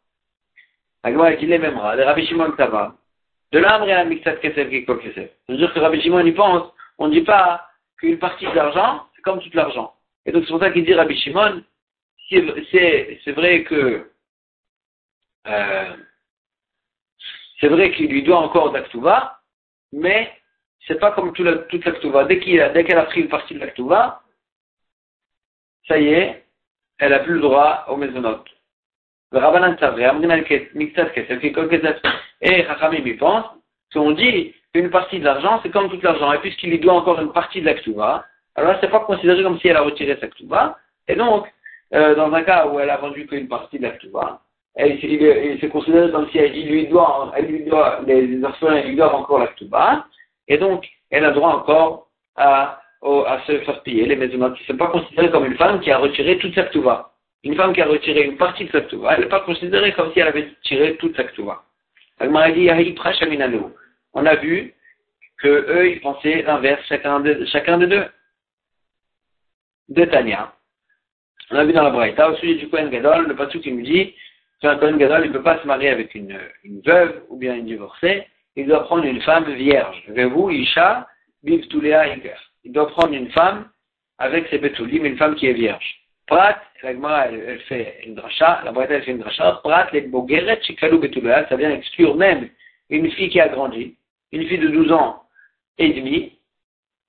La 1.03 1.37
dit 1.37 1.47
les 1.47 1.59
mêmes 1.59 1.79
rats, 1.79 1.97
Rabbi 1.97 2.27
Shimon 2.27 2.55
ça 2.57 2.67
va. 2.67 2.95
De 3.53 3.59
l'âme 3.59 3.85
et 3.85 3.89
la 3.89 4.05
mixat 4.05 4.37
kesef 4.37 4.71
qui 4.71 4.85
kesef? 4.85 5.31
C'est-à-dire 5.47 5.73
que 5.73 5.79
Rabbi 5.79 6.01
Shimon 6.01 6.25
il 6.25 6.35
pense, 6.35 6.73
on 6.99 7.09
ne 7.09 7.13
dit 7.13 7.23
pas 7.23 7.69
qu'une 7.99 8.19
partie 8.19 8.47
de 8.47 8.53
l'argent, 8.53 9.05
c'est 9.15 9.23
comme 9.23 9.41
tout 9.41 9.51
l'argent. 9.53 9.93
Et 10.25 10.33
donc 10.33 10.45
c'est 10.45 10.51
pour 10.51 10.61
ça 10.61 10.71
qu'il 10.71 10.85
dit 10.85 10.95
Rabbi 10.95 11.17
Shimon, 11.19 11.63
c'est 12.31 13.33
vrai 13.33 13.65
que 13.65 14.11
euh, 15.47 15.97
c'est 17.65 17.71
vrai 17.71 17.93
qu'il 17.93 18.11
lui 18.11 18.23
doit 18.23 18.41
encore 18.41 18.73
d'Aktuva, 18.73 19.39
mais 19.91 20.31
c'est 20.87 21.01
pas 21.01 21.13
comme 21.13 21.33
tout 21.33 21.43
la, 21.43 21.57
toute 21.57 21.83
l'Aktuva. 21.87 22.25
Dès 22.25 22.39
qu'elle 22.39 22.99
a 22.99 23.05
pris 23.05 23.23
une 23.23 23.31
partie 23.31 23.55
de 23.55 23.61
l'Aktuva, 23.61 24.21
ça 25.89 25.99
y 25.99 26.09
est, 26.09 26.45
elle 26.99 27.15
a 27.15 27.21
plus 27.21 27.33
le 27.33 27.41
droit 27.41 27.87
aux 27.89 27.97
maisonnotes. 27.97 28.51
Le 29.33 29.39
Rabbanan 29.39 29.79
et 32.43 32.65
Chachamim 32.65 33.03
il 33.07 33.17
pense 33.17 33.47
qu'on 33.95 34.11
dit 34.11 34.55
qu'une 34.75 34.91
partie 34.91 35.19
de 35.19 35.25
l'argent, 35.25 35.61
c'est 35.63 35.71
comme 35.71 35.89
tout 35.89 35.99
l'argent. 36.03 36.35
Et 36.35 36.41
puisqu'il 36.41 36.69
lui 36.69 36.81
doit 36.81 36.93
encore 36.93 37.19
une 37.19 37.33
partie 37.33 37.63
de 37.63 37.65
l'Aktuva, 37.65 38.27
alors 38.57 38.77
c'est 38.83 38.91
pas 38.91 39.01
considéré 39.01 39.43
comme 39.43 39.59
si 39.59 39.69
elle 39.69 39.79
a 39.79 39.83
retiré 39.83 40.19
sa 40.21 40.27
Ktuva. 40.29 40.77
Et 41.09 41.17
donc, 41.17 41.51
euh, 41.95 42.15
dans 42.15 42.31
un 42.35 42.43
cas 42.43 42.67
où 42.67 42.79
elle 42.79 42.91
a 42.91 42.99
vendu 42.99 43.27
qu'une 43.27 43.49
partie 43.49 43.79
de 43.79 43.85
l'Aktuva, 43.85 44.43
il 44.77 45.59
s'est 45.61 45.69
considéré 45.69 46.11
comme 46.11 46.29
si 46.31 46.39
elle, 46.39 46.53
lui 46.53 46.87
doit, 46.89 47.33
elle 47.37 47.47
lui 47.47 47.65
doit, 47.65 48.01
les 48.07 48.43
orphelins 48.43 48.83
lui 48.83 48.97
doivent 48.97 49.15
encore 49.15 49.39
la 49.39 49.49
Ktuba, 49.49 50.07
et 50.49 50.59
donc 50.59 50.89
elle 51.11 51.25
a 51.25 51.31
droit 51.31 51.51
encore 51.51 52.09
à, 52.37 52.81
se 53.47 53.59
faire 53.61 53.83
payer 53.83 54.07
les 54.07 54.17
maisons. 54.17 54.55
Ce 54.67 54.73
n'est 54.73 54.79
pas 54.79 54.89
considéré 54.89 55.31
comme 55.31 55.47
une 55.47 55.57
femme 55.57 55.81
qui 55.81 55.91
a 55.91 55.99
retiré 55.99 56.39
toute 56.39 56.55
sa 56.55 56.65
Ktuba. 56.65 57.11
Une 57.45 57.55
femme 57.55 57.75
qui 57.75 57.83
a 57.83 57.87
retiré 57.87 58.23
une 58.23 58.37
partie 58.37 58.65
de 58.65 58.71
sa 58.71 58.81
Ktuba, 58.81 59.15
elle 59.15 59.21
n'est 59.21 59.29
pas 59.29 59.41
considérée 59.41 59.93
comme 59.93 60.13
si 60.13 60.21
elle 60.21 60.29
avait 60.29 60.49
tiré 60.65 60.97
toute 60.97 61.15
sa 61.17 61.25
Ktuba. 61.25 61.63
On 62.21 62.35
a 64.27 64.35
vu 64.37 64.75
que 65.39 65.49
eux, 65.49 65.91
ils 65.91 66.01
pensaient 66.01 66.43
l'inverse, 66.43 66.83
chacun, 66.89 67.21
de, 67.21 67.45
chacun 67.47 67.79
des 67.79 67.87
deux. 67.87 68.05
De 69.89 70.05
Tania. 70.07 70.53
On 71.51 71.57
a 71.57 71.65
vu 71.65 71.73
dans 71.73 71.83
la 71.83 71.91
Braïta, 71.91 72.31
au 72.31 72.37
sujet 72.37 72.55
du 72.55 72.69
Kohen 72.69 72.89
Gadol, 72.89 73.27
le 73.27 73.37
pasuk 73.37 73.61
qui 73.61 73.73
nous 73.73 73.83
dit, 73.83 74.15
un 74.63 74.77
Kohen 74.77 74.97
Gadol, 74.97 75.27
ne 75.27 75.33
peut 75.33 75.43
pas 75.43 75.61
se 75.61 75.67
marier 75.67 75.91
avec 75.91 76.15
une, 76.15 76.39
veuve 76.87 77.23
ou 77.29 77.37
bien 77.37 77.55
une 77.55 77.67
divorcée, 77.67 78.27
il 78.57 78.67
doit 78.67 78.85
prendre 78.85 79.05
une 79.05 79.21
femme 79.21 79.53
vierge. 79.53 80.03
Vous, 80.09 80.51
Isha, 80.51 81.07
Biv 81.43 81.67
Iker. 81.85 82.39
Il 82.65 82.73
doit 82.73 82.89
prendre 82.89 83.13
une 83.13 83.31
femme 83.31 83.69
avec 84.19 84.49
ses 84.49 84.59
bétoulim, 84.59 85.05
une 85.05 85.19
femme 85.19 85.35
qui 85.35 85.47
est 85.47 85.53
vierge. 85.53 86.05
Prat, 86.27 86.57
la 86.83 86.91
elle, 86.91 87.45
elle, 87.47 87.61
fait 87.61 88.01
une 88.07 88.15
dracha, 88.15 88.63
la 88.65 88.73
Braïta, 88.73 88.95
elle 88.95 89.03
fait 89.03 89.11
une 89.11 89.19
dracha, 89.19 89.61
Prat, 89.63 89.89
les 89.93 90.03
Bogeret, 90.03 90.61
Chikalu 90.63 90.99
Betulea, 90.99 91.47
ça 91.49 91.57
vient 91.57 91.71
exclure 91.71 92.17
même 92.17 92.49
une 92.89 93.11
fille 93.11 93.29
qui 93.29 93.41
a 93.41 93.49
grandi, 93.49 93.97
une 94.33 94.47
fille 94.47 94.59
de 94.59 94.69
12 94.69 94.93
ans 94.93 95.23
et 95.77 95.93
demi, 95.93 96.39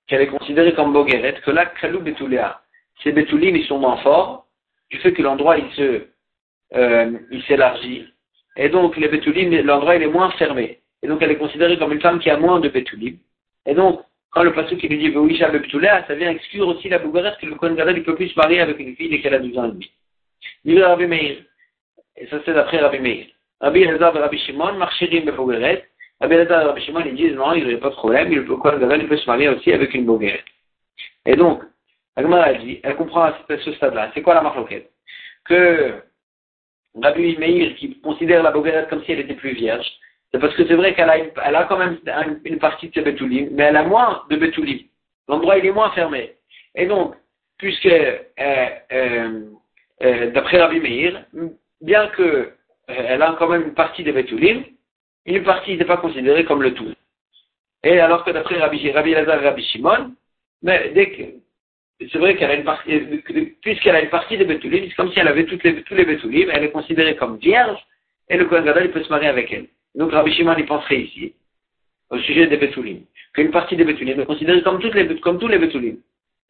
qu'elle 0.06 0.20
est 0.20 0.26
considérée 0.26 0.74
comme 0.74 0.92
Bogeret, 0.92 1.40
que 1.44 1.50
là, 1.50 1.66
Kalou 1.80 2.00
Betulea, 2.00 2.60
ces 3.02 3.12
bétoulim, 3.12 3.56
ils 3.56 3.66
sont 3.66 3.78
moins 3.78 3.96
forts, 3.98 4.46
du 4.90 4.98
fait 4.98 5.14
que 5.14 5.22
l'endroit, 5.22 5.56
il 5.56 5.70
se, 5.72 6.06
euh, 6.74 7.12
il 7.30 7.42
s'élargit. 7.44 8.06
Et 8.56 8.68
donc, 8.68 8.96
les 8.96 9.08
Betulim, 9.08 9.50
l'endroit, 9.64 9.96
il 9.96 10.02
est 10.02 10.08
moins 10.08 10.30
fermé. 10.32 10.80
Et 11.02 11.08
donc, 11.08 11.22
elle 11.22 11.30
est 11.30 11.36
considérée 11.36 11.78
comme 11.78 11.92
une 11.92 12.00
femme 12.00 12.18
qui 12.18 12.30
a 12.30 12.38
moins 12.38 12.60
de 12.60 12.68
Betulim. 12.68 13.16
Et 13.66 13.74
donc, 13.74 14.00
quand 14.30 14.42
le 14.42 14.52
passage 14.52 14.78
qui 14.78 14.88
lui 14.88 14.98
dit 14.98 15.10
Veouisha 15.10 15.48
Betulea, 15.48 16.06
ça 16.06 16.14
vient 16.14 16.30
exclure 16.30 16.68
aussi 16.68 16.88
la 16.88 16.98
Bougarette 16.98 17.38
que 17.38 17.46
le 17.46 17.54
Kohen 17.54 17.74
Gadol, 17.74 17.98
il 17.98 18.04
peut 18.04 18.14
plus 18.14 18.28
se 18.28 18.38
marier 18.38 18.60
avec 18.60 18.78
une 18.78 18.94
fille 18.96 19.08
dès 19.08 19.20
qu'elle 19.20 19.34
a 19.34 19.38
12 19.38 19.58
ans 19.58 19.64
et 19.66 19.72
demi. 19.72 19.90
Dit 20.64 20.82
Rabbi 20.82 21.06
Meir. 21.06 21.38
Et 22.16 22.26
ça, 22.26 22.38
c'est 22.44 22.54
d'après 22.54 22.78
Rabbi 22.78 22.98
Meir. 22.98 23.26
Rabbi 23.60 23.82
Elazar 23.82 24.16
et 24.16 24.20
Rabbi 24.20 24.38
Shimon, 24.38 24.74
marchirim 24.74 25.30
Bougarette. 25.30 25.88
Rabbi 26.20 26.34
Elazar 26.34 26.62
et 26.62 26.64
Rabbi 26.66 26.80
Shimon, 26.82 27.02
ils 27.06 27.14
disent 27.14 27.34
non, 27.34 27.54
il 27.54 27.66
n'y 27.66 27.74
a 27.74 27.78
pas 27.78 27.90
de 27.90 27.94
problème, 27.94 28.30
le 28.30 28.42
Kohen 28.42 28.78
Gadol, 28.78 29.02
il 29.02 29.08
peut 29.08 29.16
se 29.16 29.26
marier 29.26 29.48
aussi 29.48 29.72
avec 29.72 29.94
une 29.94 30.04
Bougarette. 30.04 30.44
Et 31.24 31.36
donc, 31.36 31.62
Agmar 32.16 32.46
a 32.46 32.54
dit, 32.54 32.80
elle 32.82 32.96
comprend 32.96 33.24
à 33.24 33.38
ce 33.48 33.72
stade-là. 33.72 34.10
C'est 34.14 34.22
quoi 34.22 34.34
la 34.34 34.42
marloquette? 34.42 34.90
Que 35.44 35.94
Rabbi 37.02 37.36
Meir 37.38 37.74
qui 37.76 38.00
considère 38.00 38.42
la 38.42 38.50
Bogueret 38.50 38.86
comme 38.88 39.02
si 39.04 39.12
elle 39.12 39.20
était 39.20 39.34
plus 39.34 39.52
vierge, 39.52 39.86
c'est 40.32 40.40
parce 40.40 40.54
que 40.54 40.66
c'est 40.66 40.74
vrai 40.74 40.94
qu'elle 40.94 41.10
a, 41.10 41.64
quand 41.64 41.78
même 41.78 41.98
une, 42.44 42.58
partie 42.58 42.88
de 42.88 42.94
ses 42.94 43.02
Betoulim, 43.02 43.48
mais 43.52 43.64
elle 43.64 43.76
a 43.76 43.84
moins 43.84 44.22
de 44.28 44.36
Betoulim. 44.36 44.80
L'endroit 45.28 45.58
est 45.58 45.70
moins 45.70 45.90
fermé. 45.90 46.34
Et 46.74 46.86
donc, 46.86 47.14
puisque 47.58 47.86
euh, 47.86 48.18
euh, 48.38 49.44
euh, 50.02 50.30
d'après 50.32 50.60
Rabbi 50.60 50.80
Meir, 50.80 51.24
bien 51.80 52.08
que 52.08 52.52
elle 52.88 53.22
a 53.22 53.34
quand 53.38 53.48
même 53.48 53.62
une 53.62 53.74
partie 53.74 54.04
de 54.04 54.12
Betoulim, 54.12 54.64
une 55.24 55.42
partie 55.42 55.76
n'est 55.76 55.84
pas 55.84 55.96
considérée 55.96 56.44
comme 56.44 56.62
le 56.62 56.74
tout. 56.74 56.92
Et 57.82 57.98
alors 57.98 58.24
que 58.24 58.30
d'après 58.30 58.58
Rabbi, 58.58 58.90
Rabbi 58.90 59.12
Lazar 59.12 59.42
et 59.42 59.48
Rabbi 59.48 59.62
Shimon, 59.62 60.12
mais 60.62 60.90
dès 60.94 61.10
que 61.10 61.22
c'est 61.98 62.18
vrai 62.18 62.36
qu'elle 62.36 62.50
a 62.50 62.54
une 62.54 62.64
partie, 62.64 63.00
puisqu'elle 63.62 63.96
a 63.96 64.02
une 64.02 64.10
partie 64.10 64.36
des 64.36 64.44
Betoulim, 64.44 64.84
c'est 64.88 64.94
comme 64.94 65.10
si 65.12 65.18
elle 65.18 65.28
avait 65.28 65.46
toutes 65.46 65.62
les, 65.64 65.82
tous 65.82 65.94
les 65.94 66.04
Betoulim, 66.04 66.50
elle 66.52 66.64
est 66.64 66.70
considérée 66.70 67.16
comme 67.16 67.38
vierge, 67.38 67.78
et 68.28 68.36
le 68.36 68.44
Kohen 68.44 68.64
Gadol, 68.64 68.90
peut 68.90 69.02
se 69.02 69.08
marier 69.08 69.28
avec 69.28 69.52
elle. 69.52 69.66
Donc 69.94 70.12
Rabbi 70.12 70.32
Shimon, 70.32 70.56
il 70.58 70.66
penserait 70.66 71.00
ici, 71.00 71.34
au 72.10 72.18
sujet 72.18 72.46
des 72.46 72.58
Betoulim, 72.58 73.00
qu'une 73.34 73.50
partie 73.50 73.76
des 73.76 73.84
Betoulim 73.84 74.20
est 74.20 74.26
considérée 74.26 74.62
comme, 74.62 74.78
toutes 74.80 74.94
les, 74.94 75.20
comme 75.20 75.38
tous 75.38 75.48
les 75.48 75.58
Betoulim. 75.58 75.96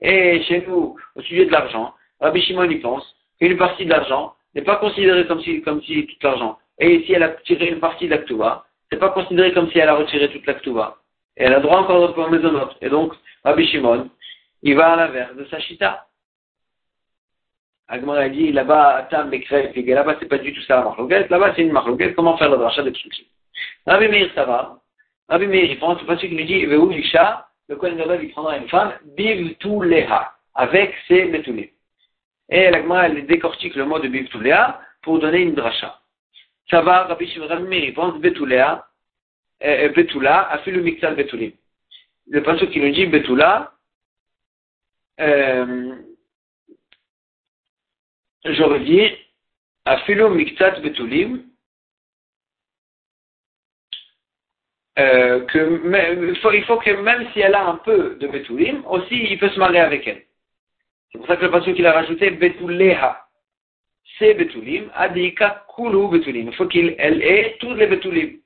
Et 0.01 0.43
chez 0.43 0.65
nous, 0.67 0.97
au 1.15 1.23
sujet 1.23 1.47
de 1.47 1.53
l'argent, 1.53 1.95
Rabbi 2.21 2.43
Shimon, 2.43 2.69
il 2.71 2.81
pense 2.81 3.15
qu'une 3.39 3.57
partie 3.57 3.85
de 3.85 3.91
l'argent 3.91 4.35
n'est 4.55 4.63
pas 4.63 4.77
considérée 4.77 5.27
comme 5.27 5.41
si, 5.43 5.63
comme 5.63 5.83
si 5.83 6.07
tout 6.07 6.17
l'argent. 6.23 6.59
Et 6.79 7.03
si 7.05 7.13
elle 7.13 7.23
a 7.23 7.29
tiré 7.29 7.69
une 7.69 7.79
partie 7.79 8.07
de 8.07 8.11
l'Aktuva, 8.11 8.67
c'est 8.91 8.99
pas 8.99 9.11
considéré 9.11 9.53
comme 9.53 9.71
si 9.71 9.79
elle 9.79 9.89
a 9.89 9.95
retiré 9.95 10.29
toute 10.31 10.47
l'Aktuva. 10.47 10.97
Et 11.37 11.45
elle 11.45 11.55
a 11.55 11.61
droit 11.61 11.79
encore 11.79 12.15
de 12.15 12.37
maisonnote. 12.37 12.77
Et 12.81 12.89
donc, 12.89 13.13
Rabbi 13.45 13.67
Shimon, 13.67 14.11
il 14.63 14.77
va 14.77 14.93
à 14.93 14.97
l'inverse 14.97 15.35
de 15.37 15.45
sa 15.47 15.59
chita. 15.61 16.07
Agmar 17.89 18.17
a 18.17 18.29
dit 18.29 18.51
là-bas, 18.53 19.07
Tam, 19.11 19.31
Bekref, 19.31 19.77
et 19.77 19.83
là-bas, 19.83 20.17
c'est 20.19 20.29
pas 20.29 20.39
du 20.39 20.53
tout 20.53 20.63
ça 20.63 20.77
la 20.77 20.85
marloquette. 20.85 21.31
Là-bas, 21.31 21.53
c'est 21.55 21.63
une 21.63 21.73
marloquette. 21.73 22.17
Comment 22.17 22.37
faire 22.37 22.51
le 22.51 22.57
drachat 22.57 22.83
de 22.83 22.93
Rabbi 23.87 24.09
Meir, 24.09 24.31
ça 24.35 24.45
va. 24.45 24.81
Rabbi 25.29 25.47
Meir, 25.47 25.71
il 25.71 25.79
prend, 25.79 25.97
c'est 25.99 26.05
pas 26.05 26.17
celui 26.17 26.31
qui 26.31 26.35
lui 26.35 26.45
dit, 26.47 26.67
Veou 26.67 26.91
Isha, 26.91 27.47
le 27.69 27.77
Kohen 27.77 27.97
Gadol, 27.97 28.21
il 28.23 28.31
prendra 28.31 28.57
une 28.57 28.69
femme, 28.69 28.93
Biv 29.17 29.55
tout 29.57 29.83
Leha, 29.83 30.33
avec 30.55 30.95
ses 31.07 31.27
Betoulim. 31.27 31.69
Et 32.49 32.71
l'Agmar, 32.71 33.05
elle 33.05 33.27
décortique 33.27 33.77
le 33.77 33.85
mot 33.85 34.01
de 34.01 34.09
Biv 34.09 34.29
tout 34.29 34.41
Leha 34.41 34.81
pour 35.03 35.21
donner 35.21 35.43
une 35.43 35.55
dracha. 35.55 36.01
Ça 36.69 36.83
va, 36.83 37.05
Rabbi 37.05 37.33
Meir, 37.69 37.85
il 37.85 37.95
pense 37.95 38.19
Betouléa, 38.19 38.85
euh, 39.63 39.89
Betoula, 39.91 40.51
Afilu 40.51 40.83
Miktal 40.83 41.15
Betoulim. 41.15 41.53
Le 42.29 42.43
passage 42.43 42.69
qui 42.71 42.81
nous 42.81 42.91
dit 42.91 43.07
Betoula, 43.07 43.73
euh, 45.21 45.95
j'aurais 48.45 48.81
dit 48.81 49.11
Afilu 49.85 50.29
Miktat 50.31 50.81
Betulim, 50.81 51.45
euh, 54.99 55.45
que, 55.47 56.29
il, 56.29 56.37
faut, 56.37 56.51
faut 56.63 56.81
que 56.81 56.91
même 57.03 57.31
si 57.33 57.41
elle 57.41 57.55
a 57.55 57.67
un 57.67 57.77
peu 57.77 58.17
de 58.17 58.27
Betulim, 58.27 58.85
aussi 58.87 59.15
il 59.31 59.39
peut 59.39 59.51
se 59.51 59.59
marier 59.59 59.81
avec 59.81 60.07
elle. 60.07 60.23
C'est 61.13 61.19
pour 61.19 61.27
ça 61.27 61.37
que 61.37 61.45
le 61.45 61.51
passage 61.51 61.75
qu'il 61.75 61.87
a 61.87 61.93
rajouté 61.93 62.31
Betuleha 62.31 63.27
c'est 64.19 64.35
Betulim, 64.35 64.91
Adika 64.95 65.67
Kulu 65.75 66.09
Betulim. 66.09 66.49
Il 66.49 66.55
faut 66.55 66.67
qu'elle 66.67 66.95
ait 66.99 67.57
tous 67.61 67.75
les 67.75 67.87
Betulim. 67.87 68.39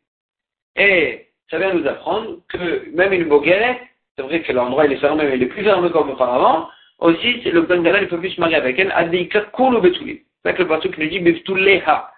Et 0.77 1.29
ça 1.51 1.59
vient 1.59 1.75
nous 1.75 1.87
apprendre 1.87 2.41
que 2.49 2.91
même 2.91 3.13
une 3.13 3.29
Bogueret, 3.29 3.81
c'est 4.21 4.27
vrai 4.27 4.43
que 4.43 4.53
l'endroit 4.53 4.85
il 4.85 4.93
est 4.93 4.97
fermé, 4.97 5.25
mais 5.25 5.37
il 5.37 5.43
est 5.43 5.47
plus 5.47 5.65
fermé 5.65 5.91
comme 5.91 6.11
auparavant, 6.11 6.69
aussi 6.99 7.41
le 7.43 7.63
Ben 7.63 7.83
il 7.85 8.09
peut 8.09 8.19
plus 8.19 8.31
se 8.31 8.41
marier 8.41 8.57
avec 8.57 8.79
elle, 8.79 8.93
Adika 8.93 9.47
Kulu. 9.57 10.27
C'est 10.45 10.59
le 10.59 10.67
passage 10.67 10.91
qui 10.91 11.01
nous 11.01 11.09
dit 11.09 11.21
Betuleha. 11.21 12.13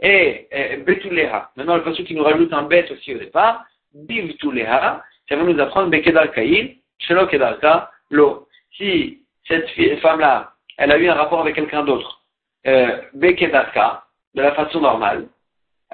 Et, 0.00 0.46
et 0.50 0.76
Betuleha. 0.76 1.50
Maintenant 1.56 1.76
le 1.76 1.82
passage 1.82 2.04
qui 2.04 2.14
nous 2.14 2.22
rajoute 2.22 2.52
un 2.52 2.64
bête 2.64 2.90
aussi 2.90 3.14
au 3.14 3.18
départ, 3.18 3.64
Bivtuleha, 3.94 5.02
ça 5.28 5.36
va 5.36 5.42
nous 5.42 5.58
apprendre 5.58 5.88
Bekedar 5.88 6.30
Kaïl, 6.32 6.76
Shelo 6.98 7.26
Kedarka, 7.26 7.90
Lo. 8.10 8.46
Si 8.76 9.22
cette 9.48 9.68
femme-là, 10.00 10.52
elle 10.76 10.92
a 10.92 10.98
eu 10.98 11.08
un 11.08 11.14
rapport 11.14 11.40
avec 11.40 11.54
quelqu'un 11.54 11.84
d'autre, 11.84 12.20
euh, 12.66 13.00
Bekedarka, 13.14 14.04
de 14.34 14.42
la 14.42 14.52
façon 14.52 14.80
normale, 14.80 15.28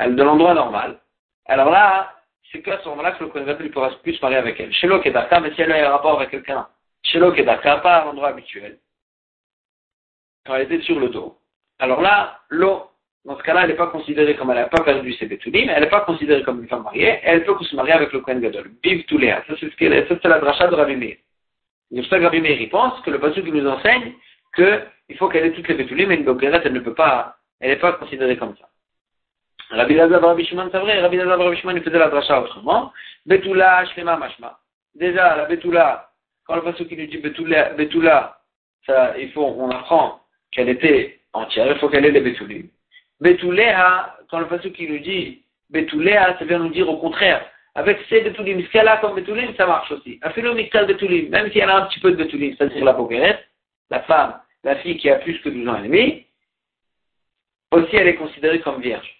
de 0.04 0.22
l'endroit 0.22 0.54
normal, 0.54 0.98
alors 1.46 1.70
là, 1.70 2.10
c'est 2.50 2.62
qu'à 2.62 2.80
ce 2.80 2.88
moment-là 2.88 3.12
que 3.12 3.24
le 3.24 3.30
Kohen 3.30 3.56
il 3.60 3.70
pourra 3.70 3.90
plus 4.02 4.18
parler 4.18 4.36
avec 4.36 4.58
elle. 4.60 4.72
Chez 4.72 4.88
Kedarka, 4.88 5.40
mais 5.40 5.52
si 5.54 5.62
elle 5.62 5.72
a 5.72 5.88
un 5.88 5.90
rapport 5.90 6.16
avec 6.16 6.30
quelqu'un, 6.30 6.66
chez 7.02 7.20
Kedarka, 7.20 7.78
pas 7.78 7.96
à 7.96 8.04
l'endroit 8.06 8.28
habituel, 8.28 8.78
quand 10.46 10.54
elle 10.54 10.62
était 10.62 10.80
sur 10.82 10.98
le 10.98 11.08
dos. 11.10 11.36
Alors 11.78 12.00
là, 12.00 12.40
l'eau, 12.48 12.86
dans 13.24 13.36
ce 13.36 13.42
cas-là, 13.42 13.64
elle 13.64 13.70
n'est 13.70 13.76
pas 13.76 13.88
considérée 13.88 14.36
comme 14.36 14.50
elle 14.50 14.56
n'a 14.56 14.68
pas 14.68 14.82
perdu 14.82 15.12
ses 15.14 15.26
bétulim, 15.26 15.68
elle 15.68 15.82
n'est 15.82 15.90
pas 15.90 16.00
considérée 16.00 16.42
comme 16.42 16.62
une 16.62 16.68
femme 16.68 16.84
mariée, 16.84 17.20
elle 17.22 17.44
peut 17.44 17.54
se 17.62 17.76
marier 17.76 17.92
avec 17.92 18.12
le 18.12 18.20
Kohen 18.20 18.40
Gadol. 18.40 18.70
Biv 18.82 19.04
Touléa. 19.04 19.44
Ça, 19.46 19.54
c'est 19.60 19.70
ce 19.70 20.28
la 20.28 20.38
dracha 20.38 20.68
de 20.68 20.74
Rabbi 20.74 20.96
Meir. 20.96 21.16
C'est 21.90 22.00
pour 22.00 22.10
ça 22.10 22.18
que 22.18 22.24
Rabbi 22.24 22.40
Meir, 22.40 22.60
il 22.60 22.70
pense 22.70 23.00
que 23.02 23.10
le 23.10 23.20
passage 23.20 23.44
nous 23.44 23.68
enseigne 23.68 24.14
qu'il 24.54 25.16
faut 25.18 25.28
qu'elle 25.28 25.46
ait 25.46 25.52
toutes 25.52 25.68
les 25.68 25.74
bétulim, 25.74 26.08
mais 26.08 26.16
une 26.16 26.24
Bokeret, 26.24 26.62
elle 26.64 26.72
ne 26.72 26.80
peut 26.80 26.94
pas, 26.94 27.36
elle 27.60 27.70
n'est 27.70 27.76
pas 27.76 27.92
considérée 27.92 28.38
comme 28.38 28.56
ça. 28.56 28.68
Rabbi 29.70 29.94
Lazar 29.94 30.22
Rabbi 30.22 30.46
c'est 30.46 30.54
vrai, 30.54 31.00
Rabbi 31.00 31.16
Lazar 31.16 31.38
Rabbi 31.38 31.58
il 31.64 31.82
faisait 31.82 31.98
la 31.98 32.08
dracha 32.08 32.40
autrement. 32.40 32.92
Betula, 33.26 33.84
Shlema, 33.86 34.16
Mashma. 34.16 34.58
Déjà, 34.94 35.36
la 35.36 35.44
Betula, 35.44 36.10
quand 36.46 36.56
le 36.56 36.62
passage 36.62 36.88
qui 36.88 36.96
nous 36.96 37.06
dit 37.06 37.18
Betula, 37.18 38.38
ça, 38.86 39.14
il 39.18 39.30
faut, 39.32 39.44
on 39.44 39.70
apprend 39.70 40.20
qu'elle 40.50 40.68
était 40.70 41.20
entière, 41.32 41.70
il 41.70 41.78
faut 41.78 41.88
qu'elle 41.88 42.06
ait 42.06 42.10
les 42.10 42.20
Betulim. 42.20 42.68
Betuléa, 43.20 44.16
quand 44.30 44.38
le 44.38 44.46
passage 44.46 44.72
qui 44.72 44.88
nous 44.88 44.98
dit 44.98 45.42
Betuléa, 45.70 46.38
ça 46.38 46.44
vient 46.44 46.58
nous 46.58 46.70
dire 46.70 46.88
au 46.88 46.96
contraire, 46.96 47.44
avec 47.74 47.98
ces 48.08 48.22
Betulim, 48.22 48.62
ce 48.62 48.70
qu'elle 48.70 48.88
a 48.88 48.96
comme 48.98 49.14
Betulim, 49.14 49.54
ça 49.56 49.66
marche 49.66 49.90
aussi. 49.92 50.18
Afilo 50.22 50.54
Miktal 50.54 50.86
Betulim, 50.86 51.28
même 51.28 51.50
si 51.52 51.58
elle 51.58 51.70
a 51.70 51.76
un 51.76 51.86
petit 51.86 52.00
peu 52.00 52.10
de 52.12 52.16
Betulim, 52.16 52.54
c'est-à-dire 52.56 52.84
la 52.84 52.92
Bogueret, 52.92 53.44
la 53.90 54.00
femme, 54.02 54.40
la 54.64 54.76
fille 54.76 54.96
qui 54.96 55.10
a 55.10 55.16
plus 55.16 55.38
que 55.40 55.48
12 55.48 55.68
ans 55.68 55.78
et 55.78 55.88
demi, 55.88 56.26
aussi 57.72 57.96
elle 57.96 58.08
est 58.08 58.14
considérée 58.14 58.60
comme 58.60 58.80
vierge. 58.80 59.17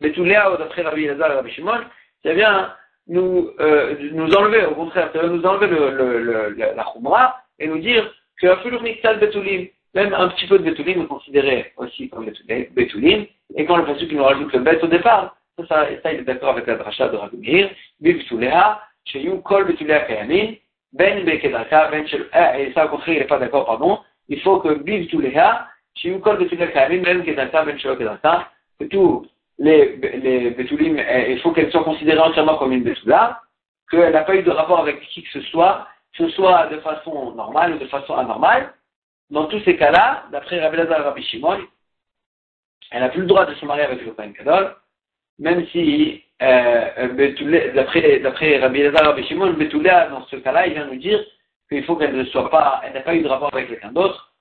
Betuléa, 0.00 0.56
d'après 0.58 0.82
Rabbi 0.82 1.06
Lazar 1.06 1.32
et 1.32 1.34
Rabbi 1.34 1.50
Shimon, 1.50 1.80
ça 2.22 2.32
vient 2.34 2.74
nous, 3.08 3.50
euh, 3.60 3.96
nous 4.12 4.32
enlever, 4.34 4.64
au 4.66 4.74
contraire, 4.74 5.10
ça 5.12 5.20
vient 5.20 5.30
nous 5.30 5.44
enlever 5.44 5.66
le, 5.66 5.90
le, 5.90 6.18
le, 6.20 6.54
la 6.56 6.84
Khumra 6.84 7.40
et 7.58 7.66
nous 7.66 7.78
dire 7.78 8.12
que 8.40 8.82
Miktal 8.82 9.18
Betulim, 9.18 9.68
même 9.94 10.14
un 10.14 10.28
petit 10.28 10.46
peu 10.46 10.58
de 10.58 10.64
Betulim 10.64 11.02
est 11.02 11.06
considéré 11.06 11.72
aussi 11.76 12.08
comme 12.08 12.26
Betulim, 12.26 13.26
et 13.56 13.64
quand 13.64 13.76
le 13.76 13.84
passage 13.84 14.08
qui 14.08 14.14
nous 14.14 14.24
rajoute 14.24 14.52
le 14.52 14.60
Bet 14.60 14.82
au 14.82 14.86
départ, 14.86 15.36
ça, 15.58 15.66
ça, 15.66 15.86
ça 16.02 16.12
il 16.12 16.20
est 16.20 16.24
d'accord 16.24 16.50
avec 16.50 16.66
la 16.66 16.76
dracha 16.76 17.08
de 17.08 17.16
Rabbi 17.16 17.36
Meir, 17.36 17.70
Betuléa, 18.00 18.80
Sheyu 19.04 19.42
Kol 19.42 19.66
Betuléa 19.66 20.00
Kayamin, 20.00 20.54
Ben 20.92 21.24
Bekedaka, 21.24 21.88
Ben 21.90 22.06
Shel, 22.06 22.26
ah, 22.32 22.58
et 22.58 22.72
ça 22.72 22.86
au 22.86 22.88
contraire 22.88 23.14
il 23.16 23.20
n'est 23.20 23.26
pas 23.26 23.38
d'accord, 23.38 23.66
pardon, 23.66 23.98
il 24.28 24.40
faut 24.40 24.60
que 24.60 24.74
Betuléa, 24.74 25.66
Sheyu 25.94 26.20
Kol 26.20 26.38
Betuléa 26.38 26.68
Kayamin, 26.68 27.02
Ben 27.02 27.22
Kedaka, 27.22 27.64
Ben 27.64 27.78
Shel 27.78 27.96
Kedaka, 27.96 28.48
que 28.80 28.84
tous 28.86 29.26
les, 29.58 29.96
les 29.96 30.56
eh, 30.58 31.32
il 31.32 31.40
faut 31.40 31.52
qu'elles 31.52 31.70
soient 31.70 31.84
considérées 31.84 32.18
entièrement 32.18 32.56
comme 32.56 32.72
une 32.72 32.82
Betula, 32.82 33.40
qu'elle 33.90 34.12
n'a 34.12 34.24
pas 34.24 34.36
eu 34.36 34.42
de 34.42 34.50
rapport 34.50 34.80
avec 34.80 35.00
qui 35.00 35.22
que 35.22 35.30
ce 35.30 35.40
soit, 35.42 35.86
que 36.16 36.26
ce 36.26 36.34
soit 36.34 36.66
de 36.68 36.78
façon 36.80 37.32
normale 37.32 37.74
ou 37.74 37.78
de 37.78 37.86
façon 37.86 38.14
anormale, 38.14 38.74
dans 39.30 39.46
tous 39.46 39.60
ces 39.60 39.76
cas-là, 39.76 40.24
d'après 40.30 40.60
Rabbi 40.60 40.76
Lazar 40.76 41.04
Rabbi 41.04 41.22
Shimon, 41.22 41.58
elle 42.90 43.00
n'a 43.00 43.08
plus 43.08 43.22
le 43.22 43.26
droit 43.26 43.46
de 43.46 43.54
se 43.54 43.64
marier 43.64 43.84
avec 43.84 44.04
le 44.04 44.12
Kohen 44.12 44.32
Kadol, 44.34 44.76
même 45.38 45.66
si, 45.68 46.22
euh, 46.42 47.72
d'après, 47.74 48.18
d'après 48.18 48.58
Rabbi 48.58 48.82
Lazar 48.82 49.06
Rabbi 49.06 49.24
Shimon, 49.26 49.52
Betouléa, 49.54 50.08
dans 50.08 50.26
ce 50.26 50.36
cas-là, 50.36 50.66
il 50.66 50.74
vient 50.74 50.86
nous 50.86 50.96
dire 50.96 51.24
qu'il 51.68 51.84
faut 51.84 51.96
qu'elle 51.96 52.14
ne 52.16 52.24
soit 52.24 52.50
pas, 52.50 52.82
elle 52.84 52.92
n'a 52.92 53.00
pas 53.00 53.14
eu 53.14 53.22
de 53.22 53.28
rapport 53.28 53.52
avec 53.52 53.68
quelqu'un 53.68 53.92
d'autre, 53.92 54.34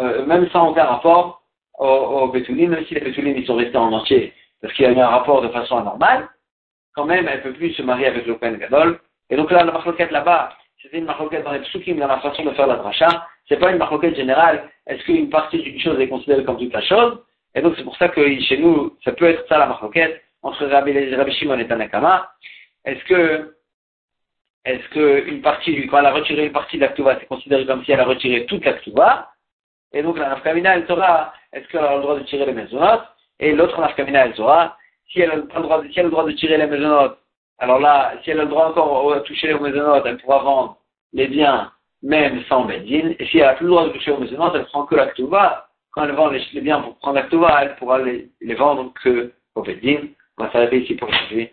euh, 0.00 0.24
même 0.26 0.48
sans 0.50 0.70
aucun 0.70 0.84
rapport 0.84 1.41
au, 1.78 1.86
au 1.86 2.32
même 2.32 2.84
si 2.86 2.94
les 2.94 3.00
Betoulim 3.00 3.36
ils 3.36 3.46
sont 3.46 3.56
restés 3.56 3.76
en 3.76 3.92
entier, 3.92 4.32
parce 4.60 4.72
qu'il 4.74 4.84
y 4.84 4.88
a 4.88 4.92
eu 4.92 4.98
un 4.98 5.08
rapport 5.08 5.42
de 5.42 5.48
façon 5.48 5.78
anormale, 5.78 6.28
quand 6.94 7.04
même, 7.04 7.26
elle 7.28 7.38
ne 7.38 7.42
peut 7.42 7.52
plus 7.52 7.72
se 7.72 7.82
marier 7.82 8.06
avec 8.06 8.26
le 8.26 8.34
Kohen 8.34 8.58
Gadol. 8.58 9.00
Et 9.30 9.36
donc 9.36 9.50
là, 9.50 9.64
la 9.64 9.72
marloquette 9.72 10.10
là-bas, 10.10 10.52
c'était 10.80 10.98
une 10.98 11.06
marloquette 11.06 11.44
dans 11.44 11.52
les 11.52 11.60
psukim, 11.60 11.96
dans 11.96 12.06
la 12.06 12.20
façon 12.20 12.44
de 12.44 12.50
faire 12.50 12.66
la 12.66 12.76
dracha, 12.76 13.26
c'est 13.48 13.58
pas 13.58 13.70
une 13.70 13.78
marloquette 13.78 14.16
générale. 14.16 14.68
Est-ce 14.86 15.02
qu'une 15.04 15.30
partie 15.30 15.62
d'une 15.62 15.80
chose 15.80 15.98
est 16.00 16.08
considérée 16.08 16.44
comme 16.44 16.58
toute 16.58 16.72
la 16.72 16.82
chose? 16.82 17.22
Et 17.54 17.62
donc 17.62 17.74
c'est 17.76 17.84
pour 17.84 17.96
ça 17.96 18.08
que 18.08 18.40
chez 18.40 18.58
nous, 18.58 18.96
ça 19.04 19.12
peut 19.12 19.26
être 19.26 19.46
ça 19.48 19.58
la 19.58 19.66
marloquette 19.66 20.22
entre 20.42 20.66
Rabbi, 20.66 21.14
Rabbi 21.14 21.32
Shimon 21.32 21.58
et 21.58 21.68
Tanakama. 21.68 22.30
Est-ce 22.84 23.04
que 23.04 23.54
est-ce 24.64 24.88
que 24.90 25.26
une 25.28 25.40
partie, 25.40 25.86
quand 25.88 25.98
elle 25.98 26.06
a 26.06 26.12
retiré 26.12 26.46
une 26.46 26.52
partie 26.52 26.76
de 26.76 26.82
l'actuva, 26.82 27.18
c'est 27.18 27.26
considéré 27.26 27.66
comme 27.66 27.84
si 27.84 27.92
elle 27.92 28.00
a 28.00 28.04
retiré 28.04 28.46
toute 28.46 28.64
l'actuva 28.64 29.30
Et 29.92 30.02
donc 30.02 30.18
la 30.18 30.28
nafkamina, 30.28 30.76
elle 30.76 30.86
sera, 30.86 31.32
est-ce 31.52 31.68
qu'elle 31.68 31.84
a 31.84 31.96
le 31.96 32.02
droit 32.02 32.18
de 32.18 32.24
tirer 32.24 32.46
les 32.46 32.52
maisonnotes 32.52 33.04
Et 33.40 33.52
l'autre 33.52 33.80
nafkamina, 33.80 34.26
elle 34.26 34.34
sera, 34.34 34.76
si 35.10 35.20
elle 35.20 35.30
a 35.30 35.36
le 35.36 35.42
droit 35.42 35.82
si 35.82 35.98
elle 35.98 36.00
a 36.00 36.02
le 36.04 36.10
droit 36.10 36.24
de 36.24 36.32
tirer 36.32 36.56
les 36.56 36.66
maisonnotes, 36.66 37.18
alors 37.58 37.78
là, 37.78 38.14
si 38.22 38.30
elle 38.30 38.40
a 38.40 38.44
le 38.44 38.48
droit 38.48 38.68
encore 38.68 39.14
de 39.14 39.20
toucher 39.20 39.48
les 39.48 39.58
maisonnotes, 39.58 40.04
elle 40.06 40.18
pourra 40.18 40.42
vendre 40.42 40.78
les 41.12 41.28
biens 41.28 41.70
même 42.02 42.42
sans 42.48 42.64
Bendine, 42.64 43.14
et 43.18 43.26
si 43.26 43.38
elle 43.38 43.46
n'a 43.46 43.54
plus 43.54 43.64
le 43.64 43.70
droit 43.70 43.86
de 43.86 43.92
toucher 43.92 44.10
aux 44.10 44.18
musulmans, 44.18 44.52
elle 44.54 44.64
prend 44.66 44.86
que 44.86 44.96
l'actuva. 44.96 45.68
Quand 45.92 46.04
elle 46.04 46.12
vend 46.12 46.28
les, 46.28 46.60
biens 46.60 46.80
pour 46.80 46.96
prendre 46.96 47.16
l'actuva, 47.16 47.58
elle 47.62 47.76
pourra 47.76 47.98
les, 47.98 48.30
vendre 48.54 48.92
que 49.02 49.32
au 49.54 49.62
Bendine. 49.62 50.08
On 50.38 50.44
va 50.44 50.52
s'arrêter 50.52 50.82
ici 50.82 50.94
pour 50.94 51.08
aujourd'hui. 51.08 51.50